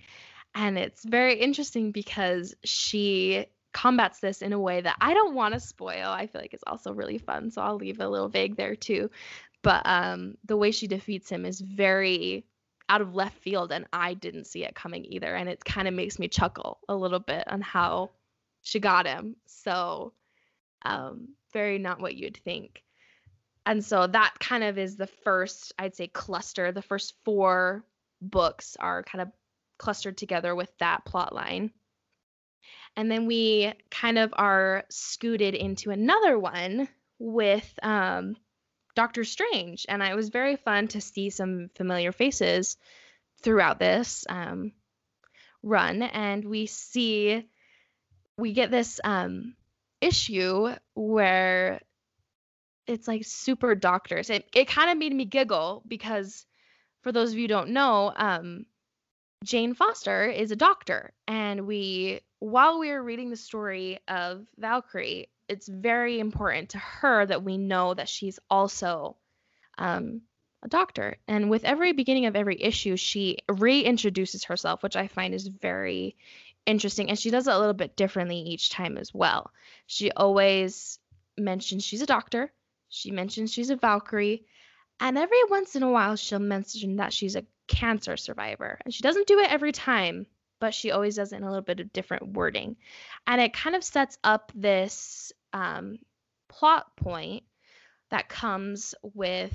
And 0.55 0.79
it's 0.79 1.05
very 1.05 1.35
interesting 1.35 1.93
because 1.93 2.55
she 2.65 3.47
combats 3.73 4.21
this 4.21 4.41
in 4.41 4.53
a 4.53 4.59
way 4.59 4.81
that 4.81 4.97
I 5.01 5.13
don't 5.15 5.35
want 5.35 5.55
to 5.55 5.61
spoil. 5.61 6.09
I 6.09 6.27
feel 6.27 6.41
like 6.41 6.55
it's 6.55 6.65
also 6.67 6.93
really 6.93 7.19
fun, 7.19 7.51
so 7.51 7.61
I'll 7.61 7.77
leave 7.77 8.01
a 8.01 8.09
little 8.09 8.29
vague 8.29 8.57
there 8.57 8.77
too. 8.77 9.11
But 9.63 9.83
um, 9.85 10.37
the 10.45 10.57
way 10.57 10.71
she 10.71 10.87
defeats 10.87 11.29
him 11.29 11.45
is 11.45 11.61
very 11.61 12.47
out 12.89 13.01
of 13.01 13.15
left 13.15 13.39
field 13.39 13.73
and 13.73 13.87
I 13.93 14.15
didn't 14.15 14.47
see 14.47 14.65
it 14.65 14.75
coming 14.75 15.05
either. 15.07 15.35
And 15.35 15.49
it 15.49 15.65
kind 15.65 15.89
of 15.89 15.95
makes 15.95 16.19
me 16.19 16.29
chuckle 16.29 16.79
a 16.89 16.95
little 16.95 17.21
bit 17.21 17.45
on 17.49 17.61
how 17.61 18.11
she 18.63 18.81
got 18.81 19.07
him. 19.07 19.37
So, 19.47 20.13
um, 20.83 21.29
very 21.53 21.79
not 21.79 22.01
what 22.01 22.15
you'd 22.15 22.37
think. 22.37 22.83
And 23.67 23.83
so 23.83 24.07
that 24.07 24.35
kind 24.39 24.63
of 24.63 24.77
is 24.77 24.97
the 24.97 25.07
first, 25.07 25.73
I'd 25.79 25.97
say, 25.97 26.09
cluster. 26.09 26.73
The 26.73 26.83
first 26.83 27.15
four 27.25 27.85
books 28.21 28.77
are 28.79 29.03
kind 29.03 29.23
of 29.23 29.29
clustered 29.79 30.19
together 30.19 30.55
with 30.55 30.71
that 30.79 31.05
plot 31.05 31.35
line. 31.35 31.71
And 32.97 33.11
then 33.11 33.27
we 33.27 33.73
kind 33.91 34.19
of 34.19 34.33
are 34.35 34.85
scooted 34.91 35.55
into 35.55 35.91
another 35.91 36.39
one 36.39 36.89
with 37.19 37.79
um, 37.83 38.37
Doctor 38.95 39.25
Strange. 39.25 39.87
And 39.89 40.03
it 40.03 40.15
was 40.15 40.29
very 40.29 40.57
fun 40.57 40.89
to 40.89 41.01
see 41.01 41.31
some 41.31 41.71
familiar 41.75 42.13
faces 42.13 42.77
throughout 43.43 43.79
this 43.79 44.25
um, 44.29 44.73
run. 45.63 46.03
And 46.03 46.45
we 46.45 46.67
see, 46.67 47.49
we 48.39 48.53
get 48.53 48.71
this 48.71 49.01
um, 49.03 49.55
issue 50.01 50.75
where 50.95 51.81
it's 52.87 53.09
like 53.09 53.25
super 53.25 53.75
doctors. 53.75 54.31
It, 54.31 54.49
it 54.55 54.69
kind 54.69 54.91
of 54.91 54.99
made 54.99 55.15
me 55.15 55.25
giggle 55.25 55.83
because, 55.87 56.47
for 57.03 57.13
those 57.13 57.33
of 57.33 57.39
you 57.39 57.49
don't 57.49 57.71
know, 57.71 58.13
um, 58.15 58.67
Jane 59.45 59.75
Foster 59.75 60.25
is 60.25 60.51
a 60.51 60.57
doctor. 60.57 61.13
And 61.27 61.67
we, 61.67 62.21
while 62.39 62.79
we 62.79 62.91
were 62.91 63.03
reading 63.03 63.31
the 63.31 63.37
story 63.37 64.01
of 64.09 64.47
Valkyrie, 64.59 65.29
it's 65.49 65.69
very 65.69 66.19
important 66.19 66.71
to 66.71 66.79
her 66.79 67.27
that 67.27 67.43
we 67.43 67.59
know 67.59 67.95
that 67.95 68.09
she's 68.09 68.39
also 68.51 69.17
um, 69.79 70.23
a 70.63 70.69
doctor. 70.69 71.17
And 71.29 71.51
with 71.51 71.65
every 71.65 71.93
beginning 71.93 72.27
of 72.27 72.37
every 72.37 72.61
issue, 72.61 72.97
she 72.97 73.39
reintroduces 73.49 74.47
herself, 74.47 74.83
which 74.83 74.97
I 74.97 75.09
find 75.09 75.35
is 75.35 75.47
very 75.47 76.17
interesting. 76.67 77.11
And 77.11 77.19
she 77.19 77.31
does 77.31 77.47
it 77.47 77.55
a 77.55 77.59
little 77.59 77.75
bit 77.75 77.97
differently 77.97 78.39
each 78.39 78.71
time 78.71 78.97
as 78.97 79.13
well. 79.13 79.53
She 79.87 80.11
always 80.11 80.99
mentions 81.37 81.85
she's 81.85 82.03
a 82.03 82.07
doctor, 82.07 82.53
she 82.89 83.11
mentions 83.11 83.53
she's 83.53 83.71
a 83.71 83.77
Valkyrie, 83.77 84.45
and 85.01 85.19
every 85.19 85.43
once 85.51 85.77
in 85.77 85.83
a 85.83 85.91
while, 85.91 86.17
she'll 86.17 86.39
mention 86.39 86.97
that 86.97 87.13
she's 87.13 87.37
a 87.37 87.45
cancer 87.67 88.17
survivor. 88.17 88.79
And 88.85 88.95
she 88.95 89.03
doesn't 89.03 89.27
do 89.27 89.39
it 89.41 89.51
every 89.51 89.73
time, 89.73 90.27
but 90.61 90.75
she 90.75 90.91
always 90.91 91.17
does 91.17 91.33
it 91.33 91.37
in 91.37 91.43
a 91.43 91.49
little 91.49 91.63
bit 91.63 91.81
of 91.81 91.93
different 91.93 92.33
wording. 92.33 92.77
And 93.27 93.41
it 93.41 93.53
kind 93.53 93.77
of 93.77 93.85
sets 93.85 94.19
up 94.25 94.53
this 94.55 95.33
um, 95.53 95.99
plot 96.49 96.97
point 96.97 97.45
that 98.11 98.29
comes 98.29 98.95
with 99.03 99.53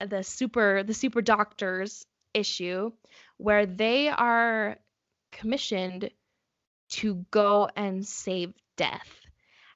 the 0.00 0.22
super 0.22 0.82
the 0.82 0.92
super 0.92 1.22
doctors 1.22 2.04
issue 2.34 2.92
where 3.38 3.64
they 3.64 4.08
are 4.08 4.76
commissioned 5.32 6.10
to 6.88 7.24
go 7.30 7.68
and 7.74 8.06
save 8.06 8.52
death. 8.76 9.08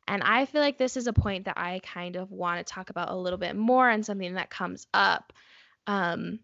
And 0.06 0.22
I 0.22 0.46
feel 0.46 0.60
like 0.60 0.76
this 0.76 0.96
is 0.96 1.06
a 1.06 1.12
point 1.12 1.44
that 1.44 1.56
I 1.56 1.80
kind 1.82 2.16
of 2.16 2.30
want 2.30 2.58
to 2.58 2.72
talk 2.72 2.90
about 2.90 3.10
a 3.10 3.16
little 3.16 3.38
bit 3.38 3.56
more 3.56 3.88
and 3.88 4.04
something 4.04 4.34
that 4.34 4.50
comes 4.50 4.86
up. 4.92 5.32
Um, 5.86 6.40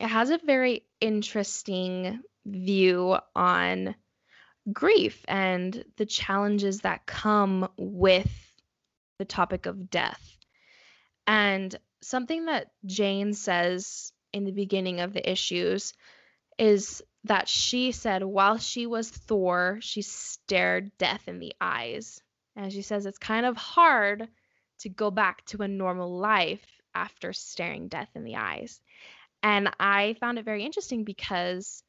it 0.00 0.08
has 0.08 0.30
a 0.30 0.38
very 0.38 0.82
interesting 1.00 2.20
view 2.46 3.18
on 3.34 3.94
grief 4.72 5.24
and 5.28 5.84
the 5.96 6.06
challenges 6.06 6.80
that 6.80 7.06
come 7.06 7.68
with 7.76 8.30
the 9.18 9.24
topic 9.24 9.66
of 9.66 9.90
death. 9.90 10.36
And 11.26 11.76
something 12.02 12.46
that 12.46 12.70
Jane 12.84 13.34
says 13.34 14.12
in 14.32 14.44
the 14.44 14.52
beginning 14.52 15.00
of 15.00 15.12
the 15.12 15.30
issues 15.30 15.92
is 16.58 17.02
that 17.24 17.48
she 17.48 17.92
said 17.92 18.22
while 18.22 18.58
she 18.58 18.86
was 18.86 19.10
Thor, 19.10 19.78
she 19.80 20.02
stared 20.02 20.96
death 20.98 21.22
in 21.26 21.38
the 21.38 21.54
eyes. 21.60 22.20
And 22.54 22.72
she 22.72 22.82
says 22.82 23.06
it's 23.06 23.18
kind 23.18 23.44
of 23.44 23.56
hard 23.56 24.28
to 24.80 24.88
go 24.88 25.10
back 25.10 25.44
to 25.46 25.62
a 25.62 25.68
normal 25.68 26.18
life 26.18 26.64
after 26.94 27.32
staring 27.32 27.88
death 27.88 28.08
in 28.14 28.24
the 28.24 28.36
eyes. 28.36 28.80
And 29.42 29.70
I 29.78 30.16
found 30.20 30.38
it 30.38 30.44
very 30.44 30.64
interesting 30.64 31.04
because 31.04 31.82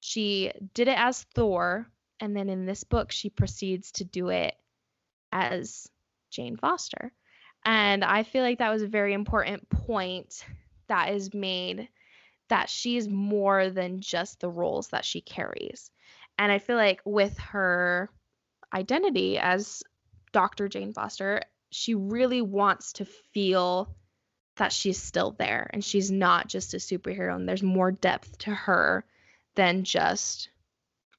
she 0.00 0.52
did 0.74 0.88
it 0.88 0.98
as 0.98 1.24
Thor, 1.34 1.88
and 2.20 2.36
then 2.36 2.48
in 2.48 2.66
this 2.66 2.84
book, 2.84 3.12
she 3.12 3.30
proceeds 3.30 3.92
to 3.92 4.04
do 4.04 4.28
it 4.28 4.54
as 5.32 5.88
Jane 6.30 6.56
Foster. 6.56 7.12
And 7.64 8.04
I 8.04 8.22
feel 8.22 8.42
like 8.42 8.58
that 8.58 8.72
was 8.72 8.82
a 8.82 8.88
very 8.88 9.12
important 9.12 9.68
point 9.68 10.44
that 10.88 11.12
is 11.12 11.34
made 11.34 11.88
that 12.48 12.70
she's 12.70 13.08
more 13.08 13.68
than 13.70 14.00
just 14.00 14.40
the 14.40 14.48
roles 14.48 14.88
that 14.88 15.04
she 15.04 15.20
carries. 15.20 15.90
And 16.38 16.50
I 16.50 16.58
feel 16.58 16.76
like 16.76 17.00
with 17.04 17.36
her 17.38 18.10
identity 18.72 19.38
as 19.38 19.82
Dr. 20.32 20.68
Jane 20.68 20.92
Foster, 20.92 21.42
she 21.70 21.94
really 21.94 22.40
wants 22.40 22.94
to 22.94 23.04
feel 23.04 23.94
that 24.56 24.72
she's 24.72 25.00
still 25.00 25.32
there 25.38 25.68
and 25.72 25.84
she's 25.84 26.10
not 26.10 26.48
just 26.48 26.74
a 26.74 26.78
superhero 26.78 27.36
and 27.36 27.48
there's 27.48 27.62
more 27.62 27.92
depth 27.92 28.38
to 28.38 28.50
her 28.50 29.04
than 29.58 29.82
just 29.82 30.50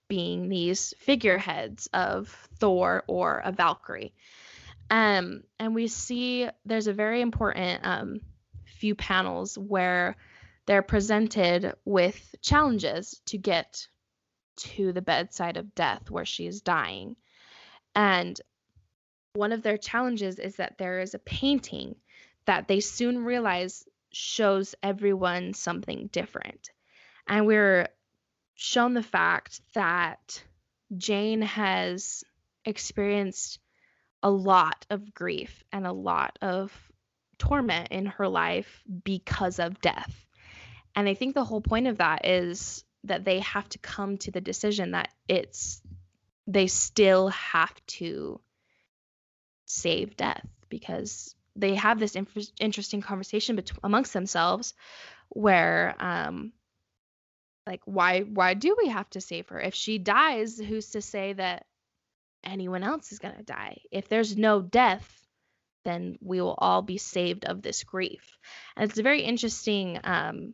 being 0.08 0.48
these 0.48 0.94
figureheads 0.98 1.90
of 1.94 2.30
Thor 2.58 3.04
or 3.06 3.42
a 3.44 3.52
Valkyrie. 3.52 4.14
Um, 4.90 5.44
and 5.60 5.76
we 5.76 5.90
see 5.90 6.48
there's 6.64 6.88
a 6.88 6.94
very 6.94 7.20
important 7.20 7.82
um, 7.86 8.22
few 8.64 8.96
panels 8.96 9.58
where 9.58 10.16
they're 10.68 10.82
presented 10.82 11.74
with 11.84 12.34
challenges 12.42 13.20
to 13.26 13.38
get 13.38 13.86
to 14.56 14.94
the 14.94 15.02
bedside 15.02 15.58
of 15.58 15.76
death 15.76 16.10
where 16.10 16.26
she 16.26 16.48
is 16.48 16.62
dying. 16.62 17.18
And 17.94 18.40
one 19.34 19.52
of 19.52 19.64
their 19.64 19.78
challenges 19.78 20.40
is 20.40 20.56
that 20.56 20.78
there 20.78 21.02
is 21.02 21.14
a 21.14 21.20
painting 21.20 21.94
that 22.46 22.70
they 22.70 22.80
soon 22.80 23.26
realize 23.26 23.84
shows 24.14 24.76
everyone 24.82 25.54
something 25.54 26.08
different. 26.14 26.70
And 27.28 27.46
we're 27.46 27.90
shown 28.62 28.94
the 28.94 29.02
fact 29.02 29.62
that 29.74 30.44
Jane 30.98 31.42
has 31.44 32.26
experienced 32.66 33.58
a 34.22 34.30
lot 34.30 34.86
of 34.90 35.14
grief 35.14 35.64
and 35.72 35.88
a 35.88 35.94
lot 35.94 36.38
of 36.42 36.74
torment 37.38 37.88
in 37.92 38.08
her 38.08 38.28
life 38.28 38.84
because 39.06 39.60
of 39.60 39.80
death. 39.80 40.14
And 40.94 41.08
I 41.08 41.14
think 41.14 41.36
the 41.36 41.46
whole 41.46 41.62
point 41.62 41.88
of 41.88 42.00
that 42.00 42.26
is 42.26 42.84
that 43.06 43.24
they 43.24 43.40
have 43.40 43.70
to 43.70 43.80
come 43.80 44.18
to 44.18 44.32
the 44.32 44.42
decision 44.42 44.92
that 44.92 45.08
it's 45.30 45.82
they 46.46 46.68
still 46.68 47.30
have 47.30 47.74
to 47.86 48.42
save 49.68 50.18
death 50.18 50.46
because 50.68 51.34
they 51.56 51.76
have 51.76 51.98
this 51.98 52.16
inf- 52.16 52.52
interesting 52.60 53.02
conversation 53.02 53.56
bet- 53.56 53.72
amongst 53.84 54.12
themselves 54.12 54.74
where 55.30 55.96
um 56.00 56.52
like 57.70 57.82
why 57.86 58.22
why 58.22 58.56
do 58.56 58.76
we 58.82 58.90
have 58.90 59.10
to 59.12 59.22
save 59.22 59.48
her? 59.50 59.62
If 59.62 59.76
she 59.76 60.00
dies 60.00 60.58
who's 60.58 60.90
to 60.92 61.02
say 61.02 61.34
that 61.34 61.66
anyone 62.44 62.84
else 62.84 63.12
is 63.12 63.20
going 63.20 63.36
to 63.36 63.44
die? 63.44 63.82
If 63.92 64.10
there's 64.10 64.36
no 64.36 64.62
death 64.62 65.16
then 65.86 66.18
we 66.22 66.42
will 66.42 66.56
all 66.58 66.82
be 66.82 66.98
saved 66.98 67.46
of 67.46 67.62
this 67.62 67.84
grief. 67.84 68.38
And 68.76 68.90
it's 68.90 69.00
a 69.00 69.04
very 69.04 69.22
interesting 69.22 70.00
um, 70.04 70.54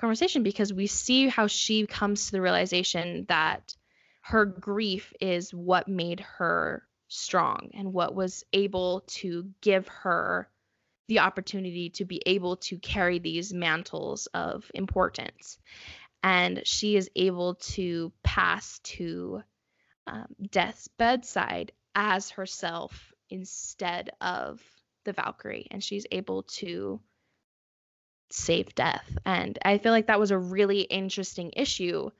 conversation 0.00 0.42
because 0.42 0.72
we 0.72 0.86
see 0.86 1.28
how 1.28 1.46
she 1.46 1.86
comes 1.86 2.26
to 2.26 2.32
the 2.32 2.42
realization 2.42 3.26
that 3.28 3.74
her 4.22 4.44
grief 4.44 5.12
is 5.20 5.54
what 5.54 5.88
made 5.88 6.20
her 6.20 6.82
strong 7.08 7.70
and 7.74 7.92
what 7.92 8.14
was 8.14 8.44
able 8.52 9.02
to 9.06 9.50
give 9.60 9.86
her 9.88 10.48
the 11.08 11.18
opportunity 11.18 11.90
to 11.90 12.04
be 12.04 12.22
able 12.24 12.56
to 12.56 12.78
carry 12.78 13.18
these 13.18 13.52
mantles 13.52 14.26
of 14.32 14.70
importance 14.74 15.58
and 16.22 16.62
she 16.64 16.96
is 16.96 17.10
able 17.16 17.54
to 17.54 18.12
pass 18.22 18.78
to 18.80 19.42
um, 20.06 20.26
death's 20.50 20.88
bedside 20.88 21.72
as 21.94 22.30
herself 22.30 23.12
instead 23.28 24.10
of 24.20 24.60
the 25.04 25.12
Valkyrie, 25.12 25.68
and 25.70 25.82
she's 25.82 26.06
able 26.10 26.42
to 26.42 27.00
save 28.30 28.74
death. 28.74 29.16
And 29.24 29.58
I 29.64 29.78
feel 29.78 29.92
like 29.92 30.06
that 30.06 30.20
was 30.20 30.30
a 30.30 30.38
really 30.38 30.82
interesting 30.82 31.52
issue 31.56 32.10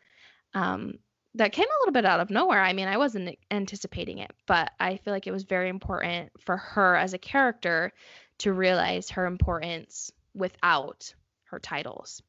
um, 0.55 0.98
that 1.34 1.53
came 1.53 1.66
a 1.66 1.80
little 1.80 1.92
bit 1.92 2.05
out 2.05 2.20
of 2.20 2.30
nowhere. 2.30 2.62
I 2.62 2.72
mean, 2.72 2.88
I 2.88 2.96
wasn't 2.96 3.38
anticipating 3.51 4.18
it, 4.18 4.32
but 4.46 4.72
I 4.80 4.96
feel 4.96 5.12
like 5.12 5.26
it 5.26 5.32
was 5.32 5.44
very 5.44 5.68
important 5.68 6.32
for 6.40 6.57
her 6.57 6.96
as 6.96 7.14
a 7.14 7.18
character 7.18 7.92
to 8.38 8.53
realize 8.53 9.11
her 9.11 9.26
importance 9.26 10.11
without 10.34 11.14
her 11.44 11.59
titles. 11.59 12.22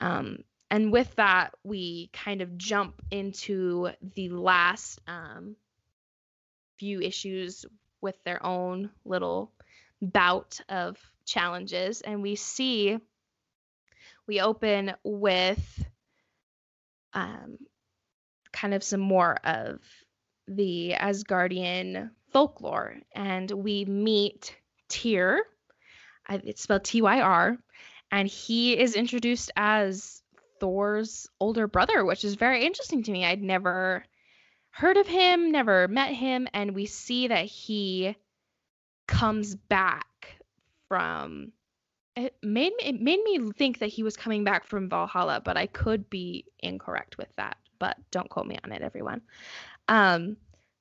Um, 0.00 0.38
and 0.74 0.90
with 0.90 1.14
that, 1.14 1.54
we 1.62 2.10
kind 2.12 2.42
of 2.42 2.58
jump 2.58 3.00
into 3.12 3.90
the 4.16 4.30
last 4.30 4.98
um, 5.06 5.54
few 6.78 7.00
issues 7.00 7.64
with 8.00 8.16
their 8.24 8.44
own 8.44 8.90
little 9.04 9.52
bout 10.02 10.60
of 10.68 10.96
challenges. 11.24 12.00
And 12.00 12.22
we 12.22 12.34
see, 12.34 12.98
we 14.26 14.40
open 14.40 14.94
with 15.04 15.84
um, 17.12 17.56
kind 18.52 18.74
of 18.74 18.82
some 18.82 18.98
more 18.98 19.36
of 19.44 19.78
the 20.48 20.96
Asgardian 20.98 22.10
folklore. 22.32 22.96
And 23.14 23.48
we 23.48 23.84
meet 23.84 24.56
Tyr, 24.88 25.40
it's 26.28 26.62
spelled 26.62 26.82
T 26.82 27.00
Y 27.00 27.20
R, 27.20 27.58
and 28.10 28.26
he 28.26 28.76
is 28.76 28.96
introduced 28.96 29.52
as 29.54 30.20
Thor's 30.60 31.26
older 31.40 31.66
brother, 31.66 32.04
which 32.04 32.24
is 32.24 32.34
very 32.34 32.64
interesting 32.64 33.02
to 33.04 33.12
me. 33.12 33.24
I'd 33.24 33.42
never 33.42 34.04
heard 34.70 34.96
of 34.96 35.06
him, 35.06 35.52
never 35.52 35.88
met 35.88 36.12
him, 36.12 36.48
and 36.52 36.74
we 36.74 36.86
see 36.86 37.28
that 37.28 37.46
he 37.46 38.16
comes 39.06 39.54
back 39.54 40.36
from 40.88 41.52
it 42.16 42.36
made 42.42 42.72
me 42.76 42.84
it 42.84 43.00
made 43.00 43.22
me 43.22 43.50
think 43.52 43.80
that 43.80 43.88
he 43.88 44.02
was 44.02 44.16
coming 44.16 44.44
back 44.44 44.66
from 44.66 44.88
Valhalla, 44.88 45.42
but 45.44 45.56
I 45.56 45.66
could 45.66 46.08
be 46.08 46.44
incorrect 46.60 47.18
with 47.18 47.28
that. 47.36 47.56
But 47.78 47.96
don't 48.10 48.30
quote 48.30 48.46
me 48.46 48.58
on 48.62 48.72
it, 48.72 48.82
everyone. 48.82 49.22
Um, 49.88 50.36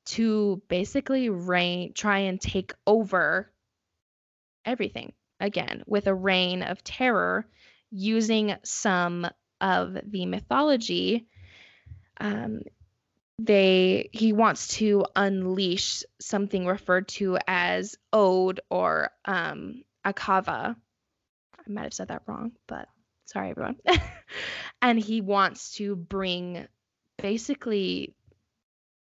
to 0.06 0.62
basically 0.68 1.30
reign, 1.30 1.94
try 1.94 2.20
and 2.20 2.40
take 2.40 2.74
over 2.86 3.52
everything 4.66 5.14
again 5.40 5.84
with 5.88 6.08
a 6.08 6.14
reign 6.14 6.62
of 6.62 6.84
terror, 6.84 7.48
using 7.90 8.56
some 8.64 9.28
of 9.64 9.98
the 10.06 10.28
mythology. 10.28 11.26
Um, 12.20 12.62
they 13.40 14.10
he 14.14 14.32
wants 14.32 14.68
to 14.78 15.06
unleash 15.16 16.04
something 16.20 16.68
referred 16.68 17.08
to 17.08 17.40
as 17.48 17.96
Ode 18.14 18.60
or 18.70 19.10
um, 19.26 19.84
Akava 20.06 20.76
I 21.66 21.72
might 21.72 21.84
have 21.84 21.94
said 21.94 22.10
that 22.10 22.24
wrong, 22.28 22.52
but 22.68 22.88
sorry, 23.26 23.52
everyone. 23.52 23.78
and 24.82 25.00
he 25.00 25.22
wants 25.22 25.76
to 25.76 25.96
bring 25.96 26.68
basically 27.18 28.14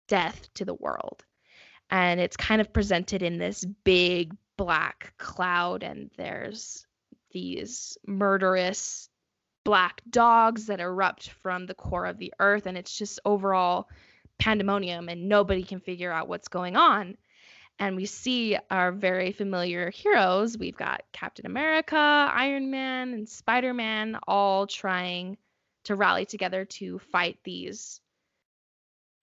death 0.08 0.50
to 0.56 0.66
the 0.66 0.74
world. 0.74 1.24
And 1.90 2.20
it's 2.20 2.38
kind 2.38 2.62
of 2.62 2.74
presented 2.74 3.22
in 3.22 3.38
this 3.38 3.66
big 3.84 4.36
black 4.58 5.14
cloud, 5.18 5.84
and 5.84 6.10
there's 6.18 6.88
these 7.32 7.98
murderous 8.08 9.10
black 9.64 10.02
dogs 10.10 10.68
that 10.68 10.80
erupt 10.80 11.30
from 11.42 11.66
the 11.66 11.74
core 11.74 12.06
of 12.06 12.18
the 12.18 12.34
earth. 12.40 12.66
And 12.66 12.78
it's 12.78 12.98
just 12.98 13.20
overall 13.26 13.90
pandemonium, 14.40 15.10
and 15.10 15.30
nobody 15.30 15.64
can 15.64 15.80
figure 15.80 16.12
out 16.12 16.28
what's 16.28 16.48
going 16.48 16.76
on 16.76 17.18
and 17.80 17.96
we 17.96 18.06
see 18.06 18.58
our 18.70 18.92
very 18.92 19.32
familiar 19.32 19.90
heroes. 19.90 20.58
We've 20.58 20.78
got 20.78 21.04
Captain 21.12 21.46
America, 21.46 21.98
Iron 21.98 22.70
Man, 22.70 23.14
and 23.14 23.28
Spider 23.28 23.74
Man 23.74 24.18
all 24.28 24.68
trying 24.68 25.38
to 25.86 25.96
rally 25.96 26.26
together 26.26 26.66
to 26.66 27.00
fight 27.00 27.40
these 27.44 28.00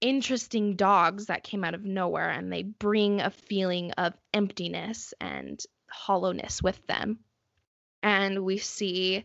interesting 0.01 0.77
dogs 0.77 1.27
that 1.27 1.45
came 1.45 1.65
out 1.65 1.75
of 1.75 1.85
nowhere 1.85 2.31
and 2.31 2.53
they 2.53 2.63
bring 2.63 3.21
a 3.21 3.31
feeling 3.31 3.93
of 3.93 4.15
emptiness 4.35 5.15
and 5.21 5.63
hollowness 5.91 6.63
with 6.63 6.85
them. 6.87 7.19
And 8.03 8.45
we 8.45 8.59
see 8.59 9.25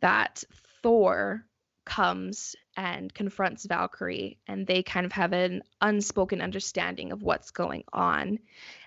that 0.00 0.44
Thor 0.82 1.44
comes 1.84 2.54
and 2.76 3.12
confronts 3.12 3.64
Valkyrie, 3.64 4.38
and 4.46 4.66
they 4.66 4.82
kind 4.82 5.06
of 5.06 5.12
have 5.12 5.32
an 5.32 5.62
unspoken 5.80 6.40
understanding 6.40 7.12
of 7.12 7.22
what's 7.22 7.50
going 7.50 7.84
on, 7.92 8.38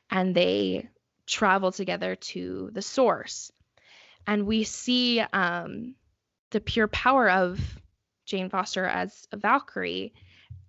and 0.09 0.35
they 0.35 0.87
travel 1.25 1.71
together 1.71 2.15
to 2.15 2.69
the 2.73 2.81
source. 2.81 3.51
And 4.27 4.45
we 4.45 4.63
see 4.63 5.19
um, 5.19 5.95
the 6.51 6.61
pure 6.61 6.87
power 6.87 7.29
of 7.29 7.59
Jane 8.25 8.49
Foster 8.49 8.85
as 8.85 9.27
a 9.31 9.37
Valkyrie 9.37 10.13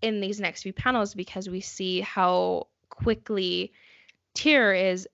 in 0.01 0.21
these 0.21 0.41
next 0.41 0.63
few 0.63 0.73
panels 0.73 1.15
because 1.15 1.49
we 1.49 1.61
see 1.61 2.01
how 2.01 2.69
quickly 2.89 3.73
Tyr 4.35 4.73
is 4.73 5.07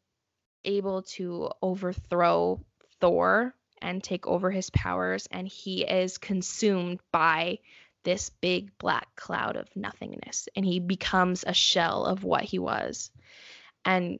able 0.65 1.03
to 1.03 1.51
overthrow 1.63 2.61
Thor 3.01 3.55
and 3.81 4.03
take 4.03 4.27
over 4.27 4.51
his 4.51 4.71
powers, 4.71 5.29
and 5.31 5.47
he 5.49 5.83
is 5.83 6.19
consumed 6.19 7.01
by 7.13 7.59
this 8.05 8.31
big 8.41 8.77
black 8.79 9.09
cloud 9.17 9.57
of 9.57 9.69
nothingness 9.77 10.49
and 10.57 10.65
he 10.65 10.81
becomes 10.81 11.45
a 11.47 11.53
shell 11.53 12.07
of 12.07 12.25
what 12.25 12.43
he 12.43 12.59
was. 12.59 13.11
And 13.85 14.19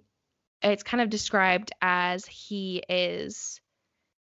it's 0.63 0.83
kind 0.83 1.01
of 1.01 1.11
described 1.11 1.73
as 1.81 2.27
he 2.27 2.83
is 2.89 3.61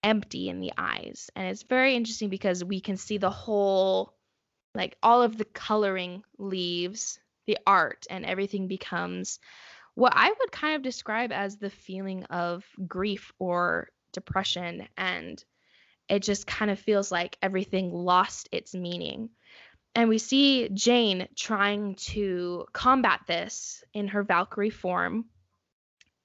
empty 0.04 0.50
in 0.50 0.60
the 0.60 0.74
eyes. 0.78 1.30
And 1.36 1.48
it's 1.48 1.64
very 1.64 1.96
interesting 1.96 2.30
because 2.30 2.64
we 2.64 2.80
can 2.80 2.98
see 2.98 3.18
the 3.18 3.30
whole, 3.30 4.14
like 4.76 4.98
all 5.02 5.22
of 5.22 5.38
the 5.38 5.46
coloring 5.46 6.24
leaves, 6.38 7.20
the 7.48 7.58
art, 7.66 8.06
and 8.10 8.26
everything 8.26 8.68
becomes 8.68 9.40
what 9.96 10.14
I 10.16 10.30
would 10.30 10.52
kind 10.52 10.76
of 10.76 10.84
describe 10.84 11.32
as 11.32 11.58
the 11.58 11.70
feeling 11.70 12.24
of 12.26 12.64
grief 12.88 13.34
or 13.40 13.90
depression 14.12 14.88
and 14.98 15.44
it 16.10 16.24
just 16.24 16.48
kind 16.48 16.72
of 16.72 16.80
feels 16.80 17.12
like 17.12 17.38
everything 17.42 17.94
lost 17.94 18.50
its 18.52 18.74
meaning. 18.74 19.30
And 19.96 20.10
we 20.10 20.18
see 20.18 20.70
Jane 20.70 21.28
trying 21.36 21.96
to 21.96 22.66
combat 22.74 23.22
this 23.28 23.84
in 23.94 24.08
her 24.10 24.24
Valkyrie 24.24 24.70
form. 24.70 25.26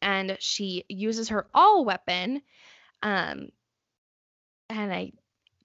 And 0.00 0.36
she 0.40 0.84
uses 0.88 1.30
her 1.30 1.46
all 1.54 1.84
weapon. 1.84 2.42
Um, 3.02 3.48
and 4.70 4.92
I 4.92 5.12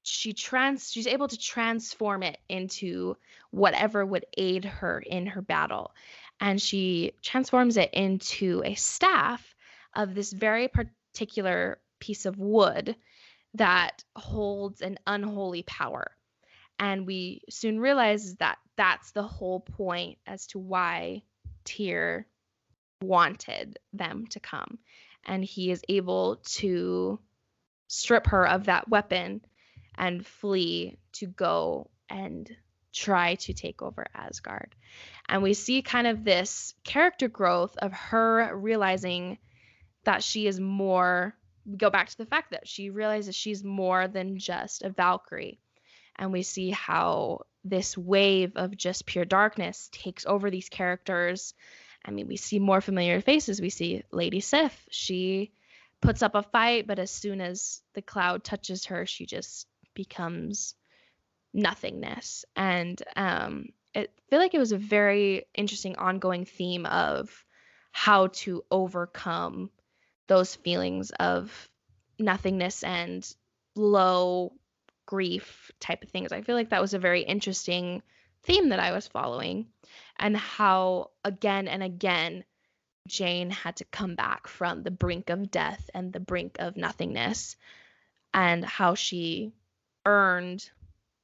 she 0.03 0.33
trans 0.33 0.91
she's 0.91 1.07
able 1.07 1.27
to 1.27 1.37
transform 1.37 2.23
it 2.23 2.37
into 2.47 3.15
whatever 3.51 4.05
would 4.05 4.25
aid 4.37 4.65
her 4.65 4.99
in 4.99 5.27
her 5.27 5.41
battle. 5.41 5.93
And 6.39 6.61
she 6.61 7.13
transforms 7.21 7.77
it 7.77 7.93
into 7.93 8.63
a 8.65 8.75
staff 8.75 9.55
of 9.93 10.15
this 10.15 10.31
very 10.31 10.67
particular 10.67 11.79
piece 11.99 12.25
of 12.25 12.37
wood 12.37 12.95
that 13.55 14.03
holds 14.15 14.81
an 14.81 14.97
unholy 15.07 15.63
power. 15.63 16.11
And 16.79 17.05
we 17.05 17.41
soon 17.49 17.79
realize 17.79 18.35
that 18.35 18.57
that's 18.77 19.11
the 19.11 19.23
whole 19.23 19.59
point 19.59 20.17
as 20.25 20.47
to 20.47 20.59
why 20.59 21.23
Tyr 21.65 22.25
wanted 23.01 23.79
them 23.93 24.27
to 24.27 24.39
come. 24.39 24.79
And 25.25 25.43
he 25.43 25.71
is 25.71 25.81
able 25.89 26.37
to 26.53 27.19
strip 27.87 28.27
her 28.27 28.47
of 28.47 28.65
that 28.65 28.87
weapon 28.87 29.41
and 29.95 30.25
flee 30.25 30.97
to 31.13 31.27
go 31.27 31.89
and 32.09 32.49
try 32.93 33.35
to 33.35 33.53
take 33.53 33.81
over 33.81 34.05
Asgard. 34.13 34.73
And 35.27 35.43
we 35.43 35.53
see 35.53 35.81
kind 35.81 36.07
of 36.07 36.23
this 36.23 36.73
character 36.83 37.27
growth 37.27 37.75
of 37.77 37.91
her 37.91 38.55
realizing 38.55 39.37
that 40.05 40.23
she 40.23 40.47
is 40.47 40.59
more 40.59 41.35
go 41.77 41.89
back 41.89 42.09
to 42.09 42.17
the 42.17 42.25
fact 42.25 42.51
that 42.51 42.67
she 42.67 42.89
realizes 42.89 43.35
she's 43.35 43.63
more 43.63 44.07
than 44.07 44.37
just 44.37 44.83
a 44.83 44.89
Valkyrie. 44.89 45.59
And 46.15 46.31
we 46.31 46.43
see 46.43 46.71
how 46.71 47.41
this 47.63 47.97
wave 47.97 48.53
of 48.55 48.75
just 48.75 49.05
pure 49.05 49.25
darkness 49.25 49.89
takes 49.91 50.25
over 50.25 50.49
these 50.49 50.69
characters. 50.69 51.53
I 52.03 52.11
mean, 52.11 52.27
we 52.27 52.37
see 52.37 52.59
more 52.59 52.81
familiar 52.81 53.21
faces. 53.21 53.61
We 53.61 53.69
see 53.69 54.03
Lady 54.11 54.39
Sif. 54.39 54.85
She 54.89 55.51
puts 56.01 56.23
up 56.23 56.35
a 56.35 56.43
fight, 56.43 56.87
but 56.87 56.99
as 56.99 57.11
soon 57.11 57.41
as 57.41 57.81
the 57.93 58.01
cloud 58.01 58.43
touches 58.43 58.85
her, 58.85 59.05
she 59.05 59.25
just 59.25 59.67
becomes 59.93 60.75
nothingness. 61.53 62.45
And 62.55 63.01
um, 63.15 63.69
I 63.95 64.07
feel 64.29 64.39
like 64.39 64.53
it 64.53 64.59
was 64.59 64.71
a 64.71 64.77
very 64.77 65.45
interesting 65.55 65.97
ongoing 65.97 66.45
theme 66.45 66.85
of 66.85 67.45
how 67.91 68.27
to 68.27 68.63
overcome 68.71 69.71
those 70.29 70.55
feelings 70.55 71.11
of 71.19 71.69
nothingness 72.17 72.83
and 72.83 73.27
low 73.75 74.53
grief 75.05 75.71
type 75.79 76.03
of 76.03 76.09
things. 76.09 76.31
I 76.31 76.41
feel 76.41 76.55
like 76.55 76.69
that 76.69 76.81
was 76.81 76.93
a 76.93 76.99
very 76.99 77.23
interesting 77.23 78.01
theme 78.43 78.69
that 78.69 78.79
I 78.79 78.93
was 78.93 79.07
following 79.07 79.65
and 80.17 80.37
how 80.37 81.09
again 81.25 81.67
and 81.67 81.83
again 81.83 82.45
Jane 83.07 83.49
had 83.49 83.77
to 83.77 83.85
come 83.85 84.15
back 84.15 84.47
from 84.47 84.83
the 84.83 84.91
brink 84.91 85.29
of 85.29 85.49
death 85.49 85.89
and 85.93 86.13
the 86.13 86.19
brink 86.19 86.57
of 86.59 86.77
nothingness 86.77 87.57
and 88.33 88.63
how 88.63 88.93
she 88.93 89.51
earned 90.05 90.69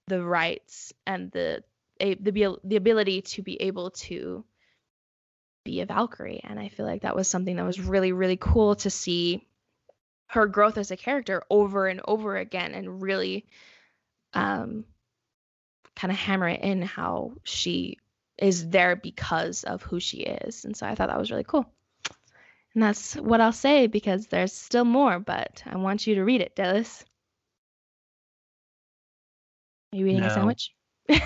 the 0.07 0.23
rights 0.23 0.93
and 1.05 1.31
the 1.31 1.63
the 1.99 2.57
the 2.63 2.75
ability 2.75 3.21
to 3.21 3.41
be 3.41 3.61
able 3.61 3.91
to 3.91 4.43
be 5.65 5.81
a 5.81 5.85
Valkyrie. 5.85 6.39
And 6.45 6.57
I 6.57 6.69
feel 6.69 6.85
like 6.85 7.01
that 7.01 7.15
was 7.15 7.27
something 7.27 7.57
that 7.57 7.65
was 7.65 7.81
really, 7.81 8.13
really 8.13 8.37
cool 8.37 8.75
to 8.77 8.89
see 8.89 9.45
her 10.27 10.47
growth 10.47 10.77
as 10.77 10.91
a 10.91 10.97
character 10.97 11.43
over 11.49 11.87
and 11.87 11.99
over 12.05 12.37
again 12.37 12.73
and 12.73 13.01
really 13.01 13.45
um, 14.33 14.85
kind 15.95 16.11
of 16.11 16.17
hammer 16.17 16.47
it 16.47 16.61
in 16.61 16.81
how 16.81 17.33
she 17.43 17.97
is 18.37 18.69
there 18.69 18.95
because 18.95 19.63
of 19.63 19.81
who 19.83 19.99
she 19.99 20.19
is. 20.19 20.63
And 20.63 20.75
so 20.75 20.85
I 20.85 20.95
thought 20.95 21.09
that 21.09 21.19
was 21.19 21.31
really 21.31 21.43
cool. 21.43 21.65
And 22.73 22.83
that's 22.83 23.15
what 23.15 23.41
I'll 23.41 23.53
say 23.53 23.87
because 23.87 24.27
there's 24.27 24.53
still 24.53 24.85
more, 24.85 25.19
but 25.19 25.63
I 25.65 25.77
want 25.77 26.05
you 26.07 26.15
to 26.15 26.23
read 26.23 26.41
it, 26.41 26.55
Dallas. 26.55 27.03
Are 29.93 29.97
you 29.97 30.07
eating 30.07 30.19
No. 30.19 30.27
a 30.27 30.29
sandwich? 30.29 30.71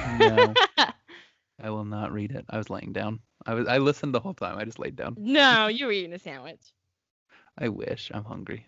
No. 0.05 0.53
I 1.61 1.71
will 1.71 1.85
not 1.85 2.13
read 2.13 2.31
it. 2.31 2.45
I 2.49 2.57
was 2.57 2.69
laying 2.69 2.93
down. 2.93 3.19
I 3.45 3.53
was 3.53 3.67
I 3.67 3.77
listened 3.77 4.13
the 4.13 4.19
whole 4.19 4.33
time. 4.33 4.57
I 4.57 4.65
just 4.65 4.79
laid 4.79 4.95
down. 4.95 5.15
no, 5.17 5.67
you 5.71 5.85
were 5.85 5.91
eating 5.91 6.13
a 6.13 6.19
sandwich. 6.19 6.73
I 7.57 7.69
wish. 7.69 8.11
I'm 8.13 8.23
hungry. 8.25 8.65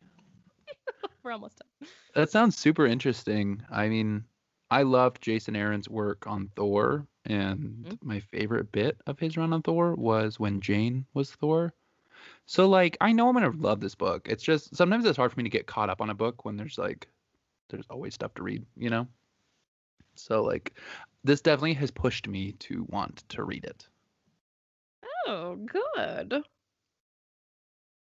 We're 1.23 1.31
almost 1.31 1.59
done. 1.59 1.89
That 2.15 2.29
sounds 2.31 2.57
super 2.57 2.85
interesting. 2.85 3.63
I 3.69 3.87
mean, 3.87 4.25
I 4.69 4.83
loved 4.83 5.21
Jason 5.21 5.55
Aaron's 5.55 5.89
work 5.89 6.27
on 6.27 6.49
Thor, 6.55 7.07
and 7.25 7.85
Mhm. 7.85 7.97
my 8.03 8.19
favorite 8.19 8.71
bit 8.71 8.97
of 9.07 9.19
his 9.19 9.37
run 9.37 9.53
on 9.53 9.61
Thor 9.61 9.95
was 9.95 10.39
when 10.39 10.61
Jane 10.61 11.05
was 11.13 11.31
Thor. 11.31 11.73
So 12.45 12.67
like 12.67 12.97
I 13.01 13.11
know 13.11 13.27
I'm 13.29 13.33
gonna 13.33 13.51
love 13.51 13.79
this 13.79 13.95
book. 13.95 14.27
It's 14.29 14.43
just 14.43 14.75
sometimes 14.75 15.05
it's 15.05 15.17
hard 15.17 15.31
for 15.31 15.39
me 15.39 15.43
to 15.43 15.49
get 15.49 15.67
caught 15.67 15.89
up 15.89 16.01
on 16.01 16.09
a 16.09 16.15
book 16.15 16.43
when 16.45 16.57
there's 16.57 16.77
like 16.77 17.07
there's 17.69 17.85
always 17.89 18.13
stuff 18.13 18.33
to 18.35 18.43
read, 18.43 18.65
you 18.75 18.89
know? 18.89 19.07
So 20.15 20.43
like 20.43 20.73
this 21.23 21.41
definitely 21.41 21.73
has 21.75 21.91
pushed 21.91 22.27
me 22.27 22.53
to 22.53 22.83
want 22.89 23.23
to 23.29 23.43
read 23.43 23.63
it. 23.63 23.87
Oh, 25.27 25.55
good. 25.55 26.43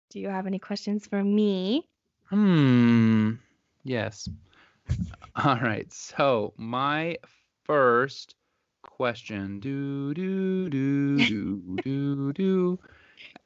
Do 0.09 0.19
you 0.19 0.29
have 0.29 0.47
any 0.47 0.59
questions 0.59 1.05
for 1.05 1.23
me? 1.23 1.87
Hmm. 2.25 3.33
Yes. 3.83 4.27
All 5.35 5.59
right. 5.59 5.91
So 5.93 6.53
my 6.57 7.17
first 7.65 8.35
question. 8.81 9.59
Do 9.59 10.13
do 10.13 10.69
do 10.69 11.27
do 11.27 11.79
do 11.83 12.33
do. 12.33 12.79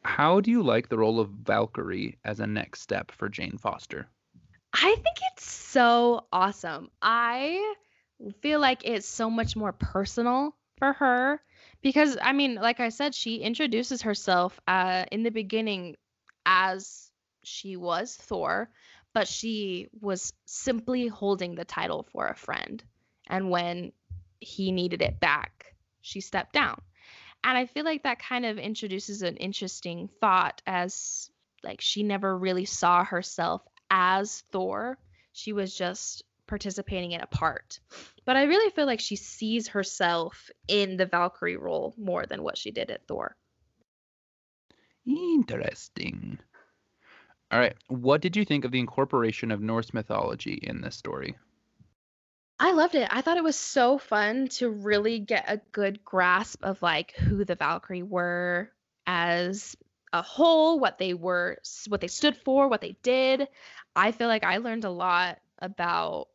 How 0.04 0.40
do 0.40 0.52
you 0.52 0.64
like 0.64 0.90
the 0.90 0.98
role 0.98 1.20
of 1.20 1.30
Valkyrie 1.30 2.18
as 2.24 2.40
a 2.40 2.48
next 2.48 2.82
step 2.82 3.12
for 3.12 3.30
Jane 3.30 3.58
Foster? 3.58 4.08
I 4.74 4.96
think 4.96 5.18
it's 5.34 5.50
so 5.50 6.26
awesome. 6.32 6.90
I 7.02 7.74
feel 8.42 8.60
like 8.60 8.86
it's 8.86 9.08
so 9.08 9.30
much 9.30 9.56
more 9.56 9.74
personal 9.74 10.56
for 10.78 10.94
her 10.94 11.42
because 11.84 12.18
I 12.22 12.32
mean, 12.32 12.56
like 12.56 12.80
I 12.80 12.90
said, 12.90 13.14
she 13.14 13.38
introduces 13.38 14.02
herself 14.02 14.60
uh, 14.68 15.06
in 15.12 15.24
the 15.24 15.30
beginning 15.30 15.96
as 16.46 17.12
she 17.44 17.76
was 17.76 18.16
Thor, 18.16 18.70
but 19.14 19.28
she 19.28 19.90
was 20.02 20.34
simply 20.46 21.08
holding 21.08 21.56
the 21.56 21.66
title 21.66 22.08
for 22.12 22.28
a 22.28 22.36
friend. 22.36 22.84
And 23.28 23.52
when 23.52 23.92
he 24.40 24.72
needed 24.72 25.02
it 25.02 25.20
back, 25.20 25.76
she 26.02 26.22
stepped 26.22 26.54
down. 26.54 26.82
And 27.44 27.58
I 27.58 27.66
feel 27.66 27.84
like 27.84 28.04
that 28.04 28.20
kind 28.20 28.46
of 28.46 28.58
introduces 28.58 29.22
an 29.22 29.36
interesting 29.38 30.10
thought 30.22 30.62
as 30.66 31.30
like 31.64 31.82
she 31.82 32.04
never 32.04 32.38
really 32.38 32.66
saw 32.66 33.04
herself 33.04 33.62
as 33.90 34.44
Thor. 34.52 34.98
She 35.34 35.52
was 35.52 35.76
just 35.76 36.24
participating 36.48 37.12
in 37.12 37.22
a 37.22 37.28
part. 37.28 37.80
But 38.26 38.38
I 38.38 38.44
really 38.44 38.70
feel 38.72 38.86
like 38.86 39.00
she 39.00 39.16
sees 39.16 39.70
herself 39.70 40.50
in 40.68 40.98
the 40.98 41.06
Valkyrie 41.06 41.58
role 41.58 41.94
more 41.98 42.26
than 42.26 42.44
what 42.44 42.58
she 42.58 42.72
did 42.72 42.92
at 42.92 43.08
Thor. 43.08 43.36
Interesting. 45.06 46.40
All 47.52 47.60
right. 47.60 47.76
What 47.88 48.22
did 48.22 48.36
you 48.36 48.46
think 48.46 48.66
of 48.66 48.72
the 48.72 48.80
incorporation 48.80 49.52
of 49.52 49.62
Norse 49.62 49.94
mythology 49.94 50.60
in 50.64 50.82
this 50.82 50.96
story? 50.96 51.36
I 52.60 52.72
loved 52.72 52.96
it. 52.96 53.08
I 53.12 53.22
thought 53.22 53.38
it 53.38 53.44
was 53.44 53.58
so 53.58 53.98
fun 53.98 54.48
to 54.50 54.70
really 54.70 55.20
get 55.20 55.46
a 55.48 55.62
good 55.72 56.04
grasp 56.06 56.64
of 56.64 56.82
like 56.82 57.12
who 57.12 57.44
the 57.44 57.56
Valkyrie 57.56 58.04
were 58.04 58.72
as 59.06 59.76
a 60.14 60.22
whole, 60.22 60.80
what 60.80 60.98
they 60.98 61.14
were, 61.14 61.58
what 61.88 62.00
they 62.00 62.08
stood 62.08 62.38
for, 62.38 62.68
what 62.68 62.82
they 62.82 62.96
did. 63.04 63.48
I 63.96 64.12
feel 64.12 64.28
like 64.28 64.44
I 64.44 64.58
learned 64.58 64.86
a 64.86 64.90
lot 64.90 65.40
about 65.60 66.28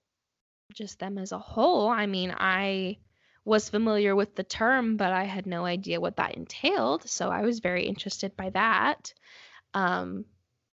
just 0.75 0.99
them 0.99 1.19
as 1.19 1.33
a 1.33 1.39
whole. 1.39 1.89
I 1.89 2.07
mean, 2.07 2.35
I 2.37 2.99
was 3.45 3.69
familiar 3.71 4.15
with 4.15 4.35
the 4.35 4.45
term, 4.45 4.97
but 4.97 5.13
I 5.13 5.25
had 5.25 5.47
no 5.47 5.65
idea 5.65 6.01
what 6.01 6.17
that 6.17 6.35
entailed, 6.35 7.09
so 7.09 7.31
I 7.31 7.43
was 7.43 7.61
very 7.61 7.85
interested 7.87 8.37
by 8.37 8.51
that. 8.51 9.13
Um 9.75 10.25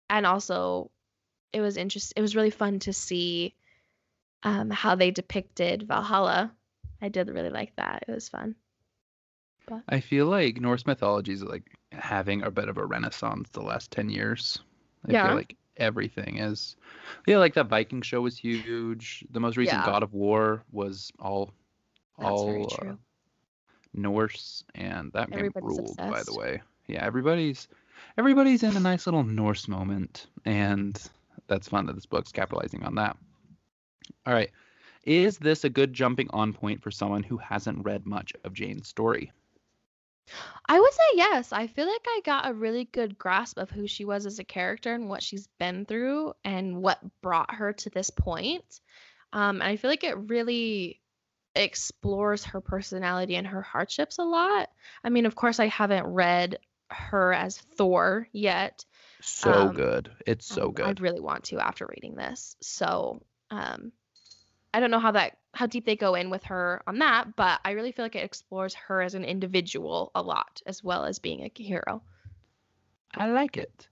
and 0.08 0.26
also 0.26 0.90
it 1.52 1.60
was 1.60 1.76
interest 1.76 2.12
it 2.16 2.20
was 2.20 2.36
really 2.36 2.50
fun 2.50 2.78
to 2.80 2.92
see 2.92 3.54
um, 4.44 4.70
how 4.70 4.96
they 4.96 5.10
depicted 5.10 5.84
Valhalla. 5.86 6.52
I 7.00 7.08
did 7.08 7.28
really 7.28 7.50
like 7.50 7.76
that. 7.76 8.04
It 8.08 8.12
was 8.12 8.28
fun. 8.28 8.56
But... 9.66 9.82
I 9.88 10.00
feel 10.00 10.26
like 10.26 10.60
Norse 10.60 10.84
mythology 10.86 11.32
is 11.32 11.44
like 11.44 11.78
having 11.92 12.42
a 12.42 12.50
bit 12.50 12.68
of 12.68 12.76
a 12.76 12.84
renaissance 12.84 13.48
the 13.50 13.62
last 13.62 13.92
10 13.92 14.08
years. 14.08 14.58
I 15.06 15.12
Yeah. 15.12 15.28
feel 15.28 15.36
like 15.36 15.56
everything 15.76 16.38
is. 16.38 16.76
Yeah, 17.26 17.38
like 17.38 17.54
that 17.54 17.68
Viking 17.68 18.02
show 18.02 18.20
was 18.20 18.36
huge. 18.36 19.24
The 19.30 19.40
most 19.40 19.56
recent 19.56 19.78
Yeah. 19.78 19.86
God 19.86 20.02
of 20.02 20.12
War 20.12 20.64
was 20.70 21.12
all 21.18 21.52
That's 22.18 22.30
all 22.30 22.74
uh. 22.80 22.94
Norse 23.94 24.64
and 24.74 25.12
that 25.12 25.30
game 25.30 25.50
ruled 25.54 25.96
by 25.96 26.22
the 26.22 26.34
way. 26.34 26.62
Yeah, 26.86 27.04
everybody's 27.04 27.68
everybody's 28.16 28.62
in 28.62 28.76
a 28.76 28.80
nice 28.80 29.06
little 29.06 29.22
Norse 29.22 29.68
moment 29.68 30.26
and 30.44 31.00
that's 31.46 31.68
fun 31.68 31.86
that 31.86 31.94
this 31.94 32.06
book's 32.06 32.32
capitalizing 32.32 32.82
on 32.84 32.94
that. 32.94 33.16
All 34.26 34.32
right. 34.32 34.50
Is 35.04 35.38
this 35.38 35.64
a 35.64 35.68
good 35.68 35.92
jumping 35.92 36.28
on 36.30 36.52
point 36.52 36.82
for 36.82 36.90
someone 36.90 37.24
who 37.24 37.36
hasn't 37.36 37.84
read 37.84 38.06
much 38.06 38.32
of 38.44 38.54
Jane's 38.54 38.88
story? 38.88 39.32
I 40.66 40.80
would 40.80 40.92
say 40.92 41.02
yes. 41.14 41.52
I 41.52 41.66
feel 41.66 41.86
like 41.86 42.06
I 42.06 42.20
got 42.24 42.48
a 42.48 42.54
really 42.54 42.84
good 42.84 43.18
grasp 43.18 43.58
of 43.58 43.70
who 43.70 43.86
she 43.86 44.04
was 44.04 44.26
as 44.26 44.38
a 44.38 44.44
character 44.44 44.94
and 44.94 45.08
what 45.08 45.22
she's 45.22 45.48
been 45.58 45.84
through 45.84 46.34
and 46.44 46.82
what 46.82 47.00
brought 47.20 47.54
her 47.54 47.72
to 47.72 47.90
this 47.90 48.10
point. 48.10 48.80
Um, 49.32 49.56
and 49.60 49.64
I 49.64 49.76
feel 49.76 49.90
like 49.90 50.04
it 50.04 50.16
really 50.16 51.00
explores 51.54 52.44
her 52.44 52.60
personality 52.60 53.34
and 53.36 53.46
her 53.46 53.62
hardships 53.62 54.18
a 54.18 54.24
lot. 54.24 54.70
I 55.04 55.10
mean, 55.10 55.26
of 55.26 55.34
course, 55.34 55.60
I 55.60 55.66
haven't 55.66 56.06
read 56.06 56.58
her 56.90 57.32
as 57.32 57.58
Thor 57.58 58.28
yet, 58.32 58.84
So 59.20 59.68
Um, 59.68 59.76
good. 59.76 60.12
It's 60.26 60.46
so 60.46 60.66
Um, 60.66 60.74
good. 60.74 60.86
I'd 60.86 61.00
really 61.00 61.20
want 61.20 61.44
to 61.44 61.58
after 61.58 61.86
reading 61.86 62.14
this. 62.14 62.56
So, 62.60 63.22
um, 63.50 63.92
I 64.74 64.80
don't 64.80 64.90
know 64.90 64.98
how 65.00 65.12
that 65.12 65.38
how 65.54 65.66
deep 65.66 65.84
they 65.84 65.96
go 65.96 66.14
in 66.14 66.30
with 66.30 66.44
her 66.44 66.82
on 66.86 66.98
that, 67.00 67.36
but 67.36 67.60
I 67.64 67.72
really 67.72 67.92
feel 67.92 68.04
like 68.04 68.16
it 68.16 68.24
explores 68.24 68.74
her 68.74 69.02
as 69.02 69.14
an 69.14 69.24
individual 69.24 70.10
a 70.14 70.22
lot 70.22 70.62
as 70.66 70.82
well 70.82 71.04
as 71.04 71.18
being 71.18 71.42
a 71.42 71.62
hero. 71.62 72.02
I 73.14 73.30
like 73.30 73.56
it. 73.56 73.88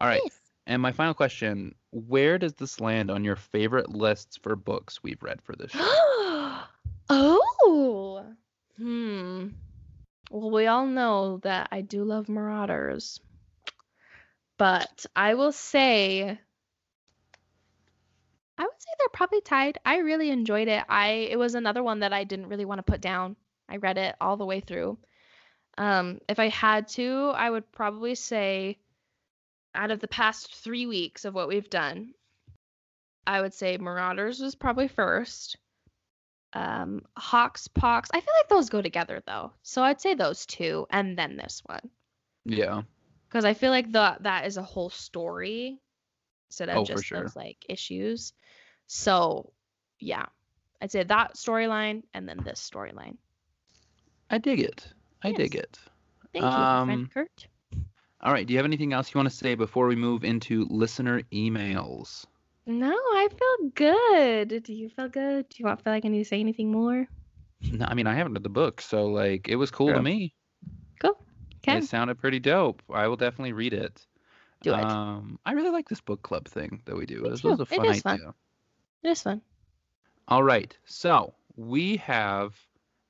All 0.00 0.06
right. 0.06 0.20
Yes. 0.22 0.38
And 0.66 0.82
my 0.82 0.92
final 0.92 1.14
question 1.14 1.74
Where 1.90 2.38
does 2.38 2.54
this 2.54 2.80
land 2.80 3.10
on 3.10 3.24
your 3.24 3.36
favorite 3.36 3.88
lists 3.88 4.36
for 4.36 4.54
books 4.54 5.02
we've 5.02 5.22
read 5.22 5.40
for 5.42 5.56
this 5.56 5.70
show? 5.70 5.80
oh. 7.08 8.24
Hmm. 8.76 9.48
Well, 10.30 10.50
we 10.50 10.66
all 10.66 10.86
know 10.86 11.38
that 11.38 11.68
I 11.72 11.80
do 11.80 12.04
love 12.04 12.28
Marauders. 12.28 13.20
But 14.58 15.06
I 15.16 15.34
will 15.34 15.52
say 15.52 16.38
I 18.58 18.64
would 18.64 18.82
say 18.82 18.90
they're 18.98 19.08
probably 19.12 19.40
tied. 19.40 19.78
I 19.84 19.98
really 19.98 20.30
enjoyed 20.30 20.68
it. 20.68 20.84
I 20.88 21.28
it 21.30 21.38
was 21.38 21.54
another 21.54 21.82
one 21.82 22.00
that 22.00 22.12
I 22.12 22.24
didn't 22.24 22.48
really 22.48 22.64
want 22.64 22.80
to 22.80 22.90
put 22.90 23.00
down. 23.00 23.36
I 23.68 23.76
read 23.76 23.98
it 23.98 24.16
all 24.20 24.36
the 24.36 24.46
way 24.46 24.60
through. 24.60 24.98
Um, 25.76 26.20
if 26.28 26.40
I 26.40 26.48
had 26.48 26.88
to, 26.88 27.32
I 27.36 27.48
would 27.48 27.70
probably 27.70 28.16
say 28.16 28.78
out 29.74 29.92
of 29.92 30.00
the 30.00 30.08
past 30.08 30.56
three 30.56 30.86
weeks 30.86 31.24
of 31.24 31.34
what 31.34 31.46
we've 31.46 31.70
done, 31.70 32.14
I 33.26 33.40
would 33.40 33.54
say 33.54 33.76
Marauders 33.76 34.40
was 34.40 34.56
probably 34.56 34.88
first. 34.88 35.56
Um, 36.52 37.02
Hox, 37.16 37.68
Pox. 37.68 38.08
I 38.12 38.20
feel 38.20 38.34
like 38.40 38.48
those 38.48 38.70
go 38.70 38.82
together 38.82 39.22
though. 39.24 39.52
So 39.62 39.84
I'd 39.84 40.00
say 40.00 40.14
those 40.14 40.46
two 40.46 40.86
and 40.90 41.16
then 41.16 41.36
this 41.36 41.62
one. 41.64 41.90
Yeah. 42.44 42.82
Because 43.28 43.44
I 43.44 43.54
feel 43.54 43.70
like 43.70 43.92
the 43.92 44.16
that 44.20 44.46
is 44.46 44.56
a 44.56 44.62
whole 44.62 44.90
story 44.90 45.80
instead 46.48 46.68
of 46.68 46.78
Oh, 46.78 46.84
just 46.84 47.04
sure. 47.04 47.22
those 47.22 47.36
like 47.36 47.58
issues. 47.68 48.32
So 48.86 49.52
yeah. 50.00 50.26
I'd 50.80 50.92
say 50.92 51.02
that 51.02 51.34
storyline 51.34 52.02
and 52.14 52.28
then 52.28 52.40
this 52.44 52.60
storyline. 52.72 53.16
I 54.30 54.38
dig 54.38 54.60
it. 54.60 54.86
I 55.22 55.32
dig 55.32 55.56
it. 55.56 55.78
Thank 56.32 56.44
you, 56.44 56.48
Um, 56.50 56.88
friend 56.88 57.10
Kurt. 57.12 57.46
All 58.20 58.32
right. 58.32 58.46
Do 58.46 58.52
you 58.52 58.58
have 58.58 58.66
anything 58.66 58.92
else 58.92 59.12
you 59.12 59.18
want 59.18 59.28
to 59.30 59.34
say 59.36 59.54
before 59.54 59.86
we 59.86 59.96
move 59.96 60.22
into 60.24 60.66
listener 60.70 61.22
emails? 61.32 62.26
No, 62.66 62.92
I 62.92 63.28
feel 63.28 63.70
good. 63.74 64.62
Do 64.62 64.72
you 64.74 64.88
feel 64.90 65.08
good? 65.08 65.48
Do 65.48 65.56
you 65.58 65.64
want 65.64 65.82
feel 65.82 65.92
like 65.92 66.04
I 66.04 66.08
need 66.08 66.22
to 66.22 66.28
say 66.28 66.38
anything 66.38 66.70
more? 66.70 67.06
No, 67.72 67.86
I 67.88 67.94
mean, 67.94 68.06
I 68.06 68.14
haven't 68.14 68.34
read 68.34 68.42
the 68.44 68.48
book, 68.50 68.80
so 68.80 69.06
like 69.06 69.48
it 69.48 69.56
was 69.56 69.70
cool 69.70 69.92
to 69.92 70.02
me. 70.02 70.34
Cool. 71.00 71.18
Okay. 71.64 71.78
It 71.78 71.84
sounded 71.84 72.18
pretty 72.18 72.38
dope. 72.38 72.82
I 72.92 73.08
will 73.08 73.16
definitely 73.16 73.52
read 73.52 73.72
it. 73.72 74.06
Do 74.62 74.74
it. 74.74 74.84
Um, 74.84 75.38
I 75.46 75.52
really 75.52 75.70
like 75.70 75.88
this 75.88 76.00
book 76.00 76.22
club 76.22 76.48
thing 76.48 76.82
that 76.86 76.96
we 76.96 77.06
do. 77.06 77.22
This 77.28 77.42
was 77.44 77.58
a 77.60 77.62
It 77.62 77.68
fun 77.68 77.86
is 77.86 78.02
fun. 78.02 78.14
idea. 78.14 78.34
it 79.04 79.08
is 79.10 79.22
fun. 79.22 79.40
All 80.26 80.42
right. 80.42 80.76
So 80.84 81.34
we 81.56 81.96
have 81.98 82.54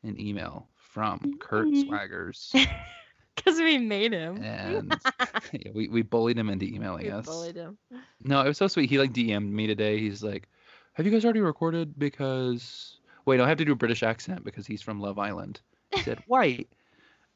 an 0.03 0.21
email 0.21 0.69
from 0.75 1.39
Kurt 1.41 1.69
Mhm. 1.69 1.89
Swaggers, 1.89 2.53
Because 3.37 3.59
we 3.59 3.79
made 3.79 4.13
him. 4.13 4.43
and 4.43 5.01
yeah, 5.53 5.71
we 5.73 5.89
we 5.89 6.03
bullied 6.03 6.39
him 6.39 6.51
into 6.51 6.67
emailing 6.67 7.07
we 7.07 7.11
us. 7.11 7.27
bullied 7.27 7.57
him. 7.57 7.79
No, 8.23 8.41
it 8.43 8.49
was 8.49 8.59
so 8.59 8.67
sweet. 8.69 8.91
He 8.91 8.99
like 8.99 9.13
DM'd 9.13 9.53
me 9.53 9.67
today. 9.67 9.99
He's 10.01 10.23
like, 10.23 10.49
"Have 10.95 11.07
you 11.07 11.13
guys 11.13 11.25
already 11.25 11.41
recorded?" 11.41 11.99
Because 11.99 12.99
wait, 13.25 13.41
I 13.41 13.49
have 13.49 13.59
to 13.59 13.65
do 13.65 13.73
a 13.73 13.77
British 13.77 14.03
accent 14.03 14.45
because 14.45 14.67
he's 14.67 14.83
from 14.83 15.01
Love 15.01 15.19
Island. 15.19 15.61
He 15.95 16.03
said, 16.03 16.19
"Wait, 16.27 16.73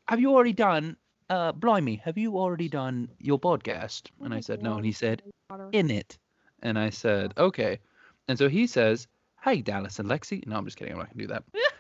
have 0.07 0.21
you 0.21 0.33
already 0.35 0.53
done? 0.53 0.97
Uh, 1.31 1.53
blimey, 1.53 1.97
have 2.05 2.19
you 2.19 2.37
already 2.39 2.69
done 2.69 3.09
your 3.19 3.39
podcast?" 3.39 4.11
And 4.21 4.35
I 4.35 4.41
said, 4.41 4.63
"No." 4.63 4.77
And 4.77 4.85
he 4.85 4.93
said, 4.93 5.23
"In 5.73 5.91
it." 5.91 6.19
And 6.63 6.79
I 6.79 6.91
said, 6.91 7.33
"Okay." 7.39 7.79
And 8.29 8.39
so 8.39 8.49
he 8.49 8.67
says, 8.67 9.09
"Hey, 9.43 9.63
Dallas 9.63 9.99
and 9.99 10.09
Lexi." 10.09 10.47
No, 10.47 10.57
I'm 10.57 10.65
just 10.65 10.77
kidding. 10.77 10.93
I'm 10.93 10.99
not 11.01 11.09
gonna 11.11 11.27
do 11.27 11.29
that. 11.29 11.45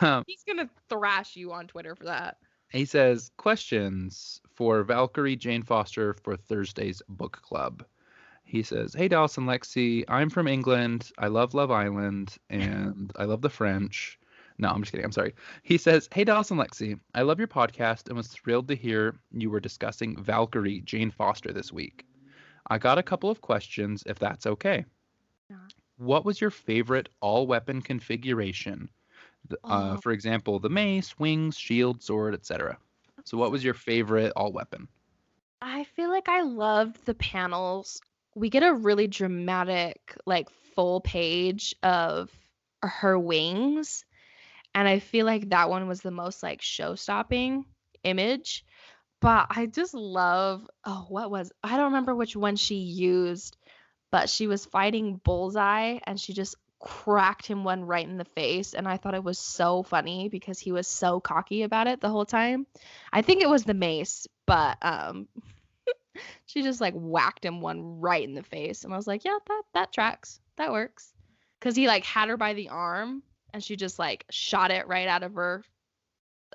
Um, 0.00 0.24
He's 0.26 0.42
gonna 0.42 0.68
thrash 0.88 1.36
you 1.36 1.52
on 1.52 1.68
Twitter 1.68 1.94
for 1.94 2.04
that. 2.06 2.38
he 2.70 2.84
says 2.84 3.30
questions 3.36 4.40
for 4.52 4.82
Valkyrie 4.82 5.36
Jane 5.36 5.62
Foster 5.62 6.12
for 6.12 6.36
Thursday's 6.36 7.00
book 7.08 7.40
club. 7.40 7.84
He 8.44 8.64
says, 8.64 8.94
"Hey 8.94 9.06
Dallas 9.06 9.38
and 9.38 9.46
Lexi, 9.48 10.04
I'm 10.08 10.28
from 10.28 10.48
England. 10.48 11.12
I 11.18 11.28
love 11.28 11.54
Love 11.54 11.70
Island 11.70 12.36
and 12.50 13.12
I 13.16 13.24
love 13.26 13.42
the 13.42 13.48
French." 13.48 14.18
No, 14.58 14.68
I'm 14.68 14.80
just 14.82 14.92
kidding. 14.92 15.04
I'm 15.04 15.12
sorry. 15.12 15.34
He 15.62 15.76
says, 15.78 16.08
"Hey 16.12 16.24
Dallas 16.24 16.50
and 16.50 16.58
Lexi, 16.60 16.98
I 17.14 17.22
love 17.22 17.38
your 17.38 17.48
podcast 17.48 18.08
and 18.08 18.16
was 18.16 18.28
thrilled 18.28 18.68
to 18.68 18.74
hear 18.74 19.16
you 19.32 19.50
were 19.50 19.60
discussing 19.60 20.22
Valkyrie 20.22 20.80
Jane 20.80 21.10
Foster 21.10 21.52
this 21.52 21.72
week. 21.72 22.06
I 22.68 22.78
got 22.78 22.98
a 22.98 23.02
couple 23.02 23.30
of 23.30 23.40
questions 23.42 24.02
if 24.06 24.18
that's 24.18 24.46
okay. 24.46 24.84
Yeah. 25.50 25.56
What 25.98 26.24
was 26.24 26.40
your 26.40 26.50
favorite 26.50 27.08
all-weapon 27.20 27.82
configuration? 27.82 28.88
Uh, 29.62 29.94
Oh. 29.94 29.96
for 29.98 30.10
example, 30.12 30.58
the 30.58 30.68
mace, 30.70 31.16
wings, 31.18 31.56
shield, 31.56 32.02
sword, 32.02 32.34
etc. 32.34 32.78
So, 33.24 33.36
what 33.38 33.50
was 33.52 33.62
your 33.62 33.74
favorite 33.74 34.32
all-weapon? 34.34 34.88
I 35.62 35.84
feel 35.84 36.10
like 36.10 36.28
I 36.28 36.42
loved 36.42 37.04
the 37.06 37.14
panels. 37.14 38.00
We 38.34 38.50
get 38.50 38.62
a 38.62 38.74
really 38.74 39.06
dramatic, 39.06 40.16
like 40.26 40.48
full 40.74 41.00
page 41.02 41.74
of 41.82 42.30
her 42.82 43.18
wings. 43.18 44.04
And 44.76 44.86
I 44.86 44.98
feel 44.98 45.24
like 45.24 45.48
that 45.48 45.70
one 45.70 45.88
was 45.88 46.02
the 46.02 46.10
most 46.10 46.42
like 46.42 46.60
show 46.60 46.96
stopping 46.96 47.64
image. 48.04 48.62
But 49.22 49.46
I 49.48 49.64
just 49.64 49.94
love 49.94 50.68
oh, 50.84 51.06
what 51.08 51.30
was 51.30 51.50
I 51.64 51.78
don't 51.78 51.86
remember 51.86 52.14
which 52.14 52.36
one 52.36 52.56
she 52.56 52.74
used, 52.74 53.56
but 54.12 54.28
she 54.28 54.46
was 54.46 54.66
fighting 54.66 55.18
Bullseye 55.24 56.00
and 56.06 56.20
she 56.20 56.34
just 56.34 56.56
cracked 56.78 57.46
him 57.46 57.64
one 57.64 57.84
right 57.84 58.06
in 58.06 58.18
the 58.18 58.26
face. 58.26 58.74
And 58.74 58.86
I 58.86 58.98
thought 58.98 59.14
it 59.14 59.24
was 59.24 59.38
so 59.38 59.82
funny 59.82 60.28
because 60.28 60.58
he 60.58 60.72
was 60.72 60.86
so 60.86 61.20
cocky 61.20 61.62
about 61.62 61.86
it 61.86 62.02
the 62.02 62.10
whole 62.10 62.26
time. 62.26 62.66
I 63.10 63.22
think 63.22 63.40
it 63.40 63.48
was 63.48 63.64
the 63.64 63.72
mace, 63.72 64.26
but 64.44 64.76
um 64.82 65.26
she 66.44 66.60
just 66.60 66.82
like 66.82 66.94
whacked 66.94 67.46
him 67.46 67.62
one 67.62 68.00
right 68.00 68.28
in 68.28 68.34
the 68.34 68.42
face 68.42 68.84
and 68.84 68.92
i 68.92 68.96
was 68.96 69.06
like 69.06 69.22
yeah 69.24 69.36
that 69.48 69.62
that 69.74 69.92
tracks 69.92 70.40
that 70.56 70.72
works 70.72 71.12
because 71.60 71.76
he 71.76 71.86
like 71.86 72.04
had 72.04 72.30
her 72.30 72.38
by 72.38 72.54
the 72.54 72.70
arm 72.70 73.22
and 73.56 73.64
she 73.64 73.76
just 73.76 73.98
like 73.98 74.26
shot 74.30 74.70
it 74.70 74.86
right 74.88 75.08
out 75.08 75.24
of 75.24 75.34
her 75.34 75.64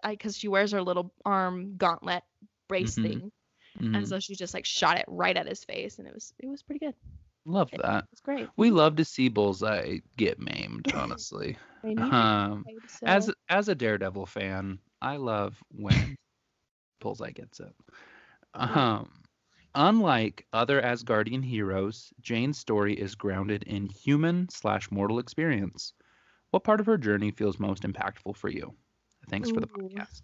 because 0.08 0.38
she 0.38 0.48
wears 0.48 0.72
her 0.72 0.82
little 0.84 1.12
arm 1.26 1.76
gauntlet 1.78 2.24
brace 2.70 2.98
Mhm. 2.98 3.04
thing 3.04 3.32
Mhm. 3.80 3.96
and 3.98 4.08
so 4.08 4.20
she 4.20 4.36
just 4.36 4.54
like 4.54 4.66
shot 4.66 4.98
it 4.98 5.06
right 5.08 5.38
at 5.38 5.48
his 5.48 5.64
face 5.66 6.00
and 6.00 6.08
it 6.08 6.14
was 6.14 6.34
it 6.40 6.48
was 6.48 6.64
pretty 6.64 6.80
good 6.86 6.96
Love 7.46 7.70
it, 7.74 7.82
that. 7.82 8.08
it's 8.12 8.22
great 8.22 8.48
We 8.58 8.72
love 8.72 8.98
to 8.98 9.06
see 9.06 9.30
Bullseye 9.30 10.00
get 10.18 10.40
maimed, 10.40 10.88
honestly. 10.96 11.58
I 11.84 11.88
need 11.94 11.98
to 11.98 12.04
um, 12.04 12.66
so- 12.88 13.08
as 13.08 13.32
as 13.50 13.68
a 13.70 13.76
Daredevil 13.76 14.28
fan, 14.28 14.80
I 15.02 15.18
love 15.18 15.64
when 15.72 16.18
Bullseye 17.02 17.32
gets 17.32 17.60
it. 17.60 17.74
Um, 18.54 19.24
unlike 19.76 20.46
other 20.54 20.82
Asgardian 20.82 21.44
heroes, 21.44 22.14
Jane's 22.22 22.60
story 22.60 22.94
is 22.94 23.16
grounded 23.16 23.64
in 23.64 23.88
human 23.90 24.50
slash 24.50 24.92
mortal 24.92 25.20
experience. 25.20 25.94
What 26.52 26.64
part 26.64 26.80
of 26.80 26.86
her 26.86 26.98
journey 26.98 27.32
feels 27.32 27.60
most 27.60 27.84
impactful 27.84 28.36
for 28.36 28.50
you? 28.50 28.74
Thanks 29.30 29.50
for 29.50 29.60
the 29.62 29.68
podcast. 29.68 30.22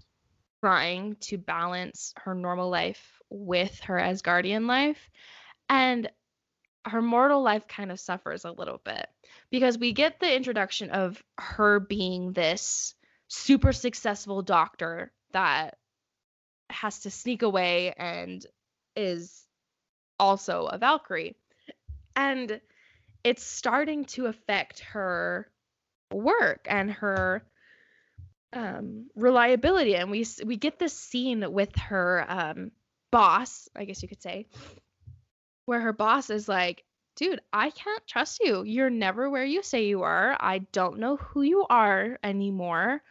trying 0.63 1.15
to 1.21 1.38
balance 1.38 2.13
her 2.17 2.34
normal 2.34 2.69
life 2.69 3.21
with 3.30 3.80
her 3.82 3.95
Asgardian 3.95 4.67
life. 4.67 5.09
And 5.69 6.09
her 6.86 7.01
mortal 7.01 7.41
life 7.41 7.67
kind 7.67 7.91
of 7.91 7.99
suffers 7.99 8.45
a 8.45 8.51
little 8.51 8.82
bit 8.84 9.07
because 9.51 9.78
we 9.78 9.91
get 9.93 10.19
the 10.19 10.36
introduction 10.36 10.89
of 10.89 11.21
her 11.38 11.80
being 11.80 12.34
this 12.34 12.95
super 13.28 13.73
successful 13.73 14.41
doctor 14.41 15.11
that 15.34 15.78
has 16.69 16.99
to 17.01 17.11
sneak 17.11 17.41
away 17.41 17.93
and 17.97 18.45
is 18.95 19.45
also 20.19 20.65
a 20.65 20.78
Valkyrie. 20.78 21.36
And 22.15 22.61
it's 23.23 23.43
starting 23.43 24.05
to 24.05 24.28
affect 24.28 24.80
her 24.80 25.51
work 26.11 26.65
and 26.69 26.91
her 26.91 27.43
um 28.53 29.07
reliability 29.15 29.95
and 29.95 30.09
we 30.09 30.25
we 30.45 30.55
get 30.55 30.79
this 30.79 30.93
scene 30.93 31.51
with 31.51 31.75
her 31.75 32.25
um 32.27 32.71
boss 33.11 33.67
i 33.75 33.83
guess 33.83 34.01
you 34.01 34.07
could 34.07 34.21
say 34.21 34.47
where 35.65 35.81
her 35.81 35.93
boss 35.93 36.29
is 36.29 36.47
like 36.47 36.83
dude 37.17 37.41
i 37.51 37.69
can't 37.71 38.07
trust 38.07 38.39
you. 38.41 38.63
You're 38.63 38.89
never 38.89 39.29
where 39.29 39.43
you 39.43 39.61
say 39.63 39.85
you 39.85 40.03
are. 40.03 40.37
I 40.39 40.59
don't 40.71 40.99
know 40.99 41.17
who 41.17 41.41
you 41.41 41.65
are 41.69 42.17
anymore. 42.23 43.01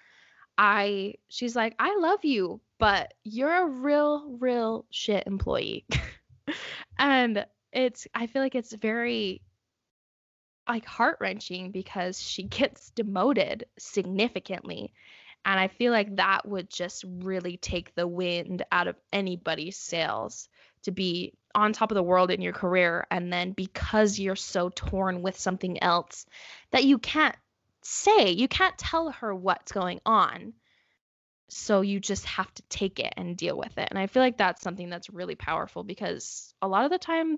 I 0.57 1.15
she's 1.29 1.55
like 1.55 1.75
i 1.79 1.95
love 1.99 2.25
you 2.25 2.63
but 2.79 3.13
you're 3.25 3.55
a 3.55 3.67
real 3.67 4.37
real 4.39 4.87
shit 4.91 5.25
employee. 5.27 5.85
And 6.99 7.45
it's 7.73 8.07
i 8.15 8.27
feel 8.27 8.41
like 8.41 8.55
it's 8.55 8.73
very 8.73 9.43
like 10.69 10.85
heart 10.85 11.19
wrenching 11.21 11.71
because 11.71 12.21
she 12.21 12.43
gets 12.45 12.91
demoted 12.91 13.67
significantly. 13.79 14.93
And 15.45 15.61
I 15.61 15.69
feel 15.69 15.93
like 15.93 16.17
that 16.17 16.47
would 16.47 16.69
just 16.69 17.05
really 17.07 17.57
take 17.57 17.95
the 17.95 18.09
wind 18.09 18.65
out 18.73 18.89
of 18.89 18.97
anybody's 19.13 19.77
sails 19.77 20.49
to 20.83 20.91
be 20.91 21.35
on 21.55 21.73
top 21.73 21.93
of 21.93 21.95
the 21.95 22.03
world 22.03 22.33
in 22.33 22.43
your 22.43 22.53
career. 22.53 23.07
And 23.13 23.33
then 23.33 23.53
because 23.53 24.19
you're 24.19 24.35
so 24.35 24.71
torn 24.75 25.23
with 25.23 25.39
something 25.39 25.81
else 25.83 26.27
that 26.73 26.85
you 26.85 26.99
can't 26.99 27.37
say, 27.83 28.33
you 28.33 28.49
can't 28.49 28.77
tell 28.77 29.11
her 29.11 29.33
what's 29.33 29.71
going 29.71 30.01
on. 30.05 30.53
So 31.49 31.81
you 31.81 32.01
just 32.01 32.25
have 32.27 32.53
to 32.55 32.63
take 32.69 32.99
it 32.99 33.15
and 33.17 33.37
deal 33.37 33.57
with 33.57 33.79
it. 33.79 33.87
And 33.91 33.99
I 33.99 34.09
feel 34.09 34.23
like 34.23 34.39
that's 34.39 34.63
something 34.63 34.91
that's 34.91 35.11
really 35.11 35.37
powerful 35.37 35.85
because 35.85 36.53
a 36.61 36.67
lot 36.67 36.85
of 36.85 36.91
the 36.91 36.99
time 36.99 37.37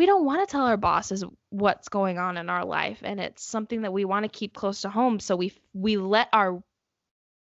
we 0.00 0.06
don't 0.06 0.24
want 0.24 0.40
to 0.40 0.50
tell 0.50 0.64
our 0.64 0.78
bosses 0.78 1.22
what's 1.50 1.90
going 1.90 2.16
on 2.16 2.38
in 2.38 2.48
our 2.48 2.64
life 2.64 3.00
and 3.02 3.20
it's 3.20 3.44
something 3.44 3.82
that 3.82 3.92
we 3.92 4.06
want 4.06 4.24
to 4.24 4.30
keep 4.30 4.54
close 4.54 4.80
to 4.80 4.88
home 4.88 5.20
so 5.20 5.36
we 5.36 5.52
we 5.74 5.98
let 5.98 6.30
our 6.32 6.62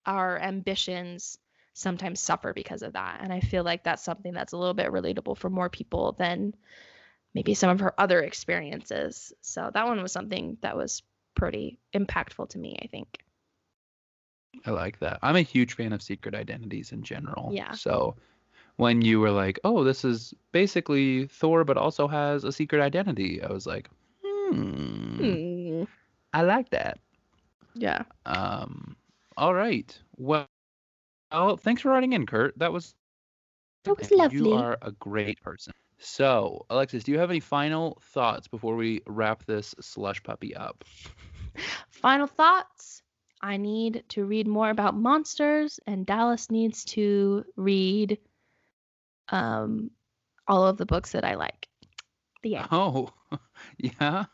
our 0.07 0.39
ambitions 0.39 1.37
sometimes 1.73 2.19
suffer 2.19 2.53
because 2.53 2.81
of 2.81 2.93
that 2.93 3.19
and 3.21 3.31
i 3.31 3.39
feel 3.41 3.63
like 3.63 3.83
that's 3.83 4.03
something 4.03 4.33
that's 4.33 4.53
a 4.53 4.57
little 4.57 4.73
bit 4.73 4.91
relatable 4.91 5.37
for 5.37 5.51
more 5.51 5.69
people 5.69 6.13
than 6.13 6.51
maybe 7.35 7.53
some 7.53 7.69
of 7.69 7.79
her 7.79 7.93
other 7.95 8.21
experiences 8.21 9.31
so 9.41 9.69
that 9.71 9.85
one 9.85 10.01
was 10.01 10.11
something 10.11 10.57
that 10.61 10.75
was 10.75 11.03
pretty 11.35 11.77
impactful 11.93 12.49
to 12.49 12.57
me 12.57 12.75
i 12.81 12.87
think 12.87 13.19
I 14.65 14.71
like 14.71 14.97
that. 14.99 15.19
I'm 15.21 15.35
a 15.35 15.43
huge 15.43 15.75
fan 15.75 15.93
of 15.93 16.01
secret 16.01 16.33
identities 16.33 16.91
in 16.91 17.03
general. 17.03 17.51
Yeah. 17.53 17.73
So 17.73 18.15
when 18.77 19.01
you 19.01 19.19
were 19.19 19.31
like, 19.31 19.59
"Oh, 19.63 19.83
this 19.83 20.03
is 20.05 20.33
basically 20.51 21.27
Thor, 21.27 21.63
but 21.65 21.77
also 21.77 22.07
has 22.07 22.43
a 22.43 22.51
secret 22.51 22.81
identity," 22.81 23.41
I 23.43 23.51
was 23.51 23.67
like, 23.67 23.89
"Hmm, 24.25 25.17
Hmm. 25.17 25.83
I 26.33 26.43
like 26.43 26.69
that." 26.71 26.99
yeah 27.75 28.03
Um, 28.25 28.95
all 29.37 29.53
right. 29.53 29.97
Well, 30.17 30.47
well, 31.31 31.57
thanks 31.57 31.81
for 31.81 31.89
writing 31.89 32.13
in, 32.13 32.25
Kurt. 32.25 32.57
That 32.59 32.73
was 32.73 32.95
That 33.85 33.97
was 33.97 34.11
lovely. 34.11 34.51
you 34.51 34.53
are 34.53 34.77
a 34.81 34.91
great 34.91 35.41
person. 35.41 35.73
So, 35.99 36.65
Alexis, 36.69 37.03
do 37.03 37.11
you 37.11 37.19
have 37.19 37.29
any 37.29 37.39
final 37.39 37.97
thoughts 38.01 38.47
before 38.47 38.75
we 38.75 39.01
wrap 39.07 39.45
this 39.45 39.73
slush 39.81 40.21
puppy 40.23 40.55
up? 40.55 40.83
Final 41.89 42.27
thoughts. 42.27 43.01
I 43.41 43.57
need 43.57 44.03
to 44.09 44.25
read 44.25 44.47
more 44.47 44.69
about 44.69 44.95
monsters, 44.95 45.79
and 45.87 46.05
Dallas 46.05 46.49
needs 46.51 46.83
to 46.85 47.45
read 47.55 48.17
um, 49.29 49.91
all 50.47 50.65
of 50.65 50.77
the 50.77 50.85
books 50.85 51.11
that 51.11 51.25
I 51.25 51.35
like. 51.35 51.67
The 52.43 52.57
end. 52.57 52.67
Oh, 52.71 53.09
yeah. 53.77 54.25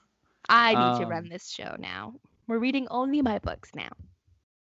I 0.50 0.70
need 0.70 1.04
to 1.04 1.10
run 1.10 1.24
um, 1.24 1.30
this 1.30 1.50
show 1.50 1.76
now. 1.80 2.14
We're 2.48 2.60
reading 2.60 2.88
only 2.92 3.22
my 3.22 3.40
books 3.40 3.72
now. 3.74 3.92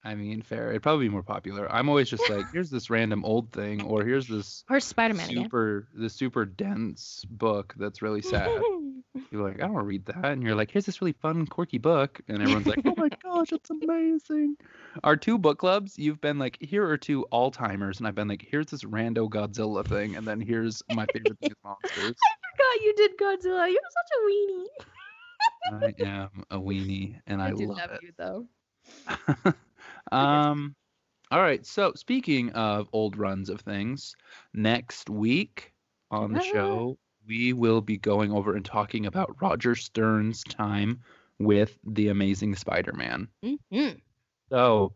I 0.05 0.15
mean, 0.15 0.43
fair. 0.43 0.71
It'd 0.71 0.83
probably 0.83 1.07
be 1.07 1.13
more 1.13 1.23
popular. 1.23 1.71
I'm 1.71 1.89
always 1.89 2.09
just 2.09 2.29
like, 2.31 2.47
here's 2.53 2.71
this 2.71 2.89
random 2.89 3.25
old 3.25 3.51
thing, 3.53 3.83
or 3.83 4.05
here's 4.05 4.29
this 4.29 4.65
Or 4.71 4.81
Spider 4.81 5.15
Man 5.15 5.29
again. 5.31 5.45
super, 5.45 5.89
this 5.95 6.15
super 6.15 6.45
dense 6.45 7.25
book 7.29 7.75
that's 7.77 8.01
really 8.01 8.23
sad. 8.23 8.51
You're 9.31 9.43
like, 9.43 9.57
I 9.57 9.63
don't 9.63 9.73
want 9.73 9.85
to 9.85 9.89
read 9.89 10.07
that, 10.07 10.25
and 10.27 10.43
you're 10.43 10.55
like, 10.55 10.71
here's 10.71 10.87
this 10.87 11.03
really 11.03 11.13
fun, 11.13 11.47
quirky 11.47 11.79
book, 11.79 12.21
and 12.29 12.41
everyone's 12.41 12.67
like, 12.67 12.81
oh 12.85 12.95
my 12.97 13.09
gosh, 13.23 13.53
it's 13.53 13.69
amazing. 13.71 14.57
Our 15.03 15.17
two 15.17 15.39
book 15.39 15.59
clubs, 15.59 15.99
you've 15.99 16.21
been 16.21 16.39
like, 16.39 16.57
here 16.61 16.87
are 16.89 16.97
two 16.97 17.25
all 17.25 17.51
timers, 17.51 17.99
and 17.99 18.07
I've 18.07 18.15
been 18.15 18.29
like, 18.29 18.47
here's 18.49 18.67
this 18.67 18.85
rando 18.85 19.29
Godzilla 19.29 19.85
thing, 19.85 20.15
and 20.15 20.27
then 20.27 20.41
here's 20.41 20.83
my 20.93 21.05
favorite 21.13 21.39
thing 21.41 21.51
is 21.51 21.57
monsters. 21.65 22.17
God, 22.59 22.77
you 22.85 22.95
did 22.97 23.19
Godzilla. 23.19 23.69
You're 23.69 23.81
such 23.97 24.11
a 24.15 24.21
weenie. 24.29 26.01
I 26.01 26.05
am 26.07 26.45
a 26.51 26.59
weenie, 26.59 27.21
and 27.27 27.43
I, 27.43 27.51
do 27.51 27.67
love, 27.67 27.79
love 27.79 27.91
it. 27.93 28.03
you 28.03 28.13
though. 28.17 29.55
Um, 30.13 30.75
all 31.31 31.41
right. 31.41 31.65
So 31.67 31.93
speaking 31.95 32.51
of 32.53 32.89
old 32.93 33.17
runs 33.17 33.49
of 33.49 33.61
things, 33.61 34.15
next 34.55 35.11
week 35.11 35.73
on 36.11 36.33
the 36.33 36.41
show 36.41 36.99
we 37.27 37.53
will 37.53 37.83
be 37.83 37.99
going 37.99 38.33
over 38.33 38.57
and 38.57 38.65
talking 38.65 39.05
about 39.07 39.37
Roger 39.43 39.75
Stern's 39.75 40.43
time 40.45 41.01
with 41.39 41.79
the 41.85 42.09
Amazing 42.09 42.57
Spider-Man. 42.57 43.29
hmm 43.43 43.89
So 44.51 44.95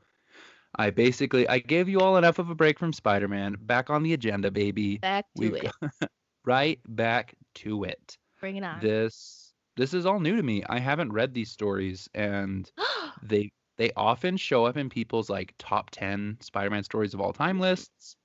I 0.77 0.89
basically 0.91 1.47
I 1.47 1.59
gave 1.59 1.89
you 1.91 2.01
all 2.01 2.17
enough 2.17 2.39
of 2.39 2.49
a 2.49 2.55
break 2.55 2.79
from 2.79 2.93
Spider-Man. 2.95 3.57
Back 3.61 3.91
on 3.91 4.03
the 4.03 4.15
agenda, 4.15 4.51
baby. 4.51 4.97
Back 4.99 5.27
to 5.37 5.41
We've 5.41 5.55
it. 5.57 5.73
got- 5.81 6.11
right 6.47 6.81
back 6.89 7.35
to 7.57 7.85
it. 7.85 8.17
Bring 8.41 8.57
it 8.57 8.65
on. 8.65 8.81
This 8.81 9.53
this 9.77 9.93
is 9.93 10.07
all 10.07 10.21
new 10.21 10.37
to 10.37 10.43
me. 10.43 10.65
I 10.69 10.79
haven't 10.79 11.13
read 11.13 11.35
these 11.35 11.51
stories 11.51 12.09
and 12.15 12.71
they 13.23 13.53
they 13.77 13.91
often 13.97 14.37
show 14.37 14.67
up 14.67 14.77
in 14.77 14.89
people's 14.89 15.31
like 15.31 15.55
top 15.59 15.91
10 15.91 16.39
Spider-Man 16.41 16.85
stories 16.85 17.15
of 17.15 17.21
all 17.21 17.33
time 17.33 17.59
lists. 17.59 18.17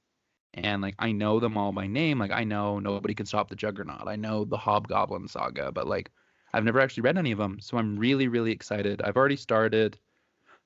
And 0.54 0.82
like 0.82 0.96
I 1.00 1.12
know 1.12 1.40
them 1.40 1.58
all 1.58 1.72
by 1.72 1.88
name. 1.88 2.20
Like 2.20 2.32
I 2.32 2.44
know 2.44 2.80
Nobody 2.80 3.14
Can 3.14 3.26
Stop 3.26 3.50
the 3.50 3.56
Juggernaut. 3.56 4.08
I 4.08 4.16
know 4.16 4.44
the 4.44 4.58
Hobgoblin 4.58 5.28
saga, 5.28 5.72
but 5.72 5.88
like 5.88 6.10
I've 6.54 6.64
never 6.64 6.80
actually 6.80 7.02
read 7.02 7.18
any 7.18 7.32
of 7.32 7.38
them. 7.38 7.60
So 7.62 7.78
I'm 7.78 7.98
really 7.98 8.28
really 8.28 8.52
excited. 8.52 9.02
I've 9.02 9.18
already 9.18 9.36
started 9.36 10.00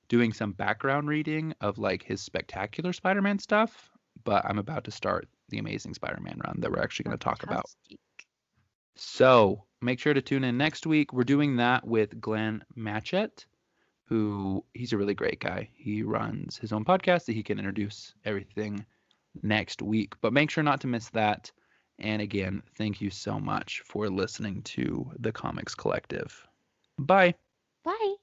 doing 0.08 0.32
some 0.32 0.52
background 0.52 1.08
reading 1.08 1.54
of 1.60 1.78
like 1.78 2.02
his 2.02 2.20
spectacular 2.20 2.92
Spider-Man 2.92 3.38
stuff, 3.38 3.90
but 4.24 4.44
I'm 4.44 4.58
about 4.58 4.84
to 4.84 4.90
start 4.90 5.28
the 5.48 5.58
Amazing 5.58 5.94
Spider-Man 5.94 6.40
run 6.44 6.60
that 6.60 6.70
we're 6.70 6.82
actually 6.82 7.04
going 7.04 7.16
to 7.16 7.24
talk 7.24 7.42
about. 7.42 7.66
So 8.94 9.64
make 9.80 9.98
sure 9.98 10.12
to 10.14 10.22
tune 10.22 10.44
in 10.44 10.58
next 10.58 10.86
week. 10.86 11.12
We're 11.12 11.24
doing 11.24 11.56
that 11.56 11.86
with 11.86 12.20
Glenn 12.20 12.64
Matchett, 12.76 13.46
who 14.04 14.64
he's 14.74 14.92
a 14.92 14.98
really 14.98 15.14
great 15.14 15.40
guy. 15.40 15.68
He 15.74 16.02
runs 16.02 16.58
his 16.58 16.72
own 16.72 16.84
podcast 16.84 17.24
that 17.26 17.34
he 17.34 17.42
can 17.42 17.58
introduce 17.58 18.14
everything 18.24 18.84
next 19.42 19.82
week. 19.82 20.14
But 20.20 20.32
make 20.32 20.50
sure 20.50 20.64
not 20.64 20.80
to 20.82 20.86
miss 20.86 21.08
that. 21.10 21.50
And 21.98 22.20
again, 22.20 22.62
thank 22.76 23.00
you 23.00 23.10
so 23.10 23.38
much 23.38 23.82
for 23.84 24.08
listening 24.08 24.62
to 24.62 25.10
the 25.18 25.32
Comics 25.32 25.74
Collective. 25.74 26.46
Bye. 26.98 27.34
Bye. 27.84 28.16